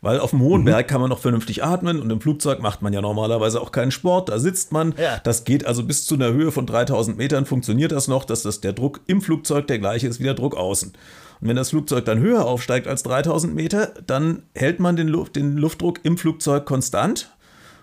Weil 0.00 0.20
auf 0.20 0.30
dem 0.30 0.40
hohen 0.40 0.64
Berg 0.64 0.86
kann 0.86 1.00
man 1.00 1.10
noch 1.10 1.18
vernünftig 1.18 1.64
atmen 1.64 2.00
und 2.00 2.10
im 2.10 2.20
Flugzeug 2.20 2.60
macht 2.60 2.82
man 2.82 2.92
ja 2.92 3.00
normalerweise 3.00 3.60
auch 3.60 3.72
keinen 3.72 3.90
Sport. 3.90 4.28
Da 4.28 4.38
sitzt 4.38 4.70
man. 4.70 4.94
Ja. 4.96 5.18
Das 5.24 5.44
geht 5.44 5.66
also 5.66 5.82
bis 5.82 6.04
zu 6.06 6.14
einer 6.14 6.32
Höhe 6.32 6.52
von 6.52 6.66
3000 6.66 7.16
Metern 7.16 7.46
funktioniert 7.46 7.90
das 7.90 8.06
noch, 8.06 8.24
dass 8.24 8.42
das 8.42 8.60
der 8.60 8.72
Druck 8.72 9.00
im 9.06 9.20
Flugzeug 9.22 9.66
der 9.66 9.78
gleiche 9.80 10.06
ist 10.06 10.20
wie 10.20 10.24
der 10.24 10.34
Druck 10.34 10.56
außen. 10.56 10.92
Und 11.40 11.48
wenn 11.48 11.56
das 11.56 11.70
Flugzeug 11.70 12.04
dann 12.04 12.18
höher 12.18 12.44
aufsteigt 12.44 12.86
als 12.86 13.02
3000 13.04 13.54
Meter, 13.54 13.94
dann 14.06 14.42
hält 14.54 14.80
man 14.80 14.96
den, 14.96 15.08
Luft, 15.08 15.36
den 15.36 15.56
Luftdruck 15.56 16.00
im 16.04 16.18
Flugzeug 16.18 16.66
konstant 16.66 17.34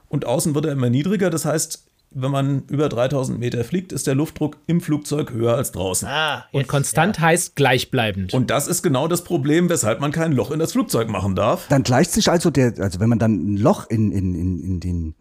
und 0.10 0.26
außen 0.26 0.56
wird 0.56 0.66
er 0.66 0.74
immer 0.74 0.90
niedriger. 0.90 1.30
Das 1.30 1.46
heißt, 1.46 1.86
wenn 2.16 2.32
man 2.32 2.64
über 2.70 2.88
3000 2.88 3.38
Meter 3.40 3.64
fliegt, 3.64 3.92
ist 3.92 4.08
der 4.08 4.16
Luftdruck 4.16 4.58
im 4.68 4.80
Flugzeug 4.80 5.32
höher 5.32 5.56
als 5.56 5.72
draußen. 5.74 6.08
Ah, 6.08 6.46
und 6.52 6.62
jetzt, 6.62 6.70
konstant 6.70 7.20
heißt 7.20 7.56
gleichbleibend. 7.56 8.34
Und 8.34 8.50
das 8.50 8.68
ist 8.68 8.82
genau 8.82 9.08
das 9.08 9.24
Problem, 9.24 9.70
weshalb 9.70 10.00
man 10.00 10.12
kein 10.12 10.32
Loch 10.32 10.52
in 10.52 10.60
das 10.60 10.72
Flugzeug 10.72 11.10
machen 11.10 11.36
darf. 11.36 11.68
dann 11.68 11.84
gleicht 11.84 12.12
sich 12.12 12.30
also 12.30 12.50
der, 12.50 12.74
also 12.80 13.00
wenn 13.00 13.10
man 13.10 13.20
dann 13.20 13.54
ein 13.54 13.58
Loch 13.58 13.89
in, 13.89 14.12
in, 14.12 14.34
in, 14.34 14.60
in, 14.60 14.80
den, 14.80 15.15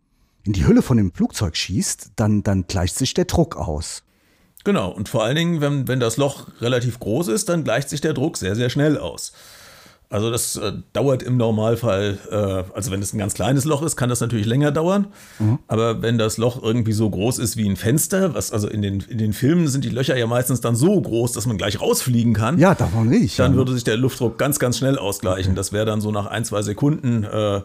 in 0.44 0.53
die 0.53 0.66
Hülle 0.66 0.83
von 0.83 0.97
dem 0.97 1.12
Flugzeug 1.12 1.57
schießt, 1.57 2.12
dann, 2.16 2.44
dann 2.44 2.66
gleicht 2.68 2.97
sich 2.97 3.12
der 3.12 3.25
Druck 3.25 3.57
aus. 3.57 4.05
Genau, 4.64 4.90
und 4.90 5.09
vor 5.09 5.22
allen 5.22 5.37
Dingen, 5.37 5.61
wenn, 5.61 5.87
wenn 5.88 6.00
das 6.00 6.16
Loch 6.16 6.46
relativ 6.61 6.98
groß 6.98 7.29
ist, 7.29 7.48
dann 7.48 7.64
gleicht 7.64 7.90
sich 7.90 8.00
der 8.00 8.14
Druck 8.14 8.38
sehr, 8.38 8.57
sehr 8.57 8.70
schnell 8.70 8.98
aus. 8.98 9.33
Also 10.11 10.31
das 10.31 10.57
äh, 10.57 10.72
dauert 10.92 11.22
im 11.22 11.37
Normalfall, 11.37 12.18
äh, 12.31 12.37
also 12.74 12.90
wenn 12.90 13.03
es 13.03 13.12
ein 13.12 13.18
ganz 13.18 13.35
kleines 13.35 13.64
Loch 13.64 13.83
ist, 13.83 13.96
kann 13.96 14.09
das 14.09 14.20
natürlich 14.20 14.46
länger 14.46 14.70
dauern. 14.70 15.09
Aber 15.66 16.03
wenn 16.03 16.18
das 16.18 16.38
Loch 16.38 16.62
irgendwie 16.62 16.92
so 16.92 17.11
groß 17.11 17.38
ist 17.38 17.57
wie 17.57 17.68
ein 17.68 17.77
Fenster, 17.77 18.33
was 18.35 18.53
also 18.53 18.68
in 18.68 18.81
den, 18.81 19.00
in 19.00 19.18
den 19.18 19.33
Filmen 19.33 19.66
sind 19.66 19.83
die 19.83 19.88
Löcher 19.88 20.16
ja 20.16 20.27
meistens 20.27 20.61
dann 20.61 20.77
so 20.77 21.00
groß, 21.00 21.33
dass 21.33 21.46
man 21.46 21.59
gleich 21.59 21.81
rausfliegen 21.81 22.33
kann. 22.33 22.59
Ja, 22.59 22.74
davon 22.74 23.12
ich. 23.12 23.37
dann 23.37 23.53
ja. 23.53 23.59
würde 23.59 23.72
sich 23.72 23.83
der 23.83 23.96
Luftdruck 23.96 24.38
ganz, 24.38 24.59
ganz 24.59 24.79
schnell 24.79 24.98
ausgleichen. 24.98 25.57
Das 25.57 25.72
wäre 25.72 25.85
dann 25.85 26.00
so 26.00 26.12
nach 26.12 26.27
ein, 26.27 26.44
zwei 26.44 26.62
Sekunden, 26.62 27.24
äh, 27.24 27.62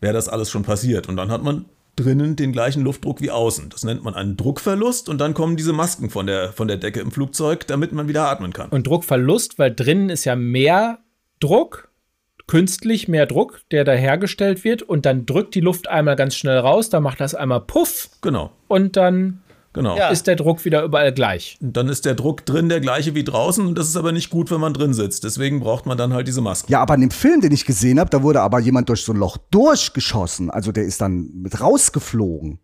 wäre 0.00 0.12
das 0.12 0.28
alles 0.28 0.50
schon 0.50 0.64
passiert. 0.64 1.08
Und 1.08 1.16
dann 1.16 1.30
hat 1.30 1.44
man 1.44 1.66
drinnen 1.96 2.36
den 2.36 2.52
gleichen 2.52 2.82
Luftdruck 2.82 3.20
wie 3.20 3.30
außen. 3.30 3.70
Das 3.70 3.84
nennt 3.84 4.04
man 4.04 4.14
einen 4.14 4.36
Druckverlust 4.36 5.08
und 5.08 5.18
dann 5.18 5.34
kommen 5.34 5.56
diese 5.56 5.72
Masken 5.72 6.10
von 6.10 6.26
der, 6.26 6.52
von 6.52 6.68
der 6.68 6.76
Decke 6.76 7.00
im 7.00 7.10
Flugzeug, 7.10 7.66
damit 7.66 7.92
man 7.92 8.06
wieder 8.06 8.28
atmen 8.28 8.52
kann. 8.52 8.68
Und 8.68 8.86
Druckverlust, 8.86 9.58
weil 9.58 9.74
drinnen 9.74 10.10
ist 10.10 10.24
ja 10.24 10.36
mehr 10.36 10.98
Druck, 11.40 11.88
künstlich 12.46 13.08
mehr 13.08 13.26
Druck, 13.26 13.60
der 13.70 13.84
da 13.84 13.92
hergestellt 13.92 14.62
wird. 14.62 14.82
Und 14.82 15.06
dann 15.06 15.26
drückt 15.26 15.54
die 15.54 15.60
Luft 15.60 15.88
einmal 15.88 16.16
ganz 16.16 16.36
schnell 16.36 16.58
raus, 16.58 16.90
dann 16.90 17.02
macht 17.02 17.20
das 17.20 17.34
einmal 17.34 17.62
Puff 17.62 18.10
Genau, 18.20 18.52
und 18.68 18.96
dann 18.96 19.42
genau. 19.76 19.96
Ja. 19.96 20.08
ist 20.08 20.26
der 20.26 20.34
Druck 20.34 20.64
wieder 20.64 20.82
überall 20.82 21.12
gleich. 21.12 21.56
Dann 21.60 21.88
ist 21.88 22.04
der 22.04 22.14
Druck 22.14 22.44
drin 22.44 22.68
der 22.68 22.80
gleiche 22.80 23.14
wie 23.14 23.22
draußen 23.22 23.64
und 23.64 23.78
das 23.78 23.88
ist 23.88 23.96
aber 23.96 24.10
nicht 24.10 24.30
gut, 24.30 24.50
wenn 24.50 24.60
man 24.60 24.74
drin 24.74 24.92
sitzt. 24.92 25.22
Deswegen 25.22 25.60
braucht 25.60 25.86
man 25.86 25.96
dann 25.96 26.12
halt 26.12 26.26
diese 26.26 26.40
Masken. 26.40 26.72
Ja, 26.72 26.80
aber 26.80 26.94
in 26.94 27.02
dem 27.02 27.10
Film, 27.10 27.40
den 27.40 27.52
ich 27.52 27.64
gesehen 27.64 28.00
habe, 28.00 28.10
da 28.10 28.22
wurde 28.22 28.40
aber 28.40 28.58
jemand 28.58 28.88
durch 28.88 29.04
so 29.04 29.12
ein 29.12 29.18
Loch 29.18 29.36
durchgeschossen. 29.50 30.50
Also 30.50 30.72
der 30.72 30.84
ist 30.84 31.00
dann 31.00 31.30
mit 31.34 31.60
rausgeflogen. 31.60 32.58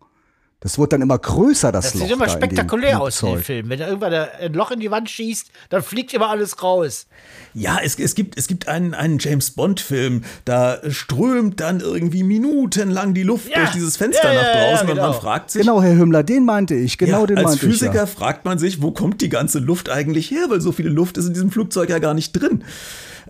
Das 0.63 0.77
wurde 0.77 0.89
dann 0.91 1.01
immer 1.01 1.17
größer, 1.19 1.73
das, 1.73 1.85
Das 1.91 1.93
Loch. 1.95 2.01
sieht 2.03 2.11
immer 2.13 2.25
da 2.25 2.31
spektakulär 2.31 3.01
aus 3.01 3.21
in 3.21 3.29
den. 3.33 3.43
Filmen. 3.43 3.69
Wenn 3.69 3.79
da 3.79 3.87
irgendwann 3.87 4.13
ein 4.13 4.53
Loch 4.53 4.71
in 4.71 4.79
die 4.79 4.89
Wand 4.89 5.09
schießt, 5.09 5.47
dann 5.69 5.83
fliegt 5.83 6.13
immer 6.13 6.29
alles 6.29 6.63
raus. 6.63 7.05
Ja, 7.53 7.79
es, 7.83 7.99
es 7.99 8.15
gibt, 8.15 8.37
es 8.37 8.47
gibt 8.47 8.69
einen, 8.69 8.93
einen 8.93 9.19
James 9.19 9.51
Bond-Film, 9.51 10.23
da 10.45 10.79
strömt 10.89 11.59
dann 11.59 11.81
irgendwie 11.81 12.23
minutenlang 12.23 13.13
die 13.13 13.23
Luft 13.23 13.49
Ja. 13.49 13.57
durch 13.59 13.71
dieses 13.71 13.97
Fenster 13.97 14.33
Ja, 14.33 14.41
nach 14.41 14.47
ja, 14.47 14.55
ja, 14.61 14.69
draußen 14.71 14.87
und 14.89 14.95
genau. 14.95 15.09
man 15.09 15.19
fragt 15.19 15.51
sich, 15.51 15.61
Genau, 15.61 15.81
Herr 15.81 15.97
Hümmler, 15.97 16.23
den 16.23 16.45
meinte 16.45 16.75
ich. 16.75 16.97
Genau 16.97 17.19
ja, 17.21 17.27
den 17.27 17.37
als 17.39 17.45
meinte 17.47 17.65
Physiker 17.65 17.91
ich. 17.91 17.97
Ja. 17.99 18.05
fragt 18.05 18.45
man 18.45 18.57
sich, 18.57 18.81
wo 18.81 18.91
kommt 18.91 19.19
die 19.21 19.29
ganze 19.29 19.59
Luft 19.59 19.89
eigentlich 19.89 20.31
her? 20.31 20.45
Weil 20.47 20.61
so 20.61 20.71
viele 20.71 20.89
Luft 20.89 21.17
ist 21.17 21.27
in 21.27 21.33
diesem 21.33 21.51
Flugzeug 21.51 21.89
ja 21.89 21.99
gar 21.99 22.13
nicht 22.13 22.31
drin. 22.31 22.63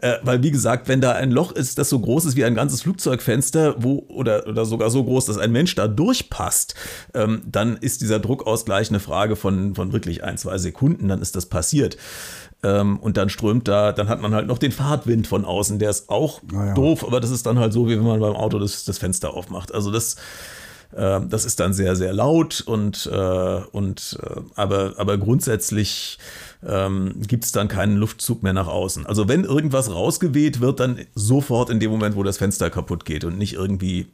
Äh, 0.03 0.19
weil, 0.21 0.43
wie 0.43 0.51
gesagt, 0.51 0.89
wenn 0.89 0.99
da 0.99 1.13
ein 1.13 1.31
Loch 1.31 1.53
ist, 1.53 1.77
das 1.77 1.87
so 1.87 1.97
groß 1.97 2.25
ist 2.25 2.35
wie 2.35 2.43
ein 2.43 2.55
ganzes 2.55 2.81
Flugzeugfenster, 2.81 3.75
wo, 3.81 4.05
oder, 4.09 4.45
oder 4.47 4.65
sogar 4.65 4.89
so 4.89 5.01
groß, 5.01 5.27
dass 5.27 5.37
ein 5.37 5.53
Mensch 5.53 5.75
da 5.75 5.87
durchpasst, 5.87 6.75
ähm, 7.13 7.41
dann 7.45 7.77
ist 7.77 8.01
dieser 8.01 8.19
Druckausgleich 8.19 8.89
eine 8.89 8.99
Frage 8.99 9.37
von, 9.37 9.75
von 9.75 9.93
wirklich 9.93 10.21
ein, 10.21 10.37
zwei 10.37 10.57
Sekunden, 10.57 11.07
dann 11.07 11.21
ist 11.21 11.37
das 11.37 11.45
passiert. 11.45 11.95
Ähm, 12.63 12.99
und 12.99 13.15
dann 13.15 13.29
strömt 13.29 13.69
da, 13.69 13.93
dann 13.93 14.09
hat 14.09 14.19
man 14.19 14.33
halt 14.33 14.45
noch 14.45 14.57
den 14.57 14.73
Fahrtwind 14.73 15.25
von 15.25 15.45
außen, 15.45 15.79
der 15.79 15.91
ist 15.91 16.09
auch 16.09 16.41
ja. 16.51 16.73
doof, 16.73 17.05
aber 17.07 17.21
das 17.21 17.29
ist 17.29 17.45
dann 17.45 17.57
halt 17.57 17.71
so, 17.71 17.87
wie 17.87 17.95
wenn 17.95 18.03
man 18.03 18.19
beim 18.19 18.35
Auto 18.35 18.59
das, 18.59 18.83
das 18.83 18.97
Fenster 18.97 19.33
aufmacht. 19.33 19.73
Also 19.73 19.89
das, 19.89 20.17
ähm, 20.97 21.29
das 21.29 21.45
ist 21.45 21.61
dann 21.61 21.71
sehr, 21.71 21.95
sehr 21.95 22.11
laut 22.11 22.59
und, 22.59 23.09
äh, 23.09 23.61
und 23.71 24.19
äh, 24.21 24.41
aber, 24.55 24.95
aber 24.97 25.17
grundsätzlich 25.17 26.19
ähm, 26.67 27.15
gibt 27.27 27.45
es 27.45 27.51
dann 27.51 27.67
keinen 27.67 27.97
Luftzug 27.97 28.43
mehr 28.43 28.53
nach 28.53 28.67
außen. 28.67 29.05
Also 29.05 29.27
wenn 29.27 29.43
irgendwas 29.43 29.91
rausgeweht 29.91 30.59
wird, 30.59 30.79
dann 30.79 30.99
sofort 31.15 31.69
in 31.69 31.79
dem 31.79 31.91
Moment, 31.91 32.15
wo 32.15 32.23
das 32.23 32.37
Fenster 32.37 32.69
kaputt 32.69 33.05
geht 33.05 33.23
und 33.23 33.37
nicht 33.37 33.53
irgendwie 33.53 34.07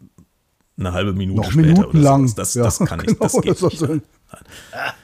eine 0.77 0.93
halbe 0.93 1.13
Minute 1.13 1.41
Noch 1.41 1.51
später 1.51 1.67
minutenlang. 1.67 2.21
oder 2.21 2.29
sowas. 2.29 2.35
Das, 2.35 2.53
Ja, 2.53 2.63
das 2.63 2.79
kann 2.79 2.99
nicht, 2.99 3.21
das 3.21 3.31
genau, 3.41 3.41
geht 3.41 3.63
das 3.63 3.81
nicht. 3.81 4.03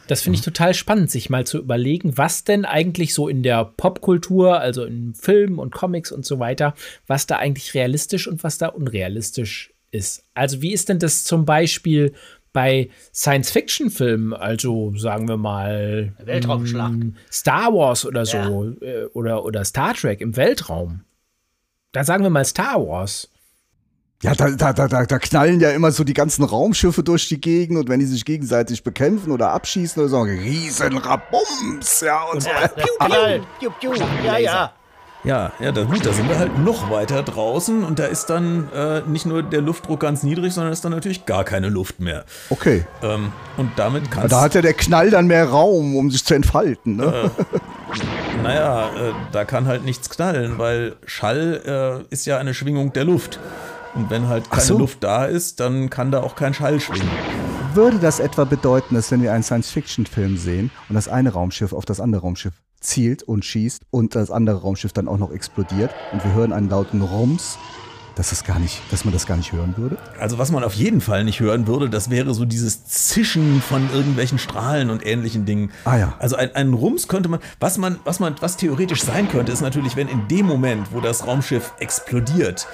Das 0.08 0.22
finde 0.22 0.38
ich 0.38 0.46
total 0.46 0.74
spannend, 0.74 1.10
sich 1.10 1.30
mal 1.30 1.48
zu 1.48 1.58
überlegen, 1.58 2.18
was 2.18 2.44
denn 2.44 2.64
eigentlich 2.64 3.14
so 3.14 3.28
in 3.28 3.42
der 3.42 3.66
Popkultur, 3.66 4.60
also 4.60 4.84
in 4.84 5.16
Filmen 5.16 5.58
und 5.58 5.74
Comics 5.74 6.12
und 6.12 6.26
so 6.26 6.40
weiter, 6.40 6.76
was 7.08 7.26
da 7.26 7.38
eigentlich 7.38 7.74
realistisch 7.74 8.28
und 8.28 8.44
was 8.44 8.60
da 8.60 8.68
unrealistisch 8.68 9.74
ist. 9.92 10.24
Also 10.36 10.62
wie 10.62 10.74
ist 10.74 10.90
denn 10.90 11.00
das 11.00 11.24
zum 11.24 11.46
Beispiel 11.46 12.14
bei 12.56 12.90
Science-Fiction-Filmen, 13.14 14.34
also 14.34 14.96
sagen 14.96 15.28
wir 15.28 15.36
mal 15.36 16.14
Weltraumschlacht. 16.24 16.94
mm, 16.94 17.16
Star 17.30 17.74
Wars 17.74 18.06
oder 18.06 18.26
so 18.26 18.74
äh, 18.82 19.08
oder, 19.14 19.44
oder 19.44 19.66
Star 19.66 19.94
Trek 19.94 20.22
im 20.22 20.38
Weltraum. 20.38 21.02
Da 21.92 22.06
sagen 22.06 22.24
wir 22.24 22.30
mal 22.30 22.46
Star 22.46 22.76
Wars. 22.88 23.28
Ja, 24.24 24.34
da, 24.34 24.50
da, 24.52 24.72
da, 24.72 24.88
da, 24.88 25.06
da 25.06 25.20
knallen 25.20 25.60
ja 25.60 25.72
immer 25.72 25.92
so 25.92 26.06
die 26.06 26.14
ganzen 26.14 26.46
Raumschiffe 26.46 27.04
durch 27.04 27.28
die 27.28 27.42
Gegend 27.42 27.78
und 27.78 27.90
wenn 27.90 28.00
die 28.00 28.06
sich 28.06 28.24
gegenseitig 28.24 28.84
bekämpfen 28.84 29.32
oder 29.34 29.50
abschießen 29.50 30.02
oder 30.02 30.10
so, 30.10 30.22
riesen 30.22 30.98
Rabums, 30.98 32.00
ja, 32.00 32.24
und 32.24 32.42
so. 32.42 32.50
Knall. 33.00 33.42
Piu, 33.60 33.70
piu. 33.82 33.94
Ja, 34.24 34.38
ja. 34.38 34.74
Ja, 35.26 35.52
ja, 35.60 35.72
da, 35.72 35.84
gut, 35.84 36.06
da 36.06 36.14
sind 36.14 36.30
wir 36.30 36.38
halt 36.38 36.60
noch 36.60 36.92
weiter 36.92 37.24
draußen 37.24 37.84
und 37.84 37.98
da 37.98 38.06
ist 38.06 38.28
dann 38.28 38.70
äh, 38.72 39.02
nicht 39.08 39.26
nur 39.26 39.42
der 39.42 39.62
Luftdruck 39.62 40.00
ganz 40.00 40.22
niedrig, 40.22 40.54
sondern 40.54 40.72
ist 40.72 40.86
dann 40.86 40.92
natürlich 40.92 41.26
gar 41.26 41.44
keine 41.44 41.70
Luft 41.70 42.00
mehr. 42.00 42.26
Okay. 42.52 42.86
Ähm, 43.02 43.32
und 43.58 43.72
damit 43.76 44.12
kannst 44.12 44.32
Da 44.32 44.42
hat 44.42 44.54
ja 44.54 44.62
der 44.62 44.74
Knall 44.74 45.10
dann 45.10 45.26
mehr 45.26 45.50
Raum, 45.50 45.96
um 45.96 46.12
sich 46.12 46.24
zu 46.24 46.36
entfalten, 46.36 46.98
ne? 46.98 47.32
Naja, 48.44 48.90
äh, 48.90 49.14
da 49.32 49.46
kann 49.46 49.66
halt 49.66 49.84
nichts 49.84 50.10
knallen, 50.10 50.60
weil 50.60 50.96
Schall 51.06 52.06
äh, 52.10 52.14
ist 52.14 52.28
ja 52.28 52.38
eine 52.38 52.54
Schwingung 52.54 52.94
der 52.94 53.06
Luft. 53.06 53.40
Und 53.96 54.12
wenn 54.12 54.28
halt 54.28 54.52
keine 54.52 54.62
so. 54.62 54.78
Luft 54.78 55.04
da 55.04 55.26
ist, 55.26 55.60
dann 55.60 55.90
kann 55.90 56.12
da 56.12 56.22
auch 56.22 56.36
kein 56.36 56.54
Schall 56.54 56.80
schwingen. 56.80 57.10
Würde 57.74 57.98
das 57.98 58.20
etwa 58.20 58.44
bedeuten, 58.44 58.94
dass 58.94 59.10
wenn 59.10 59.24
wir 59.24 59.34
einen 59.34 59.44
Science-Fiction-Film 59.44 60.38
sehen 60.38 60.70
und 60.90 60.96
das 60.96 61.08
eine 61.08 61.32
Raumschiff 61.32 61.74
auf 61.74 61.86
das 61.86 62.00
andere 62.00 62.22
Raumschiff 62.22 62.54
zielt 62.86 63.24
und 63.24 63.44
schießt 63.44 63.84
und 63.92 64.16
das 64.16 64.32
andere 64.32 64.62
Raumschiff 64.62 64.94
dann 64.94 65.08
auch 65.08 65.18
noch 65.18 65.32
explodiert 65.32 65.92
und 66.12 66.24
wir 66.24 66.34
hören 66.34 66.54
einen 66.54 66.70
lauten 66.70 67.02
Rums, 67.02 67.58
dass 68.16 68.30
das 68.30 68.44
gar 68.44 68.60
nicht, 68.60 68.82
dass 68.92 69.04
man 69.04 69.14
das 69.14 69.26
gar 69.26 69.38
nicht 69.38 69.52
hören 69.52 69.76
würde? 69.78 69.98
Also 70.20 70.38
was 70.38 70.52
man 70.52 70.64
auf 70.64 70.74
jeden 70.74 71.02
Fall 71.02 71.24
nicht 71.24 71.40
hören 71.42 71.68
würde, 71.68 71.90
das 71.90 72.10
wäre 72.10 72.34
so 72.34 72.46
dieses 72.46 72.86
Zischen 72.86 73.62
von 73.62 73.90
irgendwelchen 73.94 74.38
Strahlen 74.40 74.90
und 74.90 75.06
ähnlichen 75.06 75.46
Dingen. 75.46 75.72
Ah 75.84 75.98
ja. 75.98 76.16
Also 76.20 76.38
ein, 76.38 76.56
ein 76.56 76.74
Rums 76.74 77.08
könnte 77.08 77.30
man, 77.30 77.40
was 77.60 77.78
man, 77.78 78.00
was 78.06 78.20
man, 78.20 78.36
was 78.40 78.58
theoretisch 78.58 79.04
sein 79.04 79.28
könnte, 79.28 79.52
ist 79.52 79.62
natürlich, 79.62 79.96
wenn 79.96 80.08
in 80.08 80.28
dem 80.28 80.46
Moment, 80.46 80.88
wo 80.94 81.02
das 81.02 81.28
Raumschiff 81.28 81.74
explodiert, 81.80 82.68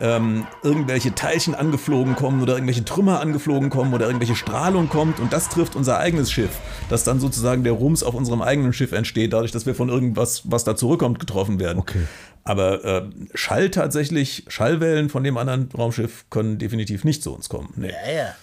ähm, 0.00 0.46
irgendwelche 0.62 1.14
Teilchen 1.14 1.54
angeflogen 1.54 2.16
kommen 2.16 2.42
oder 2.42 2.54
irgendwelche 2.54 2.84
Trümmer 2.84 3.20
angeflogen 3.20 3.70
kommen 3.70 3.94
oder 3.94 4.06
irgendwelche 4.06 4.34
Strahlung 4.34 4.88
kommt 4.88 5.20
und 5.20 5.32
das 5.32 5.48
trifft 5.48 5.76
unser 5.76 5.98
eigenes 5.98 6.30
Schiff, 6.30 6.58
dass 6.88 7.04
dann 7.04 7.20
sozusagen 7.20 7.64
der 7.64 7.72
Rums 7.72 8.02
auf 8.02 8.14
unserem 8.14 8.42
eigenen 8.42 8.72
Schiff 8.72 8.92
entsteht, 8.92 9.32
dadurch, 9.32 9.52
dass 9.52 9.66
wir 9.66 9.74
von 9.74 9.88
irgendwas, 9.88 10.42
was 10.44 10.64
da 10.64 10.76
zurückkommt, 10.76 11.18
getroffen 11.18 11.58
werden. 11.60 11.78
Okay. 11.78 12.02
Aber 12.44 12.84
äh, 12.84 13.10
Schall 13.34 13.70
tatsächlich, 13.70 14.44
Schallwellen 14.48 15.08
von 15.08 15.24
dem 15.24 15.36
anderen 15.38 15.70
Raumschiff 15.72 16.26
können 16.28 16.58
definitiv 16.58 17.04
nicht 17.04 17.22
zu 17.22 17.34
uns 17.34 17.48
kommen. 17.48 17.72
Nee. 17.76 17.88
Ja, 17.88 18.12
ja. 18.12 18.34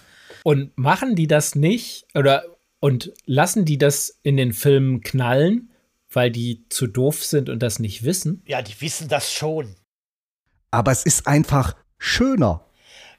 Und 0.44 0.76
machen 0.76 1.16
die 1.16 1.28
das 1.28 1.54
nicht 1.56 2.06
oder 2.16 2.44
und 2.80 3.14
lassen 3.26 3.64
die 3.64 3.78
das 3.78 4.20
in 4.24 4.38
den 4.38 4.54
Filmen 4.54 5.02
knallen, 5.02 5.70
weil 6.10 6.32
die 6.32 6.66
zu 6.70 6.88
doof 6.88 7.24
sind 7.24 7.48
und 7.48 7.62
das 7.62 7.78
nicht 7.78 8.04
wissen? 8.04 8.42
Ja, 8.48 8.64
die 8.64 8.80
wissen 8.82 9.08
das 9.08 9.32
schon. 9.32 9.76
Aber 10.72 10.92
es 10.92 11.04
ist 11.06 11.28
einfach 11.28 11.76
schöner. 11.98 12.62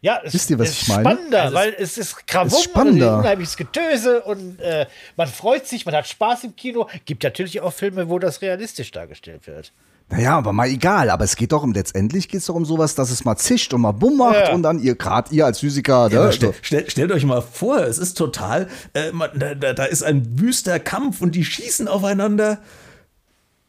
Ja, 0.01 0.21
es 0.25 0.35
Wisst 0.35 0.51
ihr, 0.51 0.59
was 0.59 0.71
ist 0.71 0.83
ich 0.83 0.89
meine? 0.89 1.01
spannender, 1.03 1.43
Also 1.43 1.55
es- 1.57 1.63
weil 1.63 1.77
es 1.79 1.99
ist 1.99 2.27
Krawum, 2.27 2.49
ist 2.49 2.65
spannender. 2.65 3.13
und 3.15 3.19
unheimliches 3.21 3.57
Getöse 3.57 4.21
und 4.23 4.59
äh, 4.61 4.87
man 5.17 5.29
freut 5.29 5.67
sich, 5.69 5.87
man 5.87 5.95
hat 5.95 6.09
Spaß 6.09 6.43
im 6.45 6.57
Kino. 6.57 6.89
Gibt 7.05 7.23
natürlich 7.23 7.61
auch 7.61 7.73
Filme, 7.73 8.09
wo 8.09 8.19
das 8.19 8.43
realistisch 8.43 8.91
dargestellt 8.91 9.47
wird. 9.47 9.73
Naja, 10.09 10.37
aber 10.37 10.53
mal 10.53 10.67
egal. 10.67 11.09
Aber 11.09 11.25
es 11.25 11.37
geht 11.37 11.53
doch 11.53 11.63
um, 11.63 11.73
letztendlich 11.73 12.29
geht 12.29 12.41
es 12.41 12.47
doch 12.47 12.57
um 12.57 12.65
sowas, 12.65 12.97
dass 12.97 13.11
es 13.11 13.25
mal 13.25 13.37
zischt 13.37 13.73
und 13.73 13.83
mal 13.83 13.93
bumm 13.93 14.17
macht 14.19 14.35
Ja. 14.49 14.53
und 14.53 14.65
dann 14.65 14.81
ihr, 14.81 14.97
gerade 14.97 15.33
ihr 15.33 15.47
als 15.47 15.61
Physiker, 15.61 16.09
Ja, 16.11 16.25
ne? 16.25 16.33
stell, 16.33 16.53
stell, 16.63 16.91
stellt 16.91 17.13
euch 17.13 17.25
mal 17.25 17.41
vor, 17.41 17.79
es 17.79 17.99
ist 17.99 18.15
total, 18.15 18.69
äh, 18.95 19.13
man, 19.13 19.31
da 19.39 19.55
da 19.55 19.85
ist 19.85 20.03
ein 20.03 20.41
wüster 20.41 20.81
Kampf 20.81 21.21
und 21.21 21.37
die 21.37 21.45
schießen 21.45 21.87
aufeinander 21.87 22.59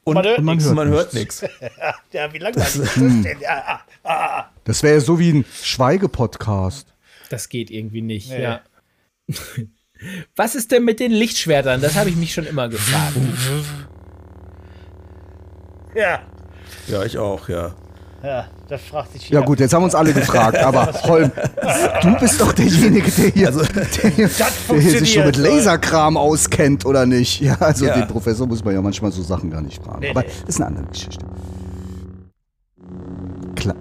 und 0.05 0.15
Man 0.15 0.25
hört 0.25 0.41
man 0.41 0.55
nichts. 0.55 0.65
hört, 0.65 0.75
man 0.75 0.87
hört 0.89 1.13
nichts. 1.13 1.43
Ja, 2.11 2.31
wie 2.33 2.37
langweilig 2.37 2.67
ist 2.75 2.79
das 2.85 2.93
denn? 2.95 3.37
Ja, 3.41 3.63
ah, 3.65 3.79
ah, 4.03 4.39
ah. 4.39 4.49
Das 4.65 4.83
wäre 4.83 4.95
ja 4.95 4.99
so 5.01 5.17
wie 5.19 5.31
ein 5.31 5.45
Schweigepodcast. 5.63 6.87
Das 7.29 7.49
geht 7.49 7.71
irgendwie 7.71 8.01
nicht, 8.01 8.29
ja. 8.29 8.61
Was 10.35 10.55
ist 10.55 10.71
denn 10.71 10.83
mit 10.83 10.99
den 10.99 11.11
Lichtschwertern? 11.11 11.79
Das 11.81 11.95
habe 11.95 12.09
ich 12.09 12.15
mich 12.17 12.33
schon 12.33 12.45
immer 12.45 12.67
gefragt. 12.67 13.15
ja, 15.95 16.21
Ja, 16.87 17.03
ich 17.05 17.17
auch, 17.17 17.47
ja. 17.49 17.73
Ja, 18.23 18.45
das 18.69 18.81
fragt 18.81 19.11
sich 19.13 19.29
Ja 19.29 19.39
jeder. 19.39 19.45
gut, 19.45 19.59
jetzt 19.59 19.73
haben 19.73 19.83
uns 19.83 19.93
alle 19.95 20.13
gefragt, 20.13 20.57
aber 20.57 20.91
Holm, 21.03 21.31
du 22.01 22.15
bist 22.19 22.39
doch 22.39 22.53
derjenige, 22.53 23.11
der 23.11 23.29
hier, 23.29 23.51
der, 23.51 24.09
hier- 24.11 24.29
der 24.69 24.79
hier 24.79 24.99
sich 24.99 25.13
schon 25.13 25.25
mit 25.25 25.35
Laserkram 25.37 26.15
auskennt, 26.17 26.85
oder 26.85 27.05
nicht? 27.05 27.41
Ja, 27.41 27.57
also 27.59 27.85
Ja. 27.85 27.95
den 27.95 28.07
Professor 28.07 28.47
muss 28.47 28.63
man 28.63 28.73
ja 28.73 28.81
manchmal 28.81 29.11
so 29.11 29.21
Sachen 29.21 29.49
gar 29.51 29.61
nicht 29.61 29.83
fragen. 29.83 29.99
Nee, 29.99 30.09
aber 30.11 30.21
nee. 30.21 30.27
das 30.45 30.55
ist 30.55 30.61
eine 30.61 30.67
andere 30.67 30.85
Geschichte. 30.87 31.25
Kla 33.55 33.75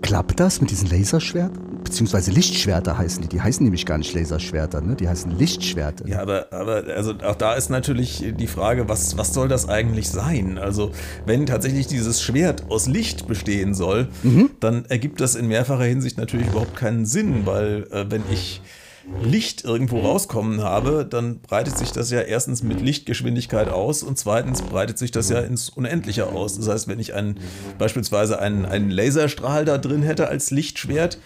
klappt 0.00 0.40
das 0.40 0.60
mit 0.60 0.70
diesen 0.70 0.88
Laserschwertern? 0.88 1.71
Beziehungsweise 1.84 2.30
Lichtschwerter 2.30 2.96
heißen 2.96 3.22
die. 3.22 3.28
Die 3.28 3.40
heißen 3.40 3.64
nämlich 3.64 3.86
gar 3.86 3.98
nicht 3.98 4.14
Laserschwerter, 4.14 4.80
ne? 4.80 4.96
Die 4.96 5.08
heißen 5.08 5.36
Lichtschwerter. 5.38 6.06
Ja, 6.06 6.20
aber, 6.20 6.46
aber 6.52 6.84
also 6.94 7.14
auch 7.24 7.34
da 7.34 7.54
ist 7.54 7.70
natürlich 7.70 8.24
die 8.38 8.46
Frage, 8.46 8.88
was, 8.88 9.16
was 9.18 9.34
soll 9.34 9.48
das 9.48 9.68
eigentlich 9.68 10.10
sein? 10.10 10.58
Also, 10.58 10.92
wenn 11.26 11.46
tatsächlich 11.46 11.86
dieses 11.86 12.22
Schwert 12.22 12.70
aus 12.70 12.86
Licht 12.86 13.26
bestehen 13.26 13.74
soll, 13.74 14.08
dann 14.60 14.84
ergibt 14.86 15.20
das 15.20 15.34
in 15.34 15.48
mehrfacher 15.48 15.84
Hinsicht 15.84 16.18
natürlich 16.18 16.48
überhaupt 16.48 16.76
keinen 16.76 17.06
Sinn, 17.06 17.46
weil 17.46 17.86
äh, 17.90 18.06
wenn 18.08 18.22
ich 18.30 18.60
Licht 19.22 19.64
irgendwo 19.64 20.00
rauskommen 20.00 20.62
habe, 20.62 21.04
dann 21.08 21.40
breitet 21.40 21.76
sich 21.76 21.92
das 21.92 22.10
ja 22.10 22.20
erstens 22.20 22.62
mit 22.62 22.80
Lichtgeschwindigkeit 22.80 23.68
aus 23.68 24.02
und 24.02 24.18
zweitens 24.18 24.62
breitet 24.62 24.98
sich 24.98 25.10
das 25.10 25.28
ja 25.28 25.40
ins 25.40 25.68
Unendliche 25.68 26.26
aus. 26.26 26.56
Das 26.56 26.68
heißt, 26.68 26.88
wenn 26.88 27.00
ich 27.00 27.14
einen, 27.14 27.38
beispielsweise 27.78 28.38
einen, 28.38 28.64
einen 28.64 28.90
Laserstrahl 28.90 29.64
da 29.64 29.78
drin 29.78 30.02
hätte 30.02 30.28
als 30.28 30.50
Lichtschwert, 30.50 31.18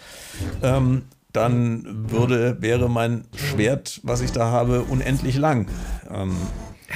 ähm, 0.63 1.03
dann 1.33 2.09
würde, 2.09 2.57
wäre 2.61 2.89
mein 2.89 3.25
Schwert, 3.35 3.99
was 4.03 4.21
ich 4.21 4.31
da 4.31 4.49
habe, 4.51 4.81
unendlich 4.83 5.37
lang. 5.37 5.67
Ähm, 6.09 6.35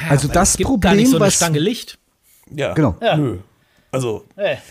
Also 0.10 0.28
das 0.28 0.58
Problem, 0.58 0.80
gar 0.80 0.96
nicht 0.96 1.10
so 1.10 1.18
eine 1.18 1.26
was 1.28 1.36
Stange 1.36 1.60
Licht. 1.60 2.00
ja, 2.50 2.74
Genau. 2.74 2.96
Ja. 3.02 3.18
nö. 3.18 3.38
Also, 3.94 4.26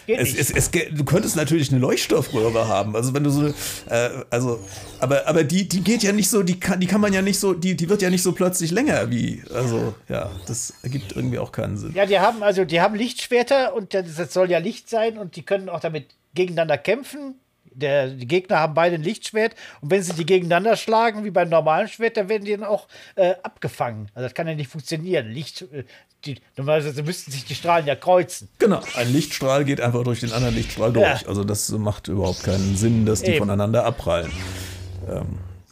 geht 0.06 0.18
es, 0.18 0.35
es, 0.35 0.50
es, 0.50 0.70
du 0.70 1.04
könntest 1.04 1.37
natürlich 1.37 1.70
eine 1.70 1.78
Leuchtstoffröhre 1.78 2.66
haben. 2.68 2.96
Also 2.96 3.12
wenn 3.12 3.22
du 3.22 3.30
so, 3.30 3.48
äh, 3.90 4.11
also, 4.30 4.61
aber, 4.98 5.26
aber 5.26 5.44
die, 5.44 5.68
die 5.68 5.83
geht 5.83 6.02
ja 6.02 6.12
nicht 6.12 6.30
so, 6.30 6.42
die 6.42 6.59
kann, 6.59 6.80
die 6.80 6.87
kann 6.87 7.02
man 7.02 7.12
ja 7.12 7.20
nicht 7.20 7.38
so, 7.38 7.52
die, 7.52 7.76
die 7.76 7.88
wird 7.90 8.00
ja 8.00 8.09
nicht 8.09 8.22
so 8.22 8.33
plötzlich 8.33 8.70
länger 8.70 9.11
wie, 9.11 9.42
also, 9.54 9.94
ja, 10.09 10.30
das 10.46 10.72
ergibt 10.83 11.14
irgendwie 11.14 11.38
auch 11.38 11.52
keinen 11.52 11.76
Sinn. 11.76 11.92
Ja, 11.94 12.06
die 12.06 12.18
haben 12.18 12.42
also, 12.42 12.64
die 12.64 12.80
haben 12.80 12.94
Lichtschwerter 12.94 13.74
und 13.74 13.92
das 13.92 14.14
das 14.16 14.33
soll 14.33 14.50
ja 14.50 14.59
Licht 14.59 14.88
sein 14.88 15.18
und 15.18 15.37
die 15.37 15.42
können 15.42 15.68
auch 15.68 15.80
damit 15.80 16.06
gegeneinander 16.35 16.78
kämpfen. 16.78 17.35
Der, 17.72 18.09
die 18.09 18.26
Gegner 18.26 18.59
haben 18.59 18.74
beide 18.74 18.96
ein 18.96 19.02
Lichtschwert 19.02 19.54
und 19.80 19.90
wenn 19.90 20.02
sie 20.02 20.12
die 20.14 20.26
gegeneinander 20.26 20.76
schlagen, 20.76 21.24
wie 21.24 21.30
beim 21.30 21.48
normalen 21.48 21.87
Schwert, 21.87 22.16
dann 22.16 22.28
werden 22.28 22.44
die 22.44 22.50
dann 22.50 22.64
auch 22.64 22.88
äh, 23.14 23.35
abgefangen. 23.44 24.09
Also 24.14 24.26
das 24.26 24.35
kann 24.35 24.48
ja 24.48 24.54
nicht 24.54 24.70
funktionieren. 24.70 25.30
Licht, 25.30 25.62
äh, 25.72 25.85
die, 26.24 26.37
normalerweise 26.56 27.02
müssten 27.02 27.30
sich 27.30 27.44
die 27.44 27.54
Strahlen 27.54 27.87
ja 27.87 27.94
kreuzen. 27.94 28.48
Genau, 28.59 28.80
ein 28.96 29.12
Lichtstrahl 29.12 29.64
geht 29.64 29.80
einfach 29.80 30.04
durch 30.04 30.20
den 30.20 30.33
anderen 30.33 30.54
Lichtstrahl 30.54 30.92
durch. 30.92 31.22
Ja. 31.22 31.28
Also 31.28 31.44
das 31.44 31.70
macht 31.70 32.09
überhaupt 32.09 32.42
keinen 32.42 32.76
Sinn, 32.76 33.06
dass 33.06 33.22
die 33.22 33.30
Eben. 33.33 33.38
voneinander 33.38 33.85
abprallen. 33.85 34.30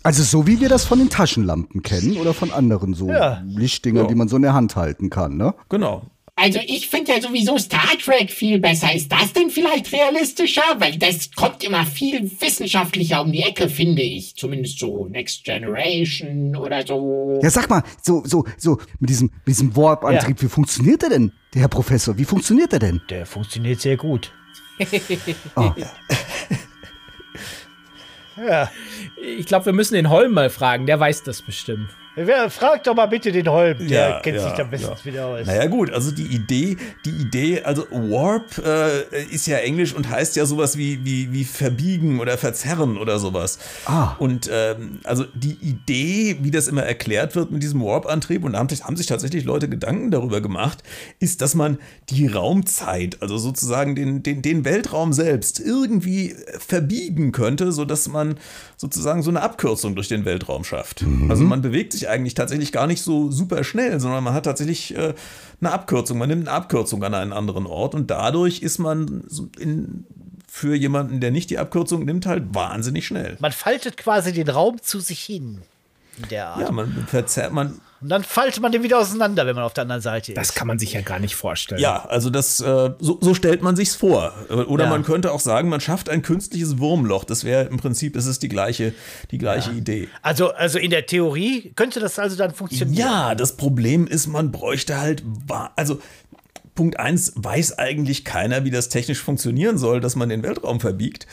Also 0.02 0.22
so 0.22 0.46
wie 0.46 0.60
wir 0.60 0.68
das 0.68 0.84
von 0.84 0.98
den 0.98 1.10
Taschenlampen 1.10 1.82
kennen 1.82 2.16
oder 2.16 2.32
von 2.32 2.50
anderen 2.50 2.94
so 2.94 3.08
Ja. 3.08 3.42
Lichtdingern, 3.46 4.04
Ja. 4.04 4.08
die 4.08 4.14
man 4.14 4.28
so 4.28 4.36
in 4.36 4.42
der 4.42 4.54
Hand 4.54 4.76
halten 4.76 5.10
kann, 5.10 5.36
ne? 5.36 5.54
Genau. 5.68 6.02
Also 6.40 6.60
ich 6.64 6.88
finde 6.88 7.12
ja 7.12 7.20
sowieso 7.20 7.58
Star 7.58 7.98
Trek 8.02 8.30
viel 8.30 8.60
besser. 8.60 8.94
Ist 8.94 9.10
das 9.10 9.32
denn 9.32 9.50
vielleicht 9.50 9.92
realistischer? 9.92 10.62
Weil 10.78 10.96
das 10.96 11.32
kommt 11.32 11.64
immer 11.64 11.84
viel 11.84 12.30
wissenschaftlicher 12.40 13.22
um 13.22 13.32
die 13.32 13.42
Ecke, 13.42 13.68
finde 13.68 14.02
ich. 14.02 14.36
Zumindest 14.36 14.78
so 14.78 15.06
Next 15.06 15.42
Generation 15.44 16.54
oder 16.54 16.86
so. 16.86 17.40
Ja, 17.42 17.50
sag 17.50 17.68
mal, 17.68 17.82
so, 18.02 18.22
so, 18.24 18.44
so, 18.56 18.78
mit 19.00 19.10
diesem, 19.10 19.30
mit 19.44 19.48
diesem 19.48 19.74
Warp-Antrieb, 19.76 20.40
wie 20.40 20.48
funktioniert 20.48 21.02
der 21.02 21.10
denn, 21.10 21.32
der 21.54 21.62
Herr 21.62 21.68
Professor? 21.68 22.16
Wie 22.16 22.24
funktioniert 22.24 22.70
der 22.70 22.78
denn? 22.78 23.00
Der 23.10 23.26
funktioniert 23.26 23.80
sehr 23.80 23.96
gut. 23.96 24.32
Ah. 25.56 25.74
Ja, 28.46 28.70
Ich 29.20 29.46
glaube, 29.46 29.66
wir 29.66 29.72
müssen 29.72 29.94
den 29.94 30.10
Holm 30.10 30.32
mal 30.32 30.48
fragen, 30.48 30.86
der 30.86 31.00
weiß 31.00 31.24
das 31.24 31.42
bestimmt. 31.42 31.90
Wer, 32.26 32.50
frag 32.50 32.82
doch 32.84 32.94
mal 32.94 33.06
bitte 33.06 33.30
den 33.30 33.48
Holm, 33.48 33.78
der 33.86 34.08
Ja, 34.10 34.20
kennt 34.20 34.36
ja, 34.36 34.42
sich 34.42 34.52
da 34.52 34.64
bestens 34.64 35.00
ja. 35.00 35.04
wieder 35.04 35.26
aus. 35.26 35.46
Naja 35.46 35.66
gut, 35.66 35.90
also 35.92 36.10
die 36.10 36.26
Idee, 36.26 36.76
die 37.04 37.10
Idee, 37.10 37.62
also 37.62 37.86
Warp 37.90 38.58
äh, 38.58 39.24
ist 39.30 39.46
ja 39.46 39.58
Englisch 39.58 39.94
und 39.94 40.10
heißt 40.10 40.34
ja 40.36 40.44
sowas 40.44 40.76
wie, 40.76 41.04
wie, 41.04 41.32
wie 41.32 41.44
verbiegen 41.44 42.18
oder 42.18 42.36
verzerren 42.36 42.98
oder 42.98 43.18
sowas. 43.18 43.58
Ah. 43.84 44.16
Und 44.18 44.50
ähm, 44.52 44.98
also 45.04 45.24
die 45.34 45.56
Idee, 45.60 46.38
wie 46.40 46.50
das 46.50 46.66
immer 46.66 46.82
erklärt 46.82 47.36
wird 47.36 47.50
mit 47.50 47.62
diesem 47.62 47.82
Warp-Antrieb, 47.82 48.44
und 48.44 48.54
da 48.54 48.58
haben 48.58 48.68
sich, 48.68 48.82
haben 48.82 48.96
sich 48.96 49.06
tatsächlich 49.06 49.44
Leute 49.44 49.68
Gedanken 49.68 50.10
darüber 50.10 50.40
gemacht, 50.40 50.82
ist, 51.20 51.40
dass 51.40 51.54
man 51.54 51.78
die 52.10 52.26
Raumzeit, 52.26 53.18
also 53.20 53.38
sozusagen 53.38 53.94
den, 53.94 54.22
den, 54.22 54.42
den 54.42 54.64
Weltraum 54.64 55.12
selbst 55.12 55.60
irgendwie 55.60 56.34
verbiegen 56.58 57.32
könnte, 57.32 57.70
sodass 57.70 58.08
man 58.08 58.38
sozusagen 58.76 59.22
so 59.22 59.30
eine 59.30 59.42
Abkürzung 59.42 59.94
durch 59.94 60.08
den 60.08 60.24
Weltraum 60.24 60.64
schafft. 60.64 61.04
Also 61.28 61.44
man 61.44 61.62
bewegt 61.62 61.92
sich 61.92 62.07
eigentlich 62.08 62.34
tatsächlich 62.34 62.72
gar 62.72 62.86
nicht 62.86 63.02
so 63.02 63.30
super 63.30 63.64
schnell, 63.64 64.00
sondern 64.00 64.24
man 64.24 64.34
hat 64.34 64.44
tatsächlich 64.44 64.96
äh, 64.96 65.14
eine 65.60 65.72
Abkürzung. 65.72 66.18
Man 66.18 66.28
nimmt 66.28 66.48
eine 66.48 66.56
Abkürzung 66.56 67.02
an 67.04 67.14
einen 67.14 67.32
anderen 67.32 67.66
Ort 67.66 67.94
und 67.94 68.10
dadurch 68.10 68.62
ist 68.62 68.78
man 68.78 69.24
in, 69.58 70.06
für 70.48 70.74
jemanden, 70.74 71.20
der 71.20 71.30
nicht 71.30 71.50
die 71.50 71.58
Abkürzung 71.58 72.04
nimmt, 72.04 72.26
halt 72.26 72.54
wahnsinnig 72.54 73.06
schnell. 73.06 73.36
Man 73.40 73.52
faltet 73.52 73.96
quasi 73.96 74.32
den 74.32 74.48
Raum 74.48 74.80
zu 74.82 75.00
sich 75.00 75.20
hin. 75.20 75.62
In 76.16 76.28
der 76.30 76.48
Art. 76.48 76.60
Ja, 76.60 76.72
man 76.72 77.06
verzerrt, 77.06 77.52
man, 77.52 77.80
Und 78.00 78.10
dann 78.10 78.22
faltet 78.22 78.62
man 78.62 78.70
den 78.70 78.82
wieder 78.84 78.98
auseinander, 78.98 79.44
wenn 79.46 79.56
man 79.56 79.64
auf 79.64 79.74
der 79.74 79.82
anderen 79.82 80.00
Seite 80.00 80.32
Das 80.34 80.50
ist. 80.50 80.54
kann 80.54 80.66
man 80.68 80.78
sich 80.78 80.92
ja 80.92 81.00
gar 81.00 81.18
nicht 81.18 81.34
vorstellen. 81.34 81.80
ja, 81.80 82.04
also 82.04 82.30
das, 82.30 82.60
äh, 82.60 82.90
so, 83.00 83.18
so 83.20 83.34
stellt 83.34 83.60
man 83.62 83.74
sich's 83.74 83.96
vor. 83.96 84.32
Oder 84.68 84.84
Ja. 84.84 84.90
man 84.90 85.02
könnte 85.02 85.32
auch 85.32 85.40
sagen, 85.40 85.68
man 85.68 85.80
schafft 85.80 86.08
ein 86.08 86.22
künstliches 86.22 86.78
Wurmloch. 86.78 87.24
Das 87.24 87.42
wäre 87.44 87.64
im 87.64 87.76
Prinzip, 87.78 88.14
ist 88.14 88.26
es 88.26 88.38
die 88.38 88.48
gleiche, 88.48 88.94
die 89.32 89.38
gleiche 89.38 89.72
Idee. 89.72 90.08
Also, 90.22 90.52
also 90.52 90.78
in 90.78 90.90
der 90.90 91.06
Theorie 91.06 91.72
könnte 91.74 91.98
das 91.98 92.18
also 92.18 92.36
dann 92.36 92.54
funktionieren. 92.54 92.96
Ja, 92.96 93.34
das 93.34 93.56
Problem 93.56 94.06
ist, 94.06 94.28
man 94.28 94.52
bräuchte 94.52 95.00
halt, 95.00 95.24
also 95.74 96.00
Punkt 96.78 97.00
eins 97.00 97.32
weiß 97.34 97.76
eigentlich 97.76 98.24
keiner, 98.24 98.64
wie 98.64 98.70
das 98.70 98.88
technisch 98.88 99.20
funktionieren 99.20 99.78
soll, 99.78 99.98
dass 100.00 100.14
man 100.14 100.28
den 100.28 100.44
Weltraum 100.44 100.78
verbiegt. 100.78 101.26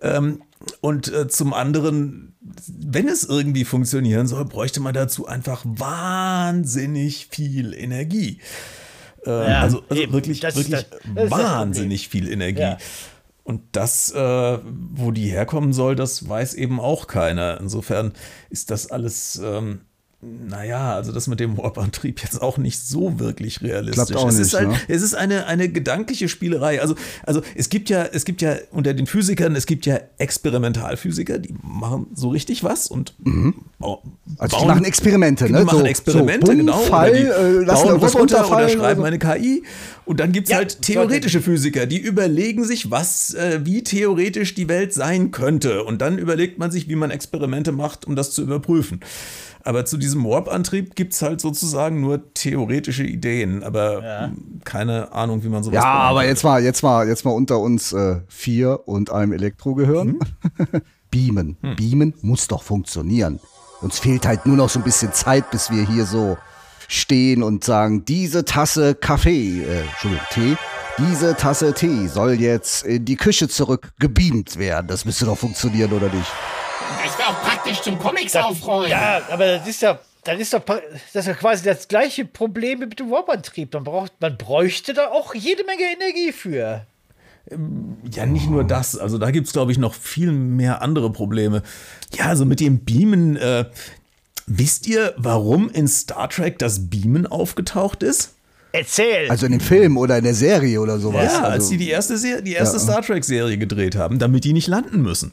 Ähm, 0.00 0.42
und 0.80 1.12
äh, 1.12 1.28
zum 1.28 1.52
anderen, 1.52 2.34
wenn 2.66 3.06
es 3.06 3.22
irgendwie 3.24 3.66
funktionieren 3.66 4.26
soll, 4.26 4.46
bräuchte 4.46 4.80
man 4.80 4.94
dazu 4.94 5.26
einfach 5.26 5.62
wahnsinnig 5.66 7.28
viel 7.30 7.74
Energie. 7.74 8.40
Äh, 9.26 9.30
Ja, 9.30 9.60
also, 9.60 9.82
also 9.90 10.02
eben. 10.02 10.12
wirklich, 10.14 10.40
Das 10.40 10.56
wirklich 10.56 10.72
das- 10.72 10.86
das 11.14 11.30
wahnsinnig 11.30 12.08
viel 12.08 12.26
Energie. 12.32 12.60
Ja. 12.62 12.78
Und 13.44 13.60
das, 13.72 14.10
äh, 14.12 14.58
wo 14.94 15.10
die 15.10 15.28
herkommen 15.28 15.72
soll, 15.74 15.96
das 15.96 16.26
weiß 16.28 16.54
eben 16.54 16.80
auch 16.80 17.06
keiner. 17.06 17.58
Insofern 17.60 18.12
ist 18.50 18.70
das 18.70 18.90
alles, 18.90 19.38
ähm, 19.44 19.80
naja, 20.20 20.94
also 20.96 21.12
das 21.12 21.28
mit 21.28 21.38
dem 21.38 21.56
Warp-Antrieb 21.56 22.20
jetzt 22.22 22.42
auch 22.42 22.58
nicht 22.58 22.80
so 22.80 23.20
wirklich 23.20 23.62
realistisch. 23.62 23.94
Klappt 24.06 24.16
auch 24.16 24.28
es 24.28 24.34
nicht, 24.36 24.46
ist 24.48 24.54
halt, 24.54 24.68
ne? 24.68 24.76
es 24.88 25.02
ist 25.02 25.14
eine, 25.14 25.46
eine 25.46 25.68
gedankliche 25.68 26.28
Spielerei. 26.28 26.80
Also, 26.80 26.96
also 27.24 27.40
es 27.54 27.68
gibt 27.68 27.88
ja, 27.88 28.04
es 28.04 28.24
gibt 28.24 28.42
ja 28.42 28.56
unter 28.72 28.94
den 28.94 29.06
Physikern, 29.06 29.54
es 29.54 29.64
gibt 29.66 29.86
ja 29.86 30.00
Experimentalphysiker, 30.18 31.38
die 31.38 31.54
machen 31.62 32.08
so 32.14 32.30
richtig 32.30 32.64
was 32.64 32.88
und 32.88 33.14
bau- 33.78 34.02
Also 34.38 34.56
die 34.56 34.60
bauen- 34.60 34.68
machen 34.68 34.84
Experimente, 34.84 35.46
die 35.46 35.52
ne? 35.52 35.64
machen 35.64 35.78
So- 35.80 35.84
Experimente, 35.86 36.46
so, 36.48 36.56
genau. 36.56 36.78
Fall, 36.78 37.10
oder 37.10 37.18
die 37.20 37.24
äh, 37.26 37.64
lassen 37.64 37.86
bauen 37.88 38.00
Roboter 38.00 38.50
oder 38.50 38.68
schreiben 38.68 39.00
oder 39.00 39.06
eine 39.08 39.18
KI. 39.20 39.62
Und 40.04 40.20
dann 40.20 40.32
gibt 40.32 40.46
es 40.48 40.50
Ja, 40.50 40.56
halt 40.56 40.82
theoretische 40.82 41.40
Physiker, 41.42 41.86
die 41.86 41.98
überlegen 41.98 42.64
sich, 42.64 42.90
was, 42.90 43.34
äh, 43.34 43.60
wie 43.64 43.84
theoretisch 43.84 44.54
die 44.54 44.66
Welt 44.68 44.92
sein 44.94 45.30
könnte. 45.30 45.84
Und 45.84 46.00
dann 46.00 46.18
überlegt 46.18 46.58
man 46.58 46.70
sich, 46.72 46.88
wie 46.88 46.96
man 46.96 47.10
Experimente 47.10 47.72
macht, 47.72 48.06
um 48.06 48.16
das 48.16 48.32
zu 48.32 48.42
überprüfen. 48.42 49.00
Aber 49.68 49.84
zu 49.84 49.98
diesem 49.98 50.24
Warp-Antrieb 50.24 50.94
gibt 50.94 51.12
es 51.12 51.20
halt 51.20 51.42
sozusagen 51.42 52.00
nur 52.00 52.32
theoretische 52.32 53.04
Ideen, 53.04 53.62
aber 53.62 54.00
mh, 54.00 54.30
keine 54.64 55.12
Ahnung, 55.12 55.44
wie 55.44 55.50
man 55.50 55.62
sowas 55.62 55.84
Ja, 55.84 55.84
aber 55.84 56.24
jetzt 56.24 56.42
mal, 56.42 56.62
jetzt 56.64 56.82
mal, 56.82 57.06
jetzt 57.06 57.26
mal 57.26 57.32
unter 57.32 57.58
uns 57.58 57.92
äh, 57.92 58.22
vier 58.28 58.88
und 58.88 59.12
einem 59.12 59.34
Elektrogehirn. 59.34 60.20
Beamen. 61.10 61.58
Beamen 61.76 62.14
muss 62.22 62.48
doch 62.48 62.62
funktionieren. 62.62 63.40
Uns 63.82 63.98
fehlt 63.98 64.26
halt 64.26 64.46
nur 64.46 64.56
noch 64.56 64.70
so 64.70 64.78
ein 64.78 64.84
bisschen 64.84 65.12
Zeit, 65.12 65.50
bis 65.50 65.70
wir 65.70 65.86
hier 65.86 66.06
so 66.06 66.38
stehen 66.88 67.42
und 67.42 67.62
sagen, 67.62 68.06
diese 68.06 68.46
Tasse 68.46 68.94
Kaffee, 68.94 69.64
äh, 69.64 69.80
Entschuldigung, 69.82 70.24
Tee, 70.30 70.56
diese 70.96 71.36
Tasse 71.36 71.74
Tee 71.74 72.06
soll 72.06 72.40
jetzt 72.40 72.86
in 72.86 73.04
die 73.04 73.16
Küche 73.16 73.50
zurück 73.50 73.90
gebeamt 73.98 74.58
werden. 74.58 74.86
Das 74.86 75.04
müsste 75.04 75.26
doch 75.26 75.36
funktionieren, 75.36 75.92
oder 75.92 76.08
nicht? 76.08 76.32
Das 77.68 77.76
praktisch 77.76 77.80
zum 77.82 77.98
Comics 77.98 78.36
aufräumen. 78.36 78.90
Ja, 78.90 79.20
aber 79.30 79.58
das 79.58 79.68
ist 79.68 79.82
ja, 79.82 79.98
dann 80.24 80.38
ist 80.40 80.52
doch 80.52 80.62
das 80.64 80.80
ist 81.14 81.26
ja 81.26 81.34
quasi 81.34 81.64
das 81.64 81.88
gleiche 81.88 82.24
Problem 82.24 82.80
wie 82.80 82.86
mit 82.86 82.98
dem 82.98 83.10
Warp-Antrieb. 83.10 83.72
Man, 83.74 83.84
braucht, 83.84 84.12
man 84.20 84.36
bräuchte 84.36 84.94
da 84.94 85.08
auch 85.08 85.34
jede 85.34 85.64
Menge 85.64 85.82
Energie 85.94 86.32
für. 86.32 86.86
Ja, 88.12 88.26
nicht 88.26 88.50
nur 88.50 88.64
das. 88.64 88.98
Also 88.98 89.16
da 89.16 89.30
gibt 89.30 89.46
es, 89.46 89.52
glaube 89.52 89.72
ich, 89.72 89.78
noch 89.78 89.94
viel 89.94 90.32
mehr 90.32 90.82
andere 90.82 91.10
Probleme. 91.10 91.62
Ja, 92.14 92.26
also 92.26 92.44
mit 92.44 92.60
dem 92.60 92.84
Beamen, 92.84 93.36
äh, 93.36 93.64
wisst 94.46 94.86
ihr, 94.86 95.14
warum 95.16 95.70
in 95.70 95.88
Star 95.88 96.28
Trek 96.28 96.58
das 96.58 96.90
Beamen 96.90 97.26
aufgetaucht 97.26 98.02
ist? 98.02 98.34
Erzähl! 98.72 99.30
Also 99.30 99.46
in 99.46 99.52
dem 99.52 99.60
Film 99.62 99.96
oder 99.96 100.18
in 100.18 100.24
der 100.24 100.34
Serie 100.34 100.78
oder 100.78 100.98
sowas. 100.98 101.32
Ja, 101.32 101.38
also, 101.38 101.46
als 101.46 101.68
die 101.70 101.78
die 101.78 101.88
erste, 101.88 102.18
Serie, 102.18 102.42
die 102.42 102.52
erste 102.52 102.76
Ja. 102.76 102.82
Star 102.82 103.02
Trek-Serie 103.02 103.56
gedreht 103.56 103.96
haben, 103.96 104.18
damit 104.18 104.44
die 104.44 104.52
nicht 104.52 104.66
landen 104.68 105.00
müssen. 105.00 105.32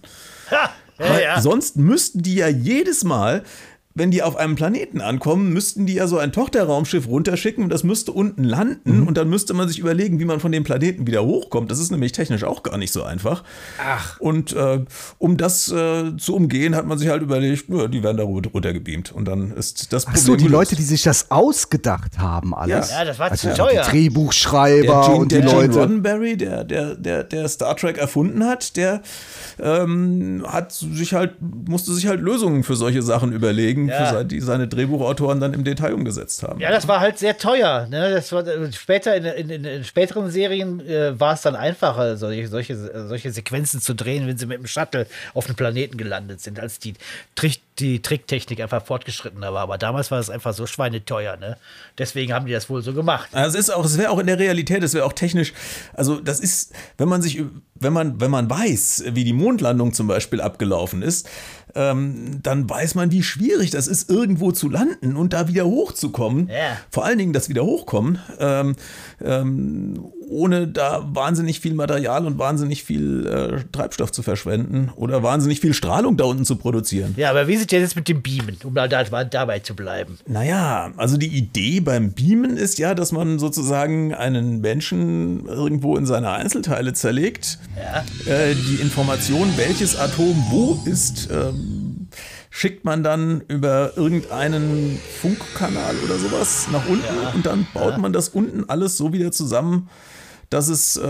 ha, 0.50 0.70
ja, 1.00 1.20
ja. 1.20 1.42
Sonst 1.42 1.78
müssten 1.78 2.22
die 2.22 2.36
ja 2.36 2.48
jedes 2.48 3.04
Mal, 3.04 3.44
wenn 3.98 4.12
die 4.12 4.22
auf 4.22 4.36
einem 4.36 4.56
Planeten 4.56 5.00
ankommen, 5.00 5.54
müssten 5.54 5.86
die 5.86 5.94
ja 5.94 6.06
so 6.08 6.18
ein 6.18 6.34
Tochterraumschiff 6.34 7.08
runterschicken 7.08 7.64
und 7.64 7.70
das 7.70 7.84
müsste 7.84 8.12
unten 8.12 8.44
landen 8.44 9.00
Mhm. 9.02 9.08
und 9.08 9.16
dann 9.18 9.30
müsste 9.30 9.54
man 9.54 9.68
sich 9.70 9.80
überlegen, 9.80 10.20
wie 10.20 10.26
man 10.26 10.42
von 10.42 10.52
dem 10.52 10.64
Planeten 10.66 11.08
wieder 11.08 11.24
hochkommt. 11.24 11.72
Das 11.72 11.80
ist 11.80 11.92
nämlich 11.92 12.12
technisch 12.12 12.44
auch 12.44 12.62
gar 12.62 12.78
nicht 12.78 12.92
so 12.92 13.04
einfach. 13.04 13.44
Ach. 13.82 14.20
Und 14.20 14.52
äh, 14.54 14.82
um 15.18 15.38
das 15.38 15.72
äh, 15.72 16.16
zu 16.18 16.36
umgehen, 16.36 16.76
hat 16.76 16.86
man 16.86 16.98
sich 16.98 17.08
halt 17.08 17.22
überlegt, 17.24 17.70
ja, 17.70 17.88
die 17.88 18.04
werden 18.04 18.18
da 18.18 18.24
runter- 18.24 18.52
runtergebeamt 18.52 19.14
und 19.14 19.26
dann 19.26 19.52
ist 19.52 19.94
das 19.94 20.06
Ach 20.08 20.16
so, 20.18 20.36
die 20.36 20.44
gelöst. 20.44 20.52
Leute, 20.72 20.76
die 20.76 20.84
sich 20.84 21.04
das 21.04 21.32
ausgedacht 21.32 22.20
haben, 22.20 22.54
alles. 22.54 22.92
Ja, 22.92 23.06
das 23.06 23.18
war 23.18 23.32
also 23.32 23.50
zu 23.50 23.56
teuer. 23.56 23.82
Die 23.86 23.92
Drehbuchschreiber 23.92 24.82
der 24.88 25.02
Gene, 25.04 25.16
und 25.16 25.32
die 25.32 25.36
der 25.36 25.46
Gene 25.46 25.54
Leute. 25.68 25.80
Roddenberry, 25.80 26.36
der, 26.38 26.64
der, 26.66 26.96
der, 26.96 27.24
der 27.24 27.48
Star 27.48 27.78
Trek 27.78 27.98
erfunden 27.98 28.44
hat, 28.46 28.76
der 28.76 29.02
ähm, 29.60 30.44
hat 30.48 30.72
sich 30.74 31.14
halt, 31.14 31.36
musste 31.68 31.94
sich 31.94 32.08
halt 32.08 32.20
Lösungen 32.22 32.64
für 32.64 32.76
solche 32.76 33.02
Sachen 33.02 33.32
überlegen, 33.32 33.85
Ja. 33.90 34.06
für 34.06 34.18
se- 34.20 34.26
die 34.26 34.40
seine 34.40 34.68
Drehbuchautoren 34.68 35.40
dann 35.40 35.54
im 35.54 35.64
Detail 35.64 35.94
umgesetzt 35.94 36.44
haben. 36.44 36.60
Ja, 36.60 36.72
das 36.72 36.88
war 36.88 37.00
halt 37.00 37.18
sehr 37.20 37.38
teuer. 37.38 37.88
Ne? 37.90 38.12
Das 38.12 38.32
war, 38.32 38.46
äh, 38.48 38.72
später 38.72 39.16
in, 39.16 39.50
in, 39.50 39.66
in, 39.66 39.84
späteren 39.84 40.30
Serien 40.32 40.80
äh, 40.88 41.20
war 41.20 41.34
es 41.34 41.42
dann 41.42 41.56
einfacher, 41.56 42.18
solche, 42.18 42.48
solche, 42.48 43.08
solche 43.08 43.32
Sequenzen 43.32 43.82
zu 43.82 43.94
drehen, 43.96 44.28
wenn 44.28 44.38
sie 44.38 44.46
mit 44.46 44.58
dem 44.60 44.68
Shuttle 44.68 45.08
auf 45.34 45.46
den 45.46 45.56
Planeten 45.56 45.98
gelandet 45.98 46.42
sind, 46.42 46.60
als 46.60 46.80
die, 46.80 46.94
Trick, 47.36 47.60
die 47.80 48.02
Tricktechnik 48.02 48.62
einfach 48.62 48.86
fortgeschrittener 48.86 49.54
war. 49.54 49.64
Aber 49.64 49.78
damals 49.78 50.12
war 50.12 50.20
es 50.20 50.30
einfach 50.30 50.54
so 50.54 50.66
schweineteuer. 50.66 51.38
Ne? 51.38 51.58
Deswegen 51.98 52.34
haben 52.34 52.46
die 52.46 52.54
das 52.54 52.70
wohl 52.70 52.82
so 52.82 52.94
gemacht. 52.94 53.30
Also 53.34 53.58
es 53.58 53.68
ist 53.68 53.74
auch, 53.74 53.86
es 53.86 53.98
wäre 53.98 54.12
auch 54.12 54.20
in 54.20 54.28
der 54.28 54.40
Realität, 54.40 54.84
es 54.84 54.94
wäre 54.94 55.06
auch 55.06 55.14
technisch, 55.14 55.54
also 55.94 56.20
das 56.20 56.40
ist, 56.40 56.74
wenn 56.98 57.10
man 57.10 57.22
sich, 57.22 57.44
wenn 57.76 57.92
man, 57.94 58.22
wenn 58.22 58.32
man 58.32 58.50
weiß, 58.50 59.06
wie 59.10 59.24
die 59.24 59.34
Mondlandung 59.34 59.94
zum 59.94 60.08
Beispiel 60.08 60.40
abgelaufen 60.40 61.02
ist, 61.02 61.28
ähm, 61.76 62.40
dann 62.42 62.70
weiß 62.70 62.96
man, 62.96 63.12
wie 63.12 63.22
schwierig 63.22 63.70
das 63.70 63.88
ist, 63.88 64.10
irgendwo 64.10 64.54
zu 64.54 64.70
landen 64.70 65.18
und 65.18 65.34
da 65.34 65.50
wieder 65.50 65.66
hochzukommen. 65.66 66.48
Ja. 66.48 66.78
Vor 66.90 67.04
allen 67.04 67.18
Dingen 67.18 67.34
das 67.34 67.50
wieder 67.50 67.66
hochkommen, 67.66 68.20
ähm, 68.40 68.76
ähm, 69.22 70.06
ohne 70.28 70.68
da 70.68 71.06
wahnsinnig 71.14 71.60
viel 71.60 71.74
Material 71.74 72.26
und 72.26 72.38
wahnsinnig 72.38 72.84
viel 72.84 73.26
äh, 73.28 73.64
Treibstoff 73.72 74.12
zu 74.12 74.24
verschwenden 74.24 74.92
oder 74.96 75.24
wahnsinnig 75.24 75.60
viel 75.60 75.74
Strahlung 75.74 76.18
da 76.18 76.26
unten 76.26 76.46
zu 76.46 76.56
produzieren. 76.56 77.14
Ja, 77.18 77.30
aber 77.30 77.48
wie 77.48 77.58
sieht 77.58 77.72
das 77.72 77.80
jetzt 77.80 77.96
mit 77.96 78.08
dem 78.08 78.22
Beamen, 78.22 78.58
um 78.64 78.74
da, 78.74 78.88
da, 78.88 79.04
dabei 79.24 79.60
zu 79.60 79.76
bleiben? 79.76 80.18
Naja, 80.28 80.92
also 80.98 81.18
die 81.18 81.28
Idee 81.28 81.80
beim 81.80 82.14
Beamen 82.14 82.58
ist 82.58 82.80
ja, 82.80 82.96
dass 82.96 83.12
man 83.12 83.40
sozusagen 83.40 84.14
einen 84.14 84.62
Menschen 84.62 85.46
irgendwo 85.46 85.98
in 85.98 86.06
seine 86.06 86.32
Einzelteile 86.32 86.94
zerlegt. 86.94 87.60
Äh, 88.26 88.56
die 88.56 88.82
Information, 88.82 89.54
welches 89.58 89.98
Atom 89.98 90.46
wo 90.50 90.80
ist, 90.86 91.30
ähm, 91.32 92.08
schickt 92.50 92.86
man 92.86 93.04
dann 93.04 93.42
über 93.50 93.98
irgendeinen 93.98 94.98
Funkkanal 95.22 95.96
oder 96.06 96.18
sowas 96.18 96.68
nach 96.72 96.88
unten 96.88 97.36
und 97.36 97.46
dann 97.46 97.68
baut 97.74 97.98
man 97.98 98.14
das 98.14 98.30
unten 98.30 98.64
alles 98.70 98.96
so 98.96 99.12
wieder 99.12 99.34
zusammen, 99.34 99.90
dass 100.56 100.70
es, 100.70 100.96
äh, 100.96 101.02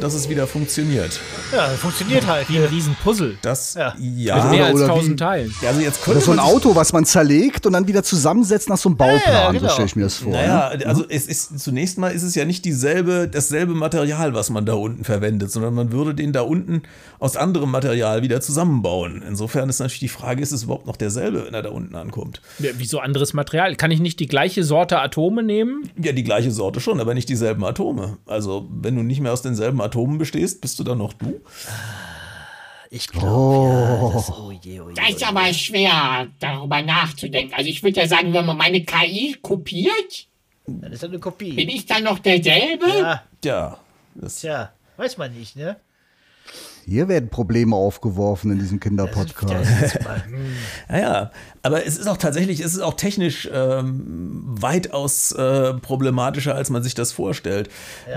dass 0.00 0.14
es 0.14 0.30
wieder 0.30 0.46
funktioniert. 0.46 1.20
Ja, 1.52 1.68
funktioniert 1.68 2.26
halt. 2.26 2.48
Wie 2.48 2.56
ein 2.56 2.64
Riesenpuzzle. 2.64 3.36
Das, 3.42 3.74
Ja. 3.74 3.94
ja. 3.98 4.44
Mit 4.44 4.52
mehr 4.52 4.66
als 4.66 4.80
tausend 4.80 5.20
Teilen. 5.20 5.54
also 5.68 5.80
jetzt 5.80 5.98
Oder 5.98 6.14
könnte 6.14 6.20
so 6.24 6.32
ein 6.32 6.38
Auto, 6.38 6.74
was 6.74 6.94
man 6.94 7.04
zerlegt 7.04 7.66
und 7.66 7.74
dann 7.74 7.86
wieder 7.86 8.02
zusammensetzt 8.02 8.70
nach 8.70 8.78
so 8.78 8.88
einem 8.88 8.96
Bauplan. 8.96 9.20
Ja, 9.26 9.32
ja, 9.32 9.52
genau. 9.52 9.68
So 9.68 9.74
stelle 9.74 9.86
ich 9.86 9.96
mir 9.96 10.04
das 10.04 10.16
vor. 10.16 10.32
Naja, 10.32 10.74
ne? 10.74 10.86
also 10.86 11.04
es 11.10 11.26
ist 11.26 11.58
zunächst 11.60 11.98
mal 11.98 12.08
ist 12.08 12.22
es 12.22 12.34
ja 12.34 12.46
nicht 12.46 12.64
dieselbe, 12.64 13.28
dasselbe 13.28 13.74
Material, 13.74 14.32
was 14.32 14.48
man 14.48 14.64
da 14.64 14.72
unten 14.72 15.04
verwendet, 15.04 15.50
sondern 15.50 15.74
man 15.74 15.92
würde 15.92 16.14
den 16.14 16.32
da 16.32 16.40
unten 16.40 16.82
aus 17.18 17.36
anderem 17.36 17.70
Material 17.70 18.22
wieder 18.22 18.40
zusammenbauen. 18.40 19.22
Insofern 19.28 19.68
ist 19.68 19.78
natürlich 19.78 20.00
die 20.00 20.08
Frage, 20.08 20.42
ist 20.42 20.52
es 20.52 20.62
überhaupt 20.62 20.86
noch 20.86 20.96
derselbe, 20.96 21.44
wenn 21.44 21.52
er 21.52 21.62
da 21.62 21.70
unten 21.70 21.96
ankommt? 21.96 22.40
Ja, 22.60 22.70
Wieso 22.78 23.00
anderes 23.00 23.34
Material? 23.34 23.76
Kann 23.76 23.90
ich 23.90 24.00
nicht 24.00 24.20
die 24.20 24.26
gleiche 24.26 24.64
Sorte 24.64 25.00
Atome 25.00 25.42
nehmen? 25.42 25.90
Ja, 26.02 26.12
die 26.12 26.24
gleiche 26.24 26.50
Sorte 26.50 26.80
schon, 26.80 26.98
aber 26.98 27.12
nicht 27.12 27.28
dieselben 27.28 27.62
Atome. 27.62 28.16
Also, 28.24 28.66
wenn 28.86 28.94
du 28.94 29.02
nicht 29.02 29.20
mehr 29.20 29.32
aus 29.32 29.42
denselben 29.42 29.80
Atomen 29.82 30.16
bestehst, 30.16 30.60
bist 30.60 30.78
du 30.78 30.84
dann 30.84 30.98
noch 30.98 31.12
du? 31.12 31.40
Ich 32.88 33.08
glaube, 33.08 33.68
ja, 33.68 34.10
das, 34.12 34.30
oh 34.30 34.52
je, 34.52 34.80
oh 34.80 34.88
je, 34.90 34.94
Das 34.94 35.08
ist 35.10 35.16
oh 35.16 35.18
je. 35.18 35.24
aber 35.26 35.52
schwer, 35.52 36.28
darüber 36.38 36.82
nachzudenken. 36.82 37.52
Also 37.54 37.68
ich 37.68 37.82
würde 37.82 38.00
ja 38.00 38.06
sagen, 38.06 38.32
wenn 38.32 38.46
man 38.46 38.56
meine 38.56 38.84
KI 38.84 39.36
kopiert, 39.42 40.28
Das 40.66 40.92
ist 40.92 41.02
ja 41.02 41.08
eine 41.08 41.14
bin 41.18 41.20
Kopie. 41.20 41.68
ich 41.68 41.84
dann 41.86 42.04
noch 42.04 42.20
derselbe? 42.20 42.86
Ja, 42.88 43.22
Ja. 43.44 43.78
Das, 44.14 44.36
tja, 44.40 44.70
weiß 44.96 45.18
man 45.18 45.34
nicht, 45.36 45.56
ne? 45.56 45.76
Hier 46.88 47.08
werden 47.08 47.28
Probleme 47.30 47.74
aufgeworfen 47.74 48.52
in 48.52 48.60
diesem 48.60 48.78
Kinderpodcast. 48.78 49.52
Das 49.52 49.94
ist 49.94 50.04
mal- 50.04 50.22
ja, 50.88 50.98
ja, 50.98 51.30
aber 51.62 51.84
es 51.84 51.98
ist 51.98 52.06
auch 52.06 52.16
tatsächlich, 52.16 52.60
es 52.60 52.74
ist 52.74 52.80
auch 52.80 52.94
technisch 52.94 53.48
ähm, 53.52 54.42
weitaus 54.46 55.32
äh, 55.32 55.74
problematischer, 55.74 56.54
als 56.54 56.70
man 56.70 56.84
sich 56.84 56.94
das 56.94 57.10
vorstellt. 57.12 57.68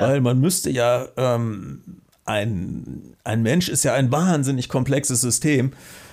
Weil 0.02 0.22
man 0.22 0.40
müsste 0.40 0.70
ja, 0.70 1.08
ähm, 1.18 1.82
ein, 2.26 3.16
ein 3.24 3.42
Mensch 3.42 3.70
ist 3.70 3.84
ja 3.84 3.94
ein 3.96 4.12
wahnsinnig 4.12 4.70
komplexes 4.70 5.20
System. 5.22 5.72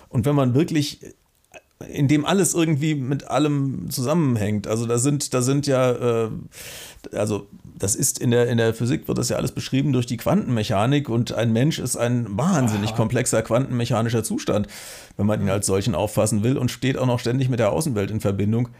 Und 0.08 0.24
wenn 0.24 0.34
man 0.34 0.54
wirklich 0.54 1.00
in 1.90 2.08
dem 2.08 2.24
alles 2.24 2.54
irgendwie 2.54 2.94
mit 2.94 3.28
allem 3.28 3.90
zusammenhängt. 3.90 4.66
Also 4.66 4.86
da 4.86 4.96
sind, 4.96 5.34
da 5.34 5.42
sind 5.42 5.66
ja, 5.66 6.24
äh, 6.24 6.30
also 7.12 7.48
das 7.78 7.94
ist 7.94 8.18
in 8.18 8.30
der, 8.30 8.48
in 8.48 8.58
der 8.58 8.74
Physik 8.74 9.06
wird 9.06 9.18
das 9.18 9.28
ja 9.28 9.36
alles 9.36 9.52
beschrieben 9.52 9.92
durch 9.92 10.06
die 10.06 10.16
Quantenmechanik 10.16 11.08
und 11.08 11.32
ein 11.32 11.52
Mensch 11.52 11.78
ist 11.78 11.96
ein 11.96 12.26
wahnsinnig 12.36 12.94
komplexer 12.94 13.42
quantenmechanischer 13.42 14.24
Zustand, 14.24 14.66
wenn 15.16 15.26
man 15.26 15.40
ihn 15.40 15.50
als 15.50 15.66
solchen 15.66 15.94
auffassen 15.94 16.42
will 16.42 16.56
und 16.56 16.70
steht 16.70 16.96
auch 16.96 17.06
noch 17.06 17.20
ständig 17.20 17.48
mit 17.48 17.58
der 17.58 17.72
Außenwelt 17.72 18.10
in 18.10 18.20
Verbindung. 18.20 18.70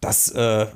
Das, 0.00 0.30
äh, 0.30 0.66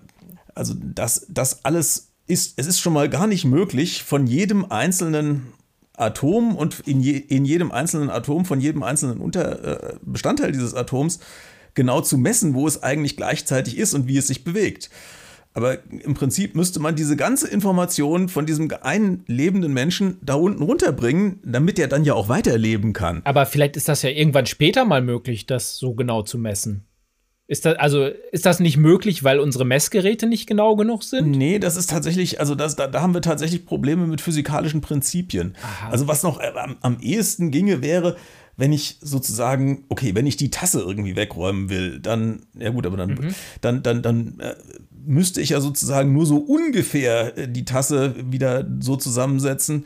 also 0.54 0.74
das, 0.76 1.26
das 1.28 1.64
alles 1.64 2.10
ist, 2.26 2.58
es 2.58 2.66
ist 2.66 2.80
schon 2.80 2.92
mal 2.92 3.08
gar 3.08 3.26
nicht 3.26 3.44
möglich, 3.44 4.02
von 4.02 4.26
jedem 4.26 4.70
einzelnen 4.70 5.52
Atom 5.96 6.56
und 6.56 6.80
in, 6.80 7.00
je, 7.00 7.16
in 7.16 7.44
jedem 7.44 7.72
einzelnen 7.72 8.10
Atom, 8.10 8.44
von 8.44 8.60
jedem 8.60 8.82
einzelnen 8.82 9.18
Unter, 9.18 9.92
äh, 9.92 9.96
Bestandteil 10.02 10.52
dieses 10.52 10.74
Atoms 10.74 11.20
genau 11.74 12.02
zu 12.02 12.18
messen, 12.18 12.54
wo 12.54 12.66
es 12.66 12.82
eigentlich 12.82 13.16
gleichzeitig 13.16 13.78
ist 13.78 13.94
und 13.94 14.08
wie 14.08 14.18
es 14.18 14.26
sich 14.26 14.44
bewegt. 14.44 14.90
Aber 15.54 15.78
im 15.90 16.14
Prinzip 16.14 16.54
müsste 16.54 16.80
man 16.80 16.96
diese 16.96 17.16
ganze 17.16 17.48
Information 17.48 18.28
von 18.28 18.46
diesem 18.46 18.70
einen 18.82 19.24
lebenden 19.26 19.72
Menschen 19.72 20.18
da 20.22 20.34
unten 20.34 20.62
runterbringen, 20.62 21.40
damit 21.44 21.78
er 21.78 21.88
dann 21.88 22.04
ja 22.04 22.14
auch 22.14 22.28
weiterleben 22.28 22.92
kann. 22.92 23.20
Aber 23.24 23.44
vielleicht 23.44 23.76
ist 23.76 23.88
das 23.88 24.02
ja 24.02 24.10
irgendwann 24.10 24.46
später 24.46 24.84
mal 24.84 25.02
möglich, 25.02 25.46
das 25.46 25.76
so 25.76 25.94
genau 25.94 26.22
zu 26.22 26.38
messen. 26.38 26.84
Ist 27.48 27.66
das, 27.66 27.76
also, 27.76 28.06
ist 28.30 28.46
das 28.46 28.60
nicht 28.60 28.78
möglich, 28.78 29.24
weil 29.24 29.38
unsere 29.38 29.66
Messgeräte 29.66 30.26
nicht 30.26 30.46
genau 30.46 30.74
genug 30.74 31.02
sind? 31.02 31.32
Nee, 31.32 31.58
das 31.58 31.76
ist 31.76 31.90
tatsächlich, 31.90 32.40
also 32.40 32.54
das, 32.54 32.76
da, 32.76 32.86
da 32.86 33.02
haben 33.02 33.12
wir 33.12 33.20
tatsächlich 33.20 33.66
Probleme 33.66 34.06
mit 34.06 34.22
physikalischen 34.22 34.80
Prinzipien. 34.80 35.54
Also 35.90 36.08
was 36.08 36.22
noch 36.22 36.40
am, 36.40 36.76
am 36.80 36.98
ehesten 37.00 37.50
ginge, 37.50 37.82
wäre, 37.82 38.16
wenn 38.62 38.72
ich 38.72 38.98
sozusagen, 39.00 39.82
okay, 39.88 40.14
wenn 40.14 40.24
ich 40.24 40.36
die 40.36 40.50
Tasse 40.50 40.82
irgendwie 40.82 41.16
wegräumen 41.16 41.68
will, 41.68 41.98
dann, 41.98 42.42
ja 42.56 42.70
gut, 42.70 42.86
aber 42.86 42.96
dann, 42.96 43.34
dann, 43.60 43.82
dann, 43.82 44.02
dann 44.02 44.38
äh, 44.38 44.54
müsste 45.04 45.40
ich 45.40 45.48
ja 45.48 45.60
sozusagen 45.60 46.12
nur 46.12 46.26
so 46.26 46.36
ungefähr 46.36 47.36
äh, 47.36 47.48
die 47.48 47.64
Tasse 47.64 48.14
wieder 48.30 48.64
so 48.78 48.94
zusammensetzen, 48.94 49.84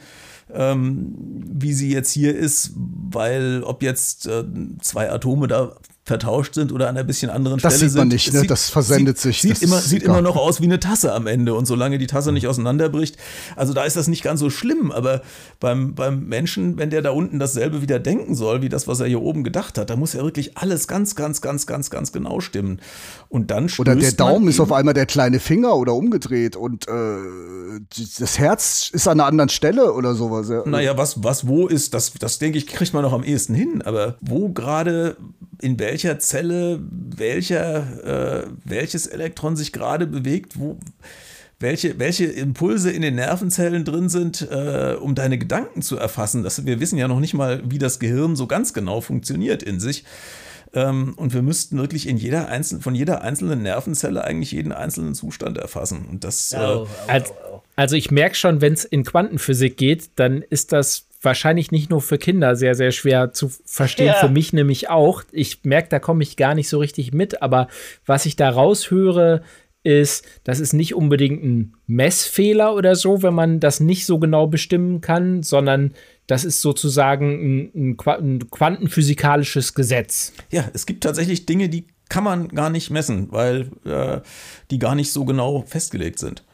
ähm, 0.52 1.14
wie 1.16 1.72
sie 1.72 1.90
jetzt 1.90 2.12
hier 2.12 2.36
ist, 2.36 2.72
weil 2.76 3.62
ob 3.62 3.82
jetzt 3.82 4.26
äh, 4.26 4.44
zwei 4.82 5.10
Atome 5.10 5.48
da 5.48 5.74
vertauscht 6.06 6.54
sind 6.54 6.70
oder 6.70 6.88
an 6.88 6.96
einer 6.96 7.04
bisschen 7.04 7.30
anderen 7.30 7.58
Das 7.58 7.74
Stelle 7.74 7.90
sieht 7.90 7.98
man 7.98 8.10
sind. 8.10 8.14
nicht, 8.14 8.32
ne? 8.32 8.40
Sieht, 8.40 8.50
Das 8.50 8.70
versendet 8.70 9.18
sieht, 9.18 9.34
sich. 9.34 9.42
Sieht, 9.42 9.50
Das 9.50 9.62
immer, 9.62 9.80
sieht 9.80 10.04
immer 10.04 10.22
noch 10.22 10.36
aus 10.36 10.60
wie 10.60 10.64
eine 10.66 10.78
Tasse 10.78 11.12
am 11.12 11.26
Ende 11.26 11.54
und 11.54 11.66
solange 11.66 11.98
die 11.98 12.06
Tasse 12.06 12.30
nicht 12.30 12.46
auseinanderbricht, 12.46 13.16
also 13.56 13.74
da 13.74 13.82
ist 13.82 13.96
das 13.96 14.06
nicht 14.06 14.22
ganz 14.22 14.38
so 14.38 14.48
schlimm, 14.48 14.92
aber 14.92 15.22
beim, 15.58 15.96
beim 15.96 16.26
Menschen, 16.26 16.78
wenn 16.78 16.90
der 16.90 17.02
da 17.02 17.10
unten 17.10 17.40
dasselbe 17.40 17.82
wieder 17.82 17.98
denken 17.98 18.36
soll, 18.36 18.62
wie 18.62 18.68
das, 18.68 18.86
was 18.86 19.00
er 19.00 19.08
hier 19.08 19.20
oben 19.20 19.42
gedacht 19.42 19.78
hat, 19.78 19.90
da 19.90 19.96
muss 19.96 20.12
ja 20.12 20.22
wirklich 20.22 20.56
alles 20.56 20.86
ganz, 20.86 21.16
ganz, 21.16 21.40
ganz, 21.40 21.66
ganz, 21.66 21.90
ganz 21.90 22.12
genau 22.12 22.38
stimmen. 22.38 22.80
Und 23.28 23.50
dann 23.50 23.68
Oder 23.78 23.96
der 23.96 24.12
Daumen 24.12 24.46
ist 24.46 24.60
auf 24.60 24.70
einmal 24.70 24.94
der 24.94 25.06
kleine 25.06 25.40
Finger 25.40 25.74
oder 25.74 25.94
umgedreht 25.94 26.54
und 26.54 26.86
äh, 26.86 26.92
das 28.20 28.38
Herz 28.38 28.90
ist 28.92 29.08
an 29.08 29.18
einer 29.18 29.26
anderen 29.26 29.48
Stelle 29.48 29.92
oder 29.92 30.14
sowas. 30.14 30.48
Ja. 30.48 30.62
Naja, 30.64 30.96
was, 30.96 31.24
was 31.24 31.48
wo 31.48 31.66
ist, 31.66 31.94
das, 31.94 32.12
das 32.12 32.38
denke 32.38 32.58
ich, 32.58 32.68
kriegt 32.68 32.94
man 32.94 33.02
noch 33.02 33.12
am 33.12 33.24
ehesten 33.24 33.54
hin. 33.54 33.82
Aber 33.82 34.16
wo 34.20 34.50
gerade, 34.50 35.16
in 35.60 35.76
welcher 35.96 36.18
Zelle, 36.18 36.78
welcher, 36.90 38.44
äh, 38.44 38.48
welches 38.66 39.06
Elektron 39.06 39.56
sich 39.56 39.72
gerade 39.72 40.06
bewegt, 40.06 40.58
wo, 40.58 40.76
welche, 41.58 41.98
welche 41.98 42.26
Impulse 42.26 42.90
in 42.90 43.00
den 43.00 43.14
Nervenzellen 43.14 43.86
drin 43.86 44.10
sind, 44.10 44.46
äh, 44.50 44.94
um 45.00 45.14
deine 45.14 45.38
Gedanken 45.38 45.80
zu 45.80 45.96
erfassen. 45.96 46.42
Das, 46.42 46.66
wir 46.66 46.80
wissen 46.80 46.98
ja 46.98 47.08
noch 47.08 47.18
nicht 47.18 47.32
mal, 47.32 47.62
wie 47.64 47.78
das 47.78 47.98
Gehirn 47.98 48.36
so 48.36 48.46
ganz 48.46 48.74
genau 48.74 49.00
funktioniert 49.00 49.62
in 49.62 49.80
sich. 49.80 50.04
Ähm, 50.74 51.14
und 51.16 51.32
wir 51.34 51.42
müssten 51.42 51.78
wirklich 51.78 52.08
in 52.08 52.16
jeder 52.16 52.48
einzelnen, 52.48 52.82
von 52.82 52.94
jeder 52.94 53.22
einzelnen 53.22 53.62
Nervenzelle 53.62 54.24
eigentlich 54.24 54.52
jeden 54.52 54.72
einzelnen 54.72 55.14
Zustand 55.14 55.58
erfassen. 55.58 56.06
Und 56.10 56.24
das, 56.24 56.52
äh, 56.52 56.58
Oh, 56.58 56.86
oh, 56.86 56.88
Also, 57.06 57.32
oh, 57.32 57.54
oh. 57.56 57.62
also 57.76 57.96
ich 57.96 58.10
merke 58.10 58.34
schon, 58.34 58.60
wenn 58.60 58.72
es 58.72 58.84
in 58.84 59.04
Quantenphysik 59.04 59.76
geht, 59.76 60.10
dann 60.16 60.42
ist 60.42 60.72
das 60.72 61.06
wahrscheinlich 61.22 61.70
nicht 61.72 61.90
nur 61.90 62.00
für 62.02 62.18
Kinder 62.18 62.54
sehr, 62.56 62.74
sehr 62.74 62.92
schwer 62.92 63.32
zu 63.32 63.50
verstehen, 63.64 64.08
Ja. 64.08 64.14
für 64.14 64.28
mich 64.28 64.52
nämlich 64.52 64.90
auch. 64.90 65.22
Ich 65.32 65.64
merke, 65.64 65.88
da 65.88 65.98
komme 65.98 66.22
ich 66.22 66.36
gar 66.36 66.54
nicht 66.54 66.68
so 66.68 66.78
richtig 66.78 67.12
mit, 67.12 67.42
aber 67.42 67.68
was 68.04 68.26
ich 68.26 68.36
da 68.36 68.48
raushöre, 68.50 69.42
ist, 69.82 70.26
das 70.42 70.58
ist 70.58 70.72
nicht 70.72 70.94
unbedingt 70.96 71.44
ein 71.44 71.74
Messfehler 71.86 72.74
oder 72.74 72.96
so, 72.96 73.22
wenn 73.22 73.34
man 73.34 73.60
das 73.60 73.78
nicht 73.78 74.04
so 74.04 74.18
genau 74.18 74.48
bestimmen 74.48 75.00
kann, 75.00 75.42
sondern 75.44 75.94
das 76.26 76.44
ist 76.44 76.60
sozusagen 76.60 77.30
ein, 77.30 77.70
ein, 77.74 77.96
Qua- 77.96 78.18
ein 78.18 78.50
quantenphysikalisches 78.50 79.74
Gesetz. 79.74 80.32
Ja, 80.50 80.68
es 80.74 80.86
gibt 80.86 81.04
tatsächlich 81.04 81.46
Dinge, 81.46 81.68
die 81.68 81.86
kann 82.08 82.24
man 82.24 82.48
gar 82.48 82.70
nicht 82.70 82.90
messen, 82.90 83.28
weil 83.32 83.70
äh, 83.84 84.20
die 84.70 84.78
gar 84.78 84.94
nicht 84.94 85.12
so 85.12 85.24
genau 85.24 85.62
festgelegt 85.66 86.18
sind. 86.18 86.44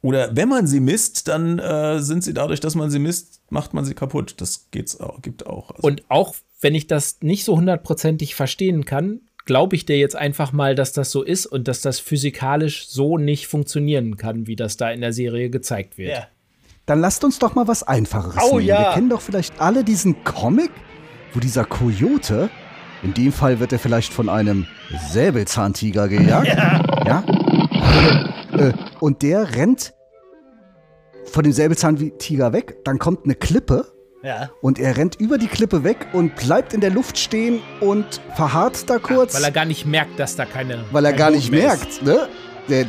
Oder 0.00 0.36
wenn 0.36 0.48
man 0.48 0.66
sie 0.66 0.80
misst, 0.80 1.26
dann 1.26 1.58
äh, 1.58 2.00
sind 2.00 2.22
sie 2.22 2.32
dadurch, 2.34 2.60
dass 2.60 2.74
man 2.74 2.90
sie 2.90 2.98
misst, 2.98 3.40
macht 3.50 3.74
man 3.74 3.84
sie 3.84 3.94
kaputt. 3.94 4.34
Das 4.38 4.68
geht's 4.70 5.00
auch, 5.00 5.20
gibt 5.22 5.46
auch. 5.46 5.70
Also, 5.70 5.82
Und 5.82 6.02
auch 6.08 6.34
wenn 6.60 6.74
ich 6.74 6.86
das 6.86 7.18
nicht 7.20 7.44
so 7.44 7.56
hundertprozentig 7.56 8.34
verstehen 8.34 8.84
kann, 8.84 9.22
glaube 9.44 9.74
ich 9.74 9.86
dir 9.86 9.96
jetzt 9.98 10.14
einfach 10.14 10.52
mal, 10.52 10.74
dass 10.74 10.92
das 10.92 11.10
so 11.10 11.22
ist 11.22 11.46
und 11.46 11.66
dass 11.66 11.80
das 11.80 11.98
physikalisch 11.98 12.88
so 12.88 13.16
nicht 13.18 13.46
funktionieren 13.46 14.16
kann, 14.16 14.46
wie 14.46 14.56
das 14.56 14.76
da 14.76 14.90
in 14.90 15.00
der 15.00 15.12
Serie 15.12 15.50
gezeigt 15.50 15.98
wird. 15.98 16.10
Ja. 16.12 16.28
Dann 16.88 17.00
lasst 17.00 17.22
uns 17.22 17.38
doch 17.38 17.54
mal 17.54 17.68
was 17.68 17.82
Einfacheres 17.86 18.42
Oh, 18.50 18.56
nehmen. 18.56 18.66
ja. 18.68 18.80
Wir 18.80 18.94
kennen 18.94 19.10
doch 19.10 19.20
vielleicht 19.20 19.60
alle 19.60 19.84
diesen 19.84 20.24
Comic, 20.24 20.70
wo 21.34 21.38
dieser 21.40 21.64
Coyote, 21.64 22.50
in 23.02 23.14
dem 23.14 23.30
Fall 23.32 23.60
wird 23.60 23.72
er 23.72 23.78
vielleicht 23.78 24.12
von 24.12 24.28
einem 24.28 24.66
Säbelzahntiger 25.10 26.08
gejagt. 26.08 26.56
Ja. 27.06 27.22
Äh, 28.52 28.72
und 29.00 29.22
der 29.22 29.54
rennt 29.54 29.94
von 31.24 31.42
dem 31.44 31.52
Säbelzahntiger 31.52 32.52
weg, 32.52 32.76
dann 32.84 32.98
kommt 32.98 33.24
eine 33.24 33.34
Klippe 33.34 33.86
Ja. 34.22 34.50
und 34.60 34.78
er 34.78 34.96
rennt 34.98 35.14
über 35.16 35.38
die 35.38 35.46
Klippe 35.46 35.84
weg 35.84 36.08
und 36.12 36.34
bleibt 36.36 36.74
in 36.74 36.80
der 36.82 36.90
Luft 36.90 37.18
stehen 37.18 37.60
und 37.80 38.20
verharrt 38.34 38.90
da 38.90 38.98
kurz, 38.98 39.34
Weil 39.34 39.44
er 39.44 39.52
gar 39.52 39.64
nicht 39.64 39.86
merkt, 39.86 40.18
dass 40.18 40.36
da 40.36 40.44
keine. 40.44 40.84
weil 40.92 41.04
er 41.04 41.12
kein 41.12 41.18
gar 41.18 41.30
nicht 41.30 41.50
merkt, 41.50 42.02
ne? 42.02 42.28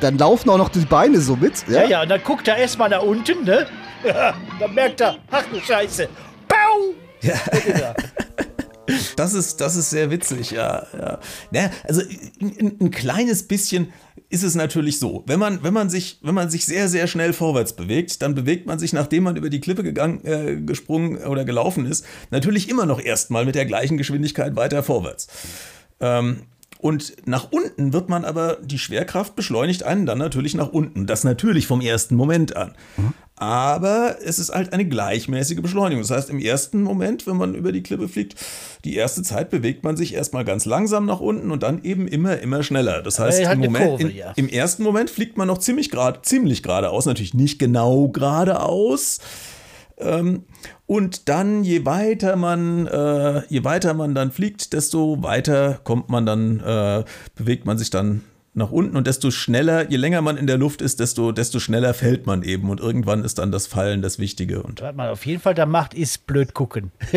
Dann 0.02 0.18
laufen 0.18 0.50
auch 0.50 0.58
noch 0.58 0.70
die 0.70 0.80
Beine 0.80 1.22
so 1.22 1.38
mit. 1.38 1.66
Ja, 1.70 1.86
ja, 1.86 2.02
und 2.02 2.10
dann 2.10 2.22
guckt 2.24 2.48
er 2.50 2.58
erstmal 2.58 2.90
nach 2.90 3.04
unten, 3.04 3.46
ne? 3.46 3.68
Ja, 4.06 4.36
dann 4.60 4.74
merkt 4.74 5.02
er, 5.02 5.18
ach 5.30 5.46
du 5.52 5.60
Scheiße. 5.60 6.08
Bau! 6.48 6.94
Ja. 7.22 7.36
das, 9.16 9.34
ist, 9.34 9.60
das 9.62 9.76
ist 9.76 9.90
sehr 9.90 10.10
witzig, 10.10 10.52
ja. 10.52 10.86
ja. 10.98 11.20
Naja, 11.52 11.70
also 11.84 12.02
ein, 12.42 12.56
ein- 12.60 12.78
ein 12.80 12.92
kleines 12.92 13.44
bisschen 13.48 13.92
ist 14.30 14.44
es 14.44 14.56
natürlich 14.56 15.00
so. 15.00 15.24
Wenn 15.26 15.40
man, 15.40 15.64
wenn, 15.64 15.74
man 15.74 15.90
sich, 15.90 16.20
wenn 16.22 16.36
man 16.36 16.50
sich 16.50 16.66
sehr, 16.66 16.88
sehr 16.88 17.08
schnell 17.08 17.34
vorwärts 17.34 17.74
bewegt, 17.74 18.22
dann 18.22 18.36
bewegt 18.36 18.68
man 18.68 18.78
sich, 18.80 18.94
nachdem 18.94 19.24
man 19.24 19.36
über 19.36 19.50
die 19.50 19.60
Klippe 19.60 19.84
gegangen, 19.84 20.24
äh, 20.24 20.56
gesprungen 20.62 21.18
oder 21.26 21.46
gelaufen 21.46 21.86
ist, 21.86 22.06
natürlich 22.30 22.70
immer 22.70 22.86
noch 22.86 23.02
erstmal 23.02 23.46
mit 23.46 23.56
der 23.56 23.66
gleichen 23.66 23.98
Geschwindigkeit 23.98 24.56
weiter 24.56 24.84
vorwärts. 24.84 25.28
Ähm, 26.00 26.44
Und 26.82 27.28
nach 27.28 27.52
unten 27.52 27.92
wird 27.92 28.08
man 28.08 28.24
aber, 28.24 28.58
die 28.64 28.80
Schwerkraft 28.80 29.36
beschleunigt 29.36 29.84
einen 29.84 30.06
dann 30.06 30.18
natürlich 30.18 30.56
nach 30.56 30.70
unten. 30.70 31.08
Das 31.08 31.26
natürlich 31.26 31.68
vom 31.68 31.82
ersten 31.82 32.16
Moment 32.16 32.56
an. 32.56 32.74
Aber 33.36 34.16
es 34.24 34.40
ist 34.40 34.54
halt 34.54 34.72
eine 34.72 34.86
gleichmäßige 34.86 35.62
Beschleunigung. 35.62 36.02
Das 36.04 36.12
heißt, 36.12 36.30
im 36.30 36.40
ersten 36.40 36.82
Moment, 36.82 37.28
wenn 37.28 37.36
man 37.36 37.54
über 37.54 37.74
die 37.74 37.84
Klippe 37.84 38.08
fliegt, 38.08 38.36
die 38.86 38.96
erste 38.96 39.24
Zeit 39.24 39.50
bewegt 39.50 39.84
man 39.84 39.98
sich 39.98 40.14
erstmal 40.14 40.46
ganz 40.46 40.64
langsam 40.64 41.06
nach 41.06 41.20
unten 41.20 41.52
und 41.52 41.64
dann 41.64 41.84
eben 41.84 42.08
immer, 42.08 42.40
immer 42.40 42.64
schneller. 42.64 43.02
Das 43.02 43.20
heißt, 43.20 43.46
halt 43.46 43.56
im, 43.56 43.72
Moment, 43.72 43.86
Kurve, 43.86 44.04
in, 44.04 44.16
ja. 44.16 44.32
im 44.38 44.48
ersten 44.48 44.84
Moment 44.84 45.10
fliegt 45.10 45.38
man 45.38 45.48
noch 45.48 45.58
ziemlich, 45.58 45.92
grad, 45.92 46.26
ziemlich 46.26 46.64
geradeaus. 46.64 47.06
Natürlich 47.06 47.34
nicht 47.34 47.60
genau 47.60 48.08
geradeaus. 48.08 49.20
Ähm, 50.00 50.44
und 50.86 51.30
dann, 51.30 51.64
je 51.64 51.86
weiter 51.86 52.36
man, 52.36 52.88
äh, 52.88 53.44
je 53.50 53.64
weiter 53.64 53.94
man 53.94 54.16
dann 54.16 54.32
fliegt, 54.32 54.74
desto 54.74 55.22
weiter 55.22 55.80
kommt 55.84 56.10
man 56.10 56.26
dann, 56.26 56.60
äh, 56.62 57.04
bewegt 57.36 57.66
man 57.66 57.78
sich 57.78 57.90
dann 57.90 58.24
nach 58.54 58.72
unten 58.72 58.98
und 58.98 59.06
desto 59.06 59.30
schneller, 59.30 59.90
je 59.90 59.98
länger 59.98 60.22
man 60.22 60.36
in 60.36 60.48
der 60.48 60.58
Luft 60.58 60.82
ist, 60.82 61.00
desto, 61.00 61.32
desto 61.32 61.60
schneller 61.60 61.94
fällt 61.94 62.26
man 62.26 62.42
eben 62.42 62.70
und 62.70 62.80
irgendwann 62.80 63.24
ist 63.24 63.38
dann 63.38 63.52
das 63.52 63.68
Fallen 63.68 64.02
das 64.02 64.18
Wichtige. 64.18 64.64
Und 64.64 64.82
Was 64.82 64.96
man 64.96 65.10
auf 65.10 65.26
jeden 65.26 65.40
Fall 65.40 65.54
da 65.54 65.68
macht, 65.68 65.94
ist 65.94 66.26
blöd 66.26 66.56
gucken. 66.56 66.92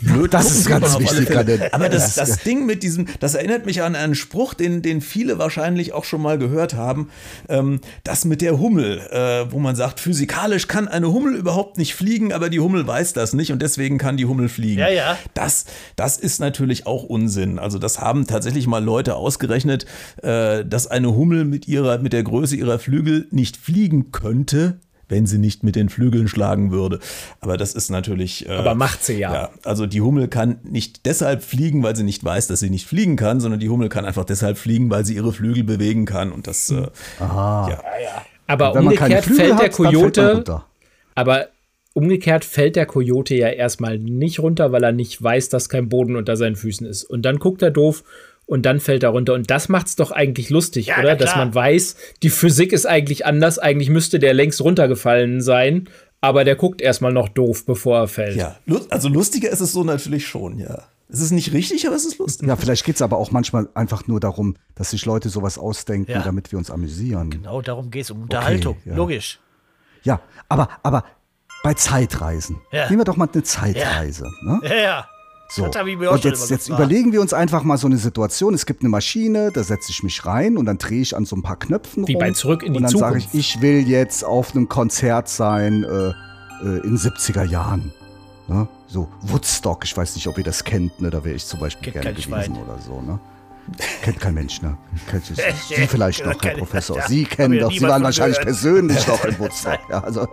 blöd 0.00 0.32
Das 0.32 0.44
gucken 0.44 0.58
ist 0.60 0.68
ganz 0.68 0.98
wichtig. 1.00 1.74
Aber 1.74 1.88
das, 1.88 2.14
das 2.14 2.38
Ding 2.44 2.64
mit 2.64 2.84
diesem, 2.84 3.06
das 3.18 3.34
erinnert 3.34 3.66
mich 3.66 3.82
an 3.82 3.96
einen 3.96 4.14
Spruch, 4.14 4.54
den, 4.54 4.82
den 4.82 5.00
viele 5.00 5.38
wahrscheinlich 5.38 5.92
auch 5.92 6.04
schon 6.04 6.22
mal 6.22 6.38
gehört 6.38 6.74
haben. 6.74 7.10
Ähm, 7.48 7.80
das 8.04 8.24
mit 8.24 8.40
der 8.40 8.60
Hummel, 8.60 9.00
äh, 9.10 9.50
wo 9.50 9.58
man 9.58 9.74
sagt, 9.74 9.98
physikalisch 9.98 10.68
kann 10.68 10.86
eine 10.86 11.12
Hummel 11.12 11.34
überhaupt 11.34 11.76
nicht 11.76 11.96
fliegen, 11.96 12.32
aber 12.32 12.50
die 12.50 12.60
Hummel 12.60 12.86
weiß 12.86 13.14
das 13.14 13.32
nicht 13.32 13.50
und 13.50 13.60
deswegen 13.62 13.98
kann 13.98 14.16
die 14.16 14.26
Hummel 14.26 14.48
fliegen. 14.48 14.80
Ja, 14.80 14.88
ja. 14.88 15.18
Das, 15.34 15.64
das 15.96 16.18
ist 16.18 16.38
natürlich 16.38 16.86
auch 16.86 17.02
Unsinn. 17.02 17.58
Also 17.58 17.80
das 17.80 18.00
haben 18.00 18.28
tatsächlich 18.28 18.68
mal 18.68 18.82
Leute 18.82 19.16
ausgerechnet, 19.16 19.86
äh, 20.22 20.45
dass 20.64 20.86
eine 20.86 21.14
Hummel 21.14 21.44
mit 21.44 21.68
ihrer, 21.68 21.98
mit 21.98 22.12
der 22.12 22.22
Größe 22.22 22.56
ihrer 22.56 22.78
Flügel 22.78 23.26
nicht 23.30 23.56
fliegen 23.56 24.12
könnte, 24.12 24.78
wenn 25.08 25.26
sie 25.26 25.38
nicht 25.38 25.62
mit 25.62 25.76
den 25.76 25.88
Flügeln 25.88 26.28
schlagen 26.28 26.72
würde. 26.72 26.98
Aber 27.40 27.56
das 27.56 27.74
ist 27.74 27.90
natürlich. 27.90 28.48
Äh, 28.48 28.52
Aber 28.52 28.74
macht 28.74 29.04
sie 29.04 29.18
ja. 29.18 29.32
Ja, 29.32 29.50
also 29.64 29.86
die 29.86 30.00
Hummel 30.00 30.28
kann 30.28 30.58
nicht 30.64 31.06
deshalb 31.06 31.42
fliegen, 31.44 31.82
weil 31.82 31.94
sie 31.94 32.02
nicht 32.02 32.24
weiß, 32.24 32.48
dass 32.48 32.60
sie 32.60 32.70
nicht 32.70 32.86
fliegen 32.86 33.16
kann, 33.16 33.40
sondern 33.40 33.60
die 33.60 33.68
Hummel 33.68 33.88
kann 33.88 34.04
einfach 34.04 34.24
deshalb 34.24 34.58
fliegen, 34.58 34.90
weil 34.90 35.04
sie 35.04 35.14
ihre 35.14 35.32
Flügel 35.32 35.64
bewegen 35.64 36.06
kann. 36.06 36.32
Und 36.32 36.46
das, 36.46 36.70
äh, 36.70 36.88
ja. 37.20 37.80
Aber 38.48 38.74
Wenn 38.74 38.84
man 38.84 38.94
keine 38.94 39.16
umgekehrt 39.16 39.36
fällt 39.36 39.48
der 39.48 39.54
hat, 39.54 39.60
fällt 39.60 39.74
Coyote. 39.74 40.32
runter. 40.34 40.66
Aber 41.14 41.46
umgekehrt 41.94 42.44
fällt 42.44 42.76
der 42.76 42.86
Coyote 42.86 43.34
ja 43.34 43.48
erstmal 43.48 43.98
nicht 43.98 44.40
runter, 44.40 44.70
weil 44.72 44.84
er 44.84 44.92
nicht 44.92 45.20
weiß, 45.22 45.48
dass 45.48 45.68
kein 45.68 45.88
Boden 45.88 46.16
unter 46.16 46.36
seinen 46.36 46.56
Füßen 46.56 46.86
ist. 46.86 47.04
Und 47.04 47.22
dann 47.22 47.38
guckt 47.38 47.62
er 47.62 47.70
doof 47.70 48.04
und 48.46 48.64
dann 48.64 48.80
fällt 48.80 49.02
er 49.02 49.10
runter. 49.10 49.34
Und 49.34 49.50
das 49.50 49.68
macht's 49.68 49.96
doch 49.96 50.10
eigentlich 50.12 50.50
lustig, 50.50 50.86
Ja, 50.86 50.98
oder? 50.98 51.10
na 51.10 51.14
Dass 51.16 51.36
man 51.36 51.54
weiß, 51.54 51.96
die 52.22 52.30
Physik 52.30 52.72
ist 52.72 52.86
eigentlich 52.86 53.26
anders. 53.26 53.58
Eigentlich 53.58 53.90
müsste 53.90 54.18
der 54.18 54.34
längst 54.34 54.60
runtergefallen 54.60 55.40
sein. 55.42 55.88
Aber 56.22 56.44
der 56.44 56.56
guckt 56.56 56.80
erstmal 56.80 57.12
noch 57.12 57.28
doof, 57.28 57.66
bevor 57.66 57.98
er 57.98 58.08
fällt. 58.08 58.36
ja, 58.36 58.56
also 58.90 59.08
lustiger 59.08 59.50
ist 59.50 59.60
es 59.60 59.72
so 59.72 59.84
natürlich 59.84 60.26
schon, 60.26 60.58
ja. 60.58 60.84
Es 61.08 61.20
ist 61.20 61.30
nicht 61.30 61.52
richtig, 61.52 61.86
aber 61.86 61.94
es 61.94 62.04
ist 62.04 62.18
lustig. 62.18 62.48
Ja, 62.48 62.56
vielleicht 62.56 62.84
geht 62.84 62.96
es 62.96 63.02
aber 63.02 63.16
auch 63.18 63.30
manchmal 63.30 63.68
einfach 63.74 64.08
nur 64.08 64.18
darum, 64.18 64.56
dass 64.74 64.90
sich 64.90 65.04
Leute 65.06 65.28
sowas 65.28 65.56
ausdenken, 65.56 66.10
Ja. 66.10 66.22
damit 66.22 66.50
wir 66.50 66.58
uns 66.58 66.68
amüsieren. 66.70 67.30
Genau 67.30 67.60
darum 67.62 67.90
geht 67.92 68.04
es, 68.04 68.10
um 68.10 68.22
Unterhaltung. 68.22 68.76
ja. 68.84 68.96
Logisch. 68.96 69.38
Ja, 70.02 70.20
aber, 70.48 70.68
aber 70.82 71.04
bei 71.62 71.74
Zeitreisen. 71.74 72.60
Ja. 72.72 72.86
Nehmen 72.86 73.00
wir 73.00 73.04
doch 73.04 73.16
mal 73.16 73.28
eine 73.32 73.42
Zeitreise. 73.44 74.24
Ne? 74.44 74.60
Ja, 74.64 74.74
ja. 74.76 75.08
So. 75.48 75.66
Das 75.66 75.76
hab 75.76 75.86
ich 75.86 75.96
mir 75.96 76.10
auch 76.10 76.14
und 76.14 76.24
jetzt, 76.24 76.50
jetzt 76.50 76.68
überlegen 76.68 77.12
wir 77.12 77.20
uns 77.20 77.32
einfach 77.32 77.62
mal 77.62 77.78
so 77.78 77.86
eine 77.86 77.98
Situation. 77.98 78.52
Es 78.54 78.66
gibt 78.66 78.82
eine 78.82 78.88
Maschine, 78.88 79.52
da 79.52 79.62
setze 79.62 79.90
ich 79.92 80.02
mich 80.02 80.26
rein 80.26 80.56
und 80.56 80.66
dann 80.66 80.78
drehe 80.78 81.00
ich 81.00 81.16
an 81.16 81.24
so 81.24 81.36
ein 81.36 81.42
paar 81.42 81.56
Knöpfen 81.56 82.06
Wie 82.08 82.14
rum. 82.14 82.20
bei 82.20 82.32
Zurück 82.32 82.62
in 82.62 82.72
die 82.72 82.78
Und 82.78 82.82
dann 82.82 82.98
sage 82.98 83.18
ich, 83.18 83.28
ich 83.32 83.60
will 83.60 83.86
jetzt 83.88 84.24
auf 84.24 84.54
einem 84.54 84.68
Konzert 84.68 85.28
sein 85.28 85.84
äh, 85.84 86.08
äh, 86.08 86.78
in 86.84 86.98
70er 86.98 87.44
Jahren. 87.44 87.92
Ne? 88.48 88.68
So 88.88 89.08
Woodstock, 89.22 89.84
ich 89.84 89.96
weiß 89.96 90.14
nicht, 90.16 90.26
ob 90.26 90.38
ihr 90.38 90.44
das 90.44 90.64
kennt, 90.64 91.00
ne? 91.00 91.10
da 91.10 91.24
wäre 91.24 91.36
ich 91.36 91.46
zum 91.46 91.60
Beispiel 91.60 91.92
gerne 91.92 92.06
kein 92.06 92.14
gewesen 92.14 92.30
Schwein. 92.30 92.52
oder 92.56 92.78
so. 92.84 93.00
Ne? 93.00 93.18
Kennt 94.02 94.20
kein 94.20 94.34
Mensch, 94.34 94.62
ne? 94.62 94.76
Kennt, 95.10 95.26
Sie 95.26 95.34
vielleicht 95.88 96.24
noch, 96.24 96.40
Herr 96.40 96.56
Professor. 96.56 97.00
Sie 97.08 97.24
kennen 97.24 97.58
doch, 97.58 97.72
Sie 97.72 97.82
waren 97.82 98.02
wahrscheinlich 98.02 98.38
gehört. 98.38 98.60
persönlich 98.60 99.06
noch 99.08 99.24
in 99.24 99.38
Woodstock. 99.38 99.78
Ja, 99.90 100.00
also. 100.04 100.28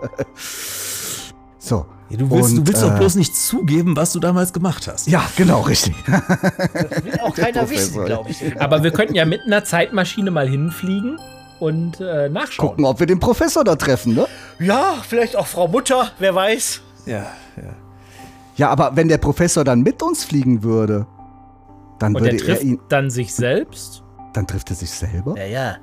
So. 1.64 1.86
Ja, 2.10 2.18
du 2.18 2.30
willst, 2.30 2.50
Und, 2.50 2.56
du 2.56 2.66
willst 2.66 2.82
äh, 2.82 2.86
doch 2.88 2.98
bloß 2.98 3.14
nicht 3.14 3.34
zugeben, 3.34 3.96
was 3.96 4.12
du 4.12 4.20
damals 4.20 4.52
gemacht 4.52 4.86
hast. 4.86 5.08
Ja, 5.08 5.24
genau, 5.36 5.62
richtig. 5.62 5.94
Will 6.06 7.18
auch 7.22 7.34
keiner 7.34 7.68
wissen, 7.70 8.04
glaube 8.04 8.30
ich. 8.30 8.60
Aber 8.60 8.82
wir 8.82 8.90
könnten 8.90 9.14
ja 9.14 9.24
mit 9.24 9.40
einer 9.46 9.64
Zeitmaschine 9.64 10.30
mal 10.30 10.46
hinfliegen 10.48 11.18
und 11.60 12.00
äh, 12.00 12.28
nachschauen. 12.28 12.68
Gucken, 12.68 12.84
ob 12.84 13.00
wir 13.00 13.06
den 13.06 13.20
Professor 13.20 13.64
da 13.64 13.76
treffen, 13.76 14.14
ne? 14.14 14.26
Ja, 14.58 14.96
vielleicht 15.08 15.34
auch 15.36 15.46
Frau 15.46 15.66
Mutter, 15.66 16.10
wer 16.18 16.34
weiß. 16.34 16.82
Ja, 17.06 17.26
ja. 17.56 17.74
Ja, 18.56 18.70
aber 18.70 18.94
wenn 18.94 19.08
der 19.08 19.18
Professor 19.18 19.64
dann 19.64 19.82
mit 19.82 20.02
uns 20.02 20.24
fliegen 20.24 20.62
würde, 20.62 21.06
dann 21.98 22.14
Und 22.14 22.22
würde 22.22 22.36
er 22.36 22.42
trifft 22.42 22.62
ihn. 22.62 22.80
dann 22.88 23.10
sich 23.10 23.34
selbst. 23.34 24.02
Dann 24.34 24.46
trifft 24.46 24.70
er 24.70 24.76
sich 24.76 24.90
selber? 24.90 25.36
Ja, 25.38 25.46
ja. 25.46 25.76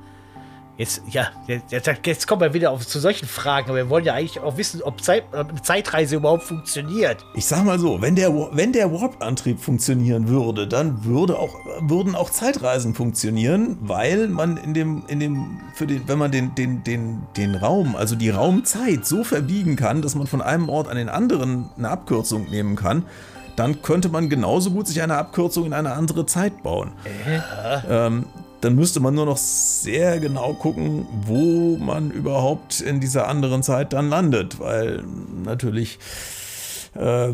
Jetzt, 0.81 1.03
ja, 1.11 1.27
jetzt, 1.45 1.87
jetzt 2.07 2.27
kommen 2.27 2.41
wir 2.41 2.55
wieder 2.55 2.71
auf, 2.71 2.87
zu 2.87 2.99
solchen 2.99 3.27
Fragen, 3.27 3.69
aber 3.69 3.77
wir 3.77 3.89
wollen 3.91 4.03
ja 4.03 4.15
eigentlich 4.15 4.39
auch 4.39 4.57
wissen, 4.57 4.81
ob, 4.81 5.03
Zeit, 5.03 5.25
ob 5.31 5.49
eine 5.49 5.61
Zeitreise 5.61 6.15
überhaupt 6.15 6.41
funktioniert. 6.41 7.23
Ich 7.35 7.45
sag 7.45 7.63
mal 7.65 7.77
so, 7.77 8.01
wenn 8.01 8.15
der, 8.15 8.33
wenn 8.33 8.73
der 8.73 8.91
Warp-Antrieb 8.91 9.59
funktionieren 9.59 10.27
würde, 10.27 10.67
dann 10.67 11.05
würde 11.05 11.37
auch, 11.37 11.53
würden 11.81 12.15
auch 12.15 12.31
Zeitreisen 12.31 12.95
funktionieren, 12.95 13.77
weil 13.81 14.27
man 14.27 14.57
in 14.57 14.73
dem, 14.73 15.03
in 15.07 15.19
dem, 15.19 15.59
für 15.75 15.85
den, 15.85 16.07
wenn 16.07 16.17
man 16.17 16.31
den, 16.31 16.55
den, 16.55 16.83
den, 16.83 17.27
den 17.37 17.53
Raum, 17.53 17.95
also 17.95 18.15
die 18.15 18.31
Raumzeit 18.31 19.05
so 19.05 19.23
verbiegen 19.23 19.75
kann, 19.75 20.01
dass 20.01 20.15
man 20.15 20.25
von 20.25 20.41
einem 20.41 20.67
Ort 20.67 20.87
an 20.87 20.97
den 20.97 21.09
anderen 21.09 21.69
eine 21.77 21.89
Abkürzung 21.89 22.49
nehmen 22.49 22.75
kann, 22.75 23.05
dann 23.55 23.83
könnte 23.83 24.09
man 24.09 24.29
genauso 24.29 24.71
gut 24.71 24.87
sich 24.87 24.99
eine 25.03 25.15
Abkürzung 25.17 25.65
in 25.65 25.73
eine 25.73 25.93
andere 25.93 26.25
Zeit 26.25 26.63
bauen. 26.63 26.93
Ähm, 27.87 28.25
dann 28.61 28.75
müsste 28.75 28.99
man 28.99 29.13
nur 29.15 29.25
noch 29.25 29.37
sehr 29.37 30.19
genau 30.19 30.53
gucken, 30.53 31.05
wo 31.25 31.77
man 31.77 32.11
überhaupt 32.11 32.81
in 32.81 32.99
dieser 32.99 33.27
anderen 33.27 33.63
Zeit 33.63 33.93
dann 33.93 34.09
landet, 34.09 34.59
weil 34.59 35.03
natürlich 35.43 35.99
äh, 36.95 37.33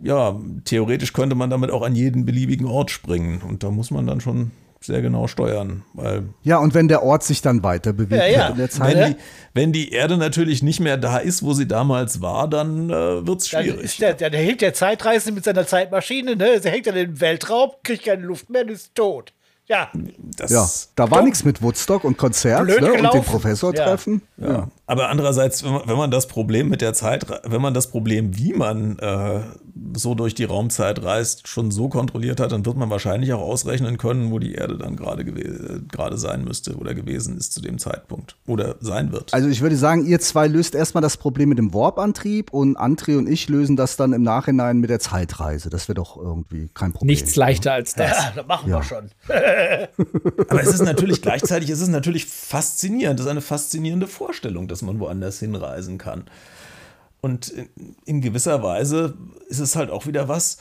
ja, 0.00 0.38
theoretisch 0.64 1.12
könnte 1.12 1.34
man 1.34 1.50
damit 1.50 1.70
auch 1.70 1.82
an 1.82 1.94
jeden 1.94 2.24
beliebigen 2.24 2.66
Ort 2.66 2.90
springen. 2.90 3.42
Und 3.42 3.62
da 3.62 3.70
muss 3.70 3.90
man 3.90 4.06
dann 4.06 4.20
schon 4.20 4.52
sehr 4.80 5.02
genau 5.02 5.26
steuern. 5.26 5.82
Weil 5.92 6.28
Ja, 6.44 6.58
und 6.58 6.72
wenn 6.72 6.86
der 6.86 7.02
Ort 7.02 7.24
sich 7.24 7.42
dann 7.42 7.64
weiter 7.64 7.92
bewegt 7.92 8.22
Ja, 8.22 8.26
ja. 8.28 8.48
in 8.50 8.58
der 8.58 8.70
Zeit. 8.70 8.94
wenn 8.96 9.10
die, 9.12 9.16
wenn 9.54 9.72
die 9.72 9.90
Erde 9.90 10.16
natürlich 10.16 10.62
nicht 10.62 10.78
mehr 10.78 10.96
da 10.96 11.18
ist, 11.18 11.42
wo 11.42 11.52
sie 11.52 11.66
damals 11.66 12.20
war, 12.22 12.48
dann 12.48 12.88
äh, 12.90 13.26
wird 13.26 13.42
es 13.42 13.50
Dann, 13.50 13.64
schwierig. 13.64 13.82
ist 13.82 14.00
der, 14.00 14.14
der, 14.14 14.30
der 14.30 14.40
hält 14.40 14.60
der 14.60 14.74
Zeitreise 14.74 15.32
mit 15.32 15.42
seiner 15.42 15.66
Zeitmaschine, 15.66 16.36
ne? 16.36 16.60
Der 16.60 16.70
hängt 16.70 16.86
dann 16.86 16.96
im 16.96 17.20
Weltraum, 17.20 17.70
kriegt 17.82 18.04
keine 18.04 18.22
Luft 18.22 18.50
mehr 18.50 18.62
und 18.62 18.70
ist 18.70 18.94
tot. 18.94 19.32
Ja, 19.68 19.90
Das- 20.36 20.50
ja, 20.50 20.66
da 20.96 21.10
war 21.10 21.22
nichts 21.22 21.44
mit 21.44 21.60
Woodstock 21.62 22.04
und 22.04 22.16
Konzert 22.16 22.66
ne, 22.66 22.76
und 22.76 23.14
den. 23.14 23.22
Professor 23.24 23.74
Ja. 23.74 23.84
treffen. 23.84 24.22
Ja. 24.38 24.68
Aber 24.88 25.10
andererseits, 25.10 25.62
wenn 25.62 25.72
man, 25.72 25.82
wenn 25.86 25.96
man 25.98 26.10
das 26.10 26.26
Problem 26.26 26.70
mit 26.70 26.80
der 26.80 26.94
Zeit, 26.94 27.26
wenn 27.44 27.60
man 27.60 27.74
das 27.74 27.88
Problem, 27.88 28.38
wie 28.38 28.54
man 28.54 28.98
äh, 28.98 29.40
so 29.94 30.14
durch 30.14 30.34
die 30.34 30.44
Raumzeit 30.44 31.02
reist, 31.02 31.46
schon 31.46 31.70
so 31.70 31.90
kontrolliert 31.90 32.40
hat, 32.40 32.52
dann 32.52 32.64
wird 32.64 32.76
man 32.76 32.88
wahrscheinlich 32.88 33.32
auch 33.34 33.42
ausrechnen 33.42 33.98
können, 33.98 34.30
wo 34.30 34.38
die 34.38 34.54
Erde 34.54 34.78
dann 34.78 34.96
gerade 34.96 35.24
gerade 35.24 36.16
sein 36.16 36.42
müsste 36.42 36.76
oder 36.76 36.94
gewesen 36.94 37.36
ist 37.36 37.52
zu 37.52 37.60
dem 37.60 37.78
Zeitpunkt 37.78 38.36
oder 38.46 38.76
sein 38.80 39.12
wird. 39.12 39.34
Also 39.34 39.48
ich 39.48 39.60
würde 39.60 39.76
sagen, 39.76 40.06
ihr 40.06 40.20
zwei 40.20 40.46
löst 40.46 40.74
erstmal 40.74 41.02
das 41.02 41.18
Problem 41.18 41.50
mit 41.50 41.58
dem 41.58 41.74
Warp-Antrieb 41.74 42.50
und 42.52 42.78
André 42.78 43.18
und 43.18 43.28
ich 43.28 43.48
lösen 43.48 43.76
das 43.76 43.96
dann 43.96 44.14
im 44.14 44.22
Nachhinein 44.22 44.78
mit 44.78 44.88
der 44.88 45.00
Zeitreise. 45.00 45.68
Das 45.68 45.88
wäre 45.88 45.96
doch 45.96 46.16
irgendwie 46.16 46.70
kein 46.72 46.92
Problem. 46.92 47.08
Nichts 47.08 47.36
leichter 47.36 47.72
als 47.72 47.94
das. 47.94 48.10
ja 48.10 48.32
das 48.36 48.46
machen 48.46 48.70
wir 48.70 48.82
schon. 48.82 49.10
Aber 50.48 50.62
es 50.62 50.68
ist 50.68 50.82
natürlich 50.82 51.20
gleichzeitig, 51.20 51.68
es 51.68 51.80
ist 51.80 51.88
natürlich 51.88 52.26
faszinierend. 52.26 53.20
Es 53.20 53.26
ist 53.26 53.30
eine 53.30 53.42
faszinierende 53.42 54.06
Vorstellung, 54.06 54.66
dass 54.66 54.77
man 54.82 55.00
woanders 55.00 55.38
hinreisen 55.38 55.98
kann. 55.98 56.24
Und 57.20 57.48
in, 57.48 57.68
in 58.04 58.20
gewisser 58.20 58.62
Weise 58.62 59.16
ist 59.48 59.58
es 59.58 59.76
halt 59.76 59.90
auch 59.90 60.06
wieder 60.06 60.28
was, 60.28 60.58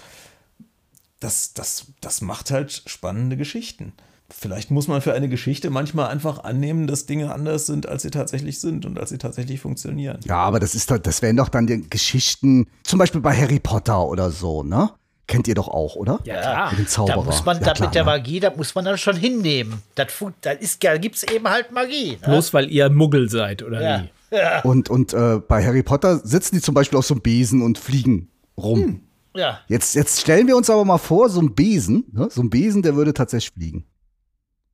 das, 1.19 1.53
das, 1.53 1.87
das 2.01 2.21
macht 2.21 2.51
halt 2.51 2.83
spannende 2.85 3.37
Geschichten. 3.37 3.93
Vielleicht 4.29 4.71
muss 4.71 4.89
man 4.89 5.01
für 5.01 5.13
eine 5.13 5.29
Geschichte 5.29 5.69
manchmal 5.69 6.09
einfach 6.09 6.43
annehmen, 6.43 6.85
dass 6.85 7.05
Dinge 7.05 7.33
anders 7.33 7.65
sind, 7.65 7.87
als 7.87 8.01
sie 8.01 8.11
tatsächlich 8.11 8.59
sind 8.59 8.85
und 8.85 8.99
als 8.99 9.09
sie 9.09 9.17
tatsächlich 9.17 9.61
funktionieren. 9.61 10.19
Ja, 10.25 10.37
aber 10.39 10.59
das 10.59 10.75
ist 10.75 10.91
doch, 10.91 10.97
das 10.97 11.21
wären 11.21 11.37
doch 11.37 11.47
dann 11.47 11.65
die 11.65 11.89
Geschichten, 11.89 12.67
zum 12.83 12.99
Beispiel 12.99 13.21
bei 13.21 13.35
Harry 13.35 13.59
Potter 13.59 14.05
oder 14.05 14.29
so, 14.29 14.63
ne? 14.63 14.91
Kennt 15.27 15.47
ihr 15.49 15.55
doch 15.55 15.67
auch, 15.67 15.95
oder? 15.95 16.19
Ja, 16.23 16.39
klar. 16.41 16.69
Mit 16.71 16.79
dem 16.79 16.87
Zauberer. 16.87 17.17
Da 17.17 17.23
muss 17.23 17.43
man, 17.45 17.57
ja, 17.59 17.65
da 17.65 17.73
klar, 17.73 17.87
mit 17.89 17.95
der 17.95 18.03
ne? 18.03 18.11
Magie, 18.11 18.39
da 18.39 18.53
muss 18.55 18.73
man 18.75 18.85
dann 18.85 18.97
schon 18.97 19.17
hinnehmen. 19.17 19.81
Das, 19.95 20.11
fu- 20.13 20.31
da 20.41 20.51
ist, 20.51 20.81
da 20.83 20.97
gibt's 20.97 21.23
eben 21.23 21.47
halt 21.49 21.71
Magie. 21.73 22.11
Ne? 22.11 22.17
Bloß 22.27 22.53
weil 22.53 22.71
ihr 22.71 22.89
Muggel 22.89 23.29
seid, 23.29 23.61
oder 23.61 23.81
Ja. 23.81 24.03
wie? 24.03 24.67
Und, 24.67 24.89
und 24.89 25.13
äh, 25.13 25.39
bei 25.45 25.65
Harry 25.65 25.83
Potter 25.83 26.19
sitzen 26.19 26.55
die 26.55 26.61
zum 26.61 26.73
Beispiel 26.73 26.97
auf 26.99 27.05
so 27.05 27.13
einem 27.13 27.21
Besen 27.21 27.61
und 27.61 27.77
fliegen 27.77 28.29
rum. 28.57 29.01
Ja. 29.35 29.59
Jetzt, 29.67 29.95
jetzt 29.95 30.19
stellen 30.19 30.47
wir 30.47 30.57
uns 30.57 30.69
aber 30.69 30.83
mal 30.83 30.97
vor, 30.97 31.29
so 31.29 31.39
ein 31.41 31.53
Besen, 31.55 32.05
ne? 32.11 32.27
so 32.31 32.41
ein 32.41 32.49
Besen, 32.49 32.81
der 32.81 32.95
würde 32.95 33.13
tatsächlich 33.13 33.53
fliegen. 33.53 33.85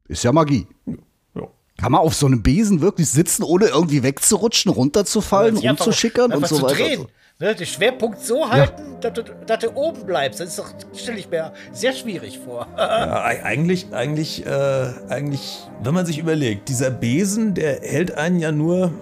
Ist 0.08 0.24
ja 0.24 0.32
Magie. 0.32 0.68
Ja. 1.36 1.48
Kann 1.78 1.92
man 1.92 2.02
auf 2.02 2.14
so 2.16 2.26
einem 2.28 2.42
Besen 2.44 2.82
wirklich 2.82 3.10
sitzen, 3.10 3.44
ohne 3.44 3.66
irgendwie 3.66 4.04
wegzurutschen, 4.04 4.72
runterzufallen, 4.72 5.58
rumzuschickern 5.58 6.32
und 6.34 6.48
so 6.48 6.58
zu 6.58 6.64
weiter? 6.64 6.76
drehen. 6.76 7.06
Ne, 7.44 7.54
den 7.56 7.68
Schwerpunkt 7.68 8.22
so 8.22 8.50
halten, 8.50 8.96
dass, 9.02 9.12
du, 9.14 9.24
dass 9.46 9.60
du 9.60 9.72
oben 9.76 10.06
bleibst. 10.06 10.40
Das 10.40 10.48
ist 10.50 10.60
doch, 10.60 10.72
stelle 10.96 11.18
ich 11.20 11.30
mir 11.30 11.52
sehr 11.74 11.92
schwierig 11.92 12.40
vor. 12.40 12.68
Ja, 12.78 13.26
eig- 13.26 13.44
eigentlich, 13.44 13.88
eigentlich, 13.92 14.46
äh, 14.46 14.86
eigentlich, 15.10 15.60
wenn 15.84 15.94
man 15.94 16.06
sich 16.06 16.20
überlegt, 16.20 16.70
dieser 16.70 16.90
Besen, 16.90 17.54
der 17.54 17.82
hält 17.82 18.18
einen 18.18 18.40
ja 18.40 18.52
nur 18.54 18.94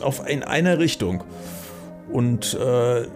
auf 0.00 0.26
in 0.26 0.42
einer 0.42 0.78
Richtung. 0.78 1.24
Und 2.10 2.54
äh, 2.54 3.06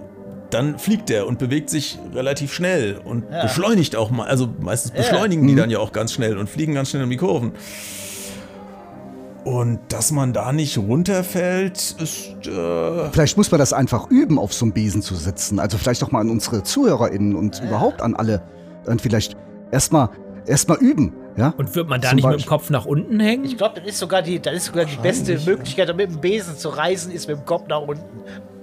dann 0.51 0.79
fliegt 0.79 1.09
er 1.11 1.27
und 1.27 1.39
bewegt 1.39 1.71
sich 1.71 1.99
relativ 2.15 2.53
schnell 2.53 2.99
und 3.03 3.25
beschleunigt 3.43 3.97
auch 3.97 4.11
mal. 4.11 4.27
Also 4.29 4.49
meistens 4.61 4.91
beschleunigen 4.93 5.47
die 5.47 5.55
dann 5.55 5.71
ja 5.71 5.79
auch 5.79 5.93
ganz 5.93 6.13
schnell 6.13 6.37
und 6.37 6.49
fliegen 6.51 6.75
ganz 6.75 6.91
schnell 6.91 7.05
um 7.05 7.11
die 7.11 7.17
Kurven. 7.17 7.53
Und 9.49 9.79
dass 9.89 10.11
man 10.13 10.33
da 10.35 10.53
nicht 10.53 10.77
runterfällt, 10.77 11.97
ist. 11.99 12.47
Äh, 12.47 13.11
Vielleicht 13.13 13.37
muss 13.39 13.51
man 13.51 13.59
das 13.59 13.73
einfach 13.73 14.11
üben, 14.11 14.39
auf 14.39 14.53
so 14.53 14.67
einem 14.67 14.73
Besen 14.73 15.01
zu 15.01 15.15
sitzen. 15.15 15.59
Also 15.59 15.79
vielleicht 15.79 16.03
auch 16.05 16.11
mal 16.11 16.21
an 16.21 16.29
unsere 16.29 16.63
ZuhörerInnen 16.63 17.35
und 17.35 17.63
überhaupt 17.63 18.03
an 18.03 18.15
alle. 18.15 18.43
Und 18.87 19.01
vielleicht 19.01 19.37
erstmal 19.71 20.11
erstmal 20.47 20.79
üben, 20.79 21.15
ja? 21.37 21.55
Und 21.57 21.75
wird 21.75 21.89
man 21.89 22.01
da 22.01 22.09
Zum 22.09 22.17
nicht 22.17 22.25
mit 22.25 22.33
dem 22.33 22.37
Beispiel- 22.37 22.49
Kopf 22.51 22.69
nach 22.71 22.85
unten 22.85 23.21
hängen? 23.21 23.45
Ich 23.45 23.57
glaube, 23.57 23.81
das 23.81 23.89
ist 23.89 23.99
sogar 23.99 24.21
die, 24.23 24.39
das 24.41 24.55
ist 24.55 24.65
sogar 24.67 24.85
die 24.85 24.97
beste 24.97 25.39
Möglichkeit, 25.39 25.95
mit 25.97 26.11
dem 26.11 26.21
Besen 26.21 26.57
zu 26.57 26.69
reisen, 26.69 27.11
ist 27.11 27.27
mit 27.29 27.39
dem 27.39 27.45
Kopf 27.47 27.69
nach 27.69 27.81
unten. 27.81 28.03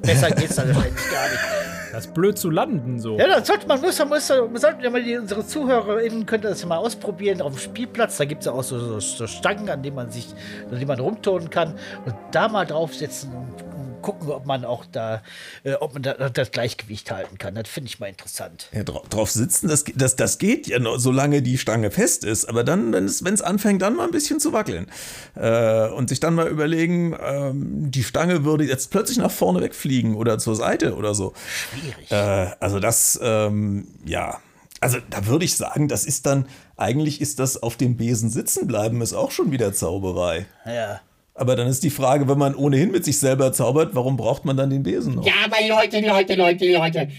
Besser 0.03 0.29
geht's 0.31 0.55
dann 0.55 0.67
wahrscheinlich 0.67 0.93
gar 1.11 1.29
nicht. 1.29 1.74
Das 1.95 2.07
ist 2.07 2.13
blöd 2.13 2.37
zu 2.37 2.49
landen 2.49 2.99
so. 2.99 3.17
Ja, 3.17 3.25
dann 3.25 3.45
sollte 3.45 3.67
man, 3.67 3.79
muss, 3.79 3.97
man, 3.97 4.09
muss, 4.09 4.27
man 4.27 4.57
sollte 4.57 4.83
ja 4.83 4.89
mal 4.89 5.01
die, 5.01 5.17
unsere 5.17 5.47
ZuhörerInnen 5.47 6.25
könnte 6.25 6.49
das 6.49 6.61
ja 6.61 6.67
mal 6.67 6.75
ausprobieren 6.75 7.41
auf 7.41 7.53
dem 7.53 7.59
Spielplatz. 7.59 8.17
Da 8.17 8.25
gibt 8.25 8.41
es 8.41 8.47
ja 8.47 8.51
auch 8.51 8.63
so, 8.63 8.77
so, 8.77 8.99
so 8.99 9.27
Stangen, 9.27 9.69
an 9.69 9.81
denen 9.81 9.95
man 9.95 10.11
sich, 10.11 10.27
an 10.65 10.71
denen 10.71 10.87
man 10.87 10.99
rumturnen 10.99 11.49
kann 11.49 11.75
und 12.05 12.13
da 12.33 12.49
mal 12.49 12.65
draufsetzen 12.65 13.31
und 13.33 13.64
gucken, 14.05 14.29
ob 14.29 14.45
man 14.45 14.63
auch 14.65 14.85
da, 14.85 15.23
äh, 15.63 15.73
ob 15.73 15.93
man 15.93 16.03
da 16.03 16.13
das 16.13 16.51
Gleichgewicht 16.51 17.09
halten 17.09 17.39
kann. 17.39 17.55
Das 17.55 17.67
finde 17.67 17.87
ich 17.87 17.99
mal 17.99 18.07
interessant. 18.07 18.69
Ja, 18.71 18.83
dra 18.83 19.01
drauf 19.09 19.31
sitzen, 19.31 19.67
das, 19.67 19.83
das, 19.95 20.15
das 20.15 20.37
geht 20.37 20.67
ja 20.67 20.77
noch, 20.77 20.99
solange 20.99 21.41
die 21.41 21.57
Stange 21.57 21.89
fest 21.89 22.23
ist. 22.23 22.45
Aber 22.45 22.63
dann, 22.63 22.93
wenn 22.93 23.05
es, 23.05 23.23
wenn 23.23 23.33
es 23.33 23.41
anfängt, 23.41 23.81
dann 23.81 23.95
mal 23.95 24.05
ein 24.05 24.11
bisschen 24.11 24.39
zu 24.39 24.53
wackeln. 24.53 24.87
Äh, 25.35 25.89
und 25.89 26.09
sich 26.09 26.19
dann 26.19 26.35
mal 26.35 26.47
überlegen, 26.47 27.17
ähm, 27.19 27.91
die 27.91 28.03
Stange 28.03 28.45
würde 28.45 28.63
jetzt 28.63 28.91
plötzlich 28.91 29.17
nach 29.17 29.31
vorne 29.31 29.61
wegfliegen 29.61 30.15
oder 30.15 30.37
zur 30.37 30.55
Seite 30.55 30.95
oder 30.95 31.15
so. 31.15 31.33
Schwierig. 31.71 32.11
Äh, 32.11 32.51
also 32.59 32.79
das, 32.79 33.19
ähm, 33.21 33.87
ja. 34.05 34.39
Also 34.81 34.99
da 35.09 35.25
würde 35.25 35.45
ich 35.45 35.55
sagen, 35.55 35.87
das 35.87 36.05
ist 36.05 36.27
dann, 36.27 36.45
eigentlich 36.77 37.21
ist 37.21 37.39
das 37.39 37.61
auf 37.63 37.75
dem 37.75 37.97
Besen 37.97 38.29
sitzen 38.29 38.67
bleiben, 38.67 39.01
ist 39.01 39.13
auch 39.13 39.31
schon 39.31 39.51
wieder 39.51 39.73
Zauberei. 39.73 40.45
Ja. 40.65 41.01
Aber 41.37 41.57
dann 41.57 41.67
ist 41.67 41.83
die 41.83 41.89
Frage, 41.89 42.27
wenn 42.29 42.37
man 42.37 42.55
ohnehin 42.55 42.91
mit 42.91 43.03
sich 43.03 43.19
selber 43.19 43.51
zaubert, 43.51 43.93
warum 43.93 44.15
braucht 44.15 44.45
man 44.45 44.55
dann 44.55 44.69
den 44.69 44.83
Besen 44.83 45.15
noch? 45.15 45.25
Ja, 45.25 45.33
aber 45.43 45.57
Leute, 45.67 45.99
Leute, 45.99 46.35
Leute, 46.35 46.71
Leute, 46.71 47.09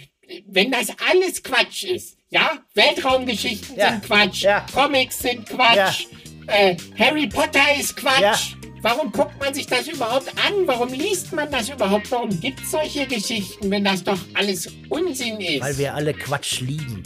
wenn 0.47 0.71
das 0.73 0.89
alles 1.11 1.43
Quatsch 1.43 1.85
ist, 1.85 2.17
ja, 2.31 2.53
Weltraumgeschichten 2.75 3.77
Ja, 3.77 3.91
sind 3.91 4.05
Quatsch, 4.05 4.43
ja. 4.43 4.67
Comics 4.73 5.19
sind 5.19 5.47
Quatsch, 5.47 6.07
äh, 6.47 6.77
Harry 6.99 7.27
Potter 7.29 7.61
ist 7.79 7.95
Quatsch. 7.97 8.57
Warum 8.87 9.11
guckt 9.11 9.37
man 9.41 9.53
sich 9.53 9.67
das 9.67 9.89
überhaupt 9.89 10.29
an? 10.47 10.65
Warum 10.65 10.91
liest 10.91 11.33
man 11.33 11.51
das 11.51 11.69
überhaupt? 11.69 12.09
Warum 12.13 12.31
gibt 12.39 12.61
es 12.61 12.71
solche 12.71 13.05
Geschichten, 13.05 13.69
wenn 13.69 13.83
das 13.83 14.05
doch 14.05 14.19
alles 14.33 14.69
Unsinn 14.89 15.41
ist? 15.41 15.61
Weil 15.61 15.77
wir 15.77 15.93
alle 15.93 16.15
Quatsch 16.15 16.61
lieben. 16.61 17.03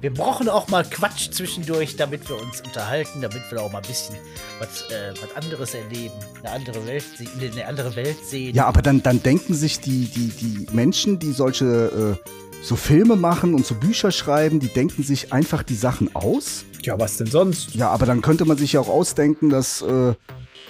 Wir 0.00 0.14
brauchen 0.14 0.48
auch 0.48 0.68
mal 0.68 0.84
Quatsch 0.84 1.32
zwischendurch, 1.32 1.96
damit 1.96 2.28
wir 2.28 2.40
uns 2.40 2.60
unterhalten, 2.60 3.20
damit 3.20 3.42
wir 3.50 3.60
auch 3.60 3.72
mal 3.72 3.80
ein 3.80 3.88
bisschen 3.88 4.14
was, 4.60 4.82
äh, 4.92 5.12
was 5.20 5.34
anderes 5.34 5.74
erleben, 5.74 6.14
eine 6.44 6.52
andere 6.52 6.86
Welt, 6.86 7.04
eine 7.52 7.66
andere 7.66 7.96
Welt 7.96 8.24
sehen. 8.24 8.54
Ja, 8.54 8.66
aber 8.66 8.80
dann, 8.80 9.02
dann 9.02 9.20
denken 9.20 9.54
sich 9.54 9.80
die, 9.80 10.04
die, 10.04 10.28
die 10.28 10.68
Menschen, 10.72 11.18
die 11.18 11.32
solche 11.32 12.16
äh, 12.24 12.28
so 12.62 12.76
Filme 12.76 13.16
machen 13.16 13.54
und 13.54 13.66
so 13.66 13.74
Bücher 13.74 14.12
schreiben, 14.12 14.60
die 14.60 14.68
denken 14.68 15.02
sich 15.02 15.32
einfach 15.32 15.64
die 15.64 15.74
Sachen 15.74 16.14
aus. 16.14 16.64
Ja, 16.82 16.96
was 16.96 17.16
denn 17.16 17.26
sonst? 17.26 17.74
Ja, 17.74 17.90
aber 17.90 18.06
dann 18.06 18.22
könnte 18.22 18.44
man 18.44 18.56
sich 18.56 18.74
ja 18.74 18.80
auch 18.80 18.88
ausdenken, 18.88 19.50
dass 19.50 19.82
äh, 19.82 20.14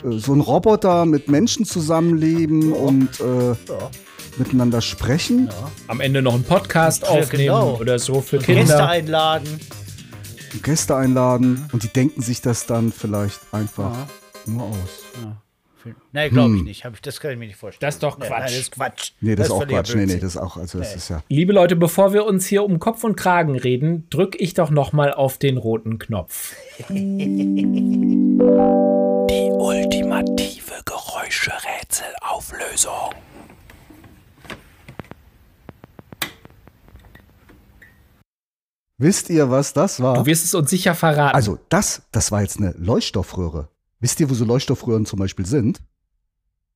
so 0.04 0.32
ein 0.34 0.40
Roboter 0.40 1.06
mit 1.06 1.28
Menschen 1.28 1.64
zusammenleben 1.64 2.72
und 2.72 3.20
äh, 3.20 3.54
miteinander 4.38 4.80
sprechen. 4.80 5.48
Am 5.88 6.00
Ende 6.00 6.22
noch 6.22 6.34
einen 6.34 6.44
Podcast 6.44 7.02
Ja, 7.02 7.08
aufnehmen 7.10 7.44
genau. 7.46 7.76
oder 7.80 7.98
so 7.98 8.20
für 8.20 8.38
Gäste 8.38 8.54
Kinder. 8.54 8.88
einladen. 8.88 9.60
und 10.54 10.62
Gäste 10.62 10.96
einladen 10.96 11.68
und 11.72 11.82
die 11.82 11.88
denken 11.88 12.22
sich 12.22 12.40
das 12.40 12.66
dann 12.66 12.92
vielleicht 12.92 13.40
einfach 13.52 13.96
nur 14.46 14.64
aus. 14.64 14.76
Nein, 16.12 16.30
glaube 16.30 16.52
ich 16.54 16.58
Hm. 16.58 16.64
nicht. 16.66 16.84
Hab 16.84 16.94
ich, 16.94 17.00
das 17.00 17.18
kann 17.18 17.30
ich 17.30 17.38
mir 17.38 17.46
nicht 17.46 17.56
vorstellen. 17.56 17.86
Das 17.88 17.94
ist 17.94 18.02
doch 18.02 18.18
Nee, 18.18 18.26
Quatsch. 18.26 18.40
Nein, 18.40 18.42
das 18.42 18.58
ist 18.58 18.70
Quatsch. 18.72 19.12
Nee, 19.20 19.36
das, 19.36 19.46
ist 19.46 19.52
auch 19.52 19.66
Quatsch. 19.66 19.94
Nee, 19.94 20.06
nee, 20.06 20.14
das 20.18 20.34
ist 20.34 20.36
auch, 20.36 20.56
also 20.58 20.78
das 20.78 20.94
ist 20.94 21.08
ja. 21.08 21.22
Liebe 21.28 21.52
Leute, 21.54 21.76
bevor 21.76 22.12
wir 22.12 22.26
uns 22.26 22.46
hier 22.46 22.62
um 22.64 22.78
Kopf 22.78 23.04
und 23.04 23.16
Kragen 23.16 23.56
reden, 23.56 24.06
drück 24.10 24.36
ich 24.38 24.52
doch 24.54 24.70
noch 24.70 24.92
mal 24.92 25.12
auf 25.14 25.38
den 25.38 25.56
roten 25.56 25.98
Knopf. 25.98 26.52
Die 29.30 29.50
ultimative 30.18 30.82
Geräuscherätselauflösung. 30.84 33.14
Wisst 39.00 39.30
ihr, 39.30 39.48
was 39.48 39.72
das 39.72 40.02
war? 40.02 40.14
Du 40.14 40.26
wirst 40.26 40.44
es 40.44 40.54
uns 40.54 40.70
sicher 40.70 40.96
verraten. 40.96 41.36
Also, 41.36 41.60
das, 41.68 42.02
das 42.10 42.32
war 42.32 42.42
jetzt 42.42 42.58
eine 42.58 42.74
Leuchtstoffröhre. 42.76 43.68
Wisst 44.00 44.18
ihr, 44.18 44.28
wo 44.28 44.34
so 44.34 44.44
Leuchtstoffröhren 44.44 45.06
zum 45.06 45.20
Beispiel 45.20 45.46
sind? 45.46 45.80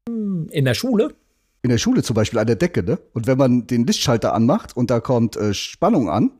in 0.06 0.64
der 0.64 0.74
Schule. 0.74 1.14
In 1.62 1.70
der 1.70 1.78
Schule 1.78 2.02
zum 2.02 2.14
Beispiel 2.14 2.40
an 2.40 2.46
der 2.46 2.56
Decke, 2.56 2.82
ne? 2.82 2.98
Und 3.12 3.28
wenn 3.28 3.38
man 3.38 3.68
den 3.68 3.86
Lichtschalter 3.86 4.34
anmacht 4.34 4.76
und 4.76 4.90
da 4.90 4.98
kommt 5.00 5.36
äh, 5.36 5.54
Spannung 5.54 6.10
an, 6.10 6.32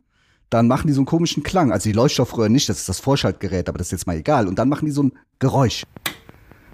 dann 0.50 0.66
machen 0.66 0.88
die 0.88 0.92
so 0.92 0.98
einen 1.00 1.06
komischen 1.06 1.44
Klang. 1.44 1.72
Also 1.72 1.88
die 1.88 1.94
Leuchtstoffröhren 1.94 2.52
nicht, 2.52 2.68
das 2.68 2.80
ist 2.80 2.88
das 2.88 3.00
Vorschaltgerät, 3.00 3.68
aber 3.68 3.78
das 3.78 3.86
ist 3.88 3.92
jetzt 3.92 4.06
mal 4.06 4.16
egal. 4.16 4.48
Und 4.48 4.58
dann 4.58 4.68
machen 4.68 4.86
die 4.86 4.90
so 4.90 5.04
ein 5.04 5.12
Geräusch. 5.38 5.84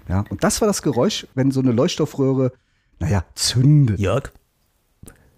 Ja, 0.09 0.25
und 0.29 0.43
das 0.43 0.59
war 0.59 0.67
das 0.67 0.81
Geräusch, 0.81 1.27
wenn 1.35 1.51
so 1.51 1.59
eine 1.59 1.71
Leuchtstoffröhre, 1.71 2.51
naja, 2.97 3.23
zündet. 3.35 3.99
Jörg, 3.99 4.31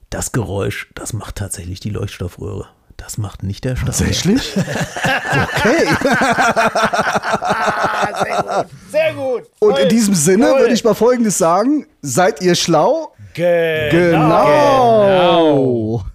das 0.10 0.32
Geräusch, 0.32 0.90
das 0.96 1.14
macht 1.14 1.36
tatsächlich 1.36 1.82
die 1.82 1.90
Leuchtstoffröhre. 1.90 2.68
Das 2.98 3.18
macht 3.18 3.44
nicht 3.44 3.66
der 3.66 3.76
Stachel. 3.76 3.88
Tatsächlich? 3.88 4.54
okay. 4.56 5.88
Sehr 8.92 9.14
gut. 9.14 9.44
Und 9.60 9.80
in 9.80 9.90
diesem 9.90 10.14
Sinne 10.14 10.46
würde 10.46 10.74
ich 10.74 10.84
mal 10.84 10.94
Folgendes 10.94 11.38
sagen. 11.38 11.88
Seid 12.02 12.42
ihr 12.42 12.56
schlau? 12.56 13.14
Genau. 13.34 15.02
Genau. 15.02 16.06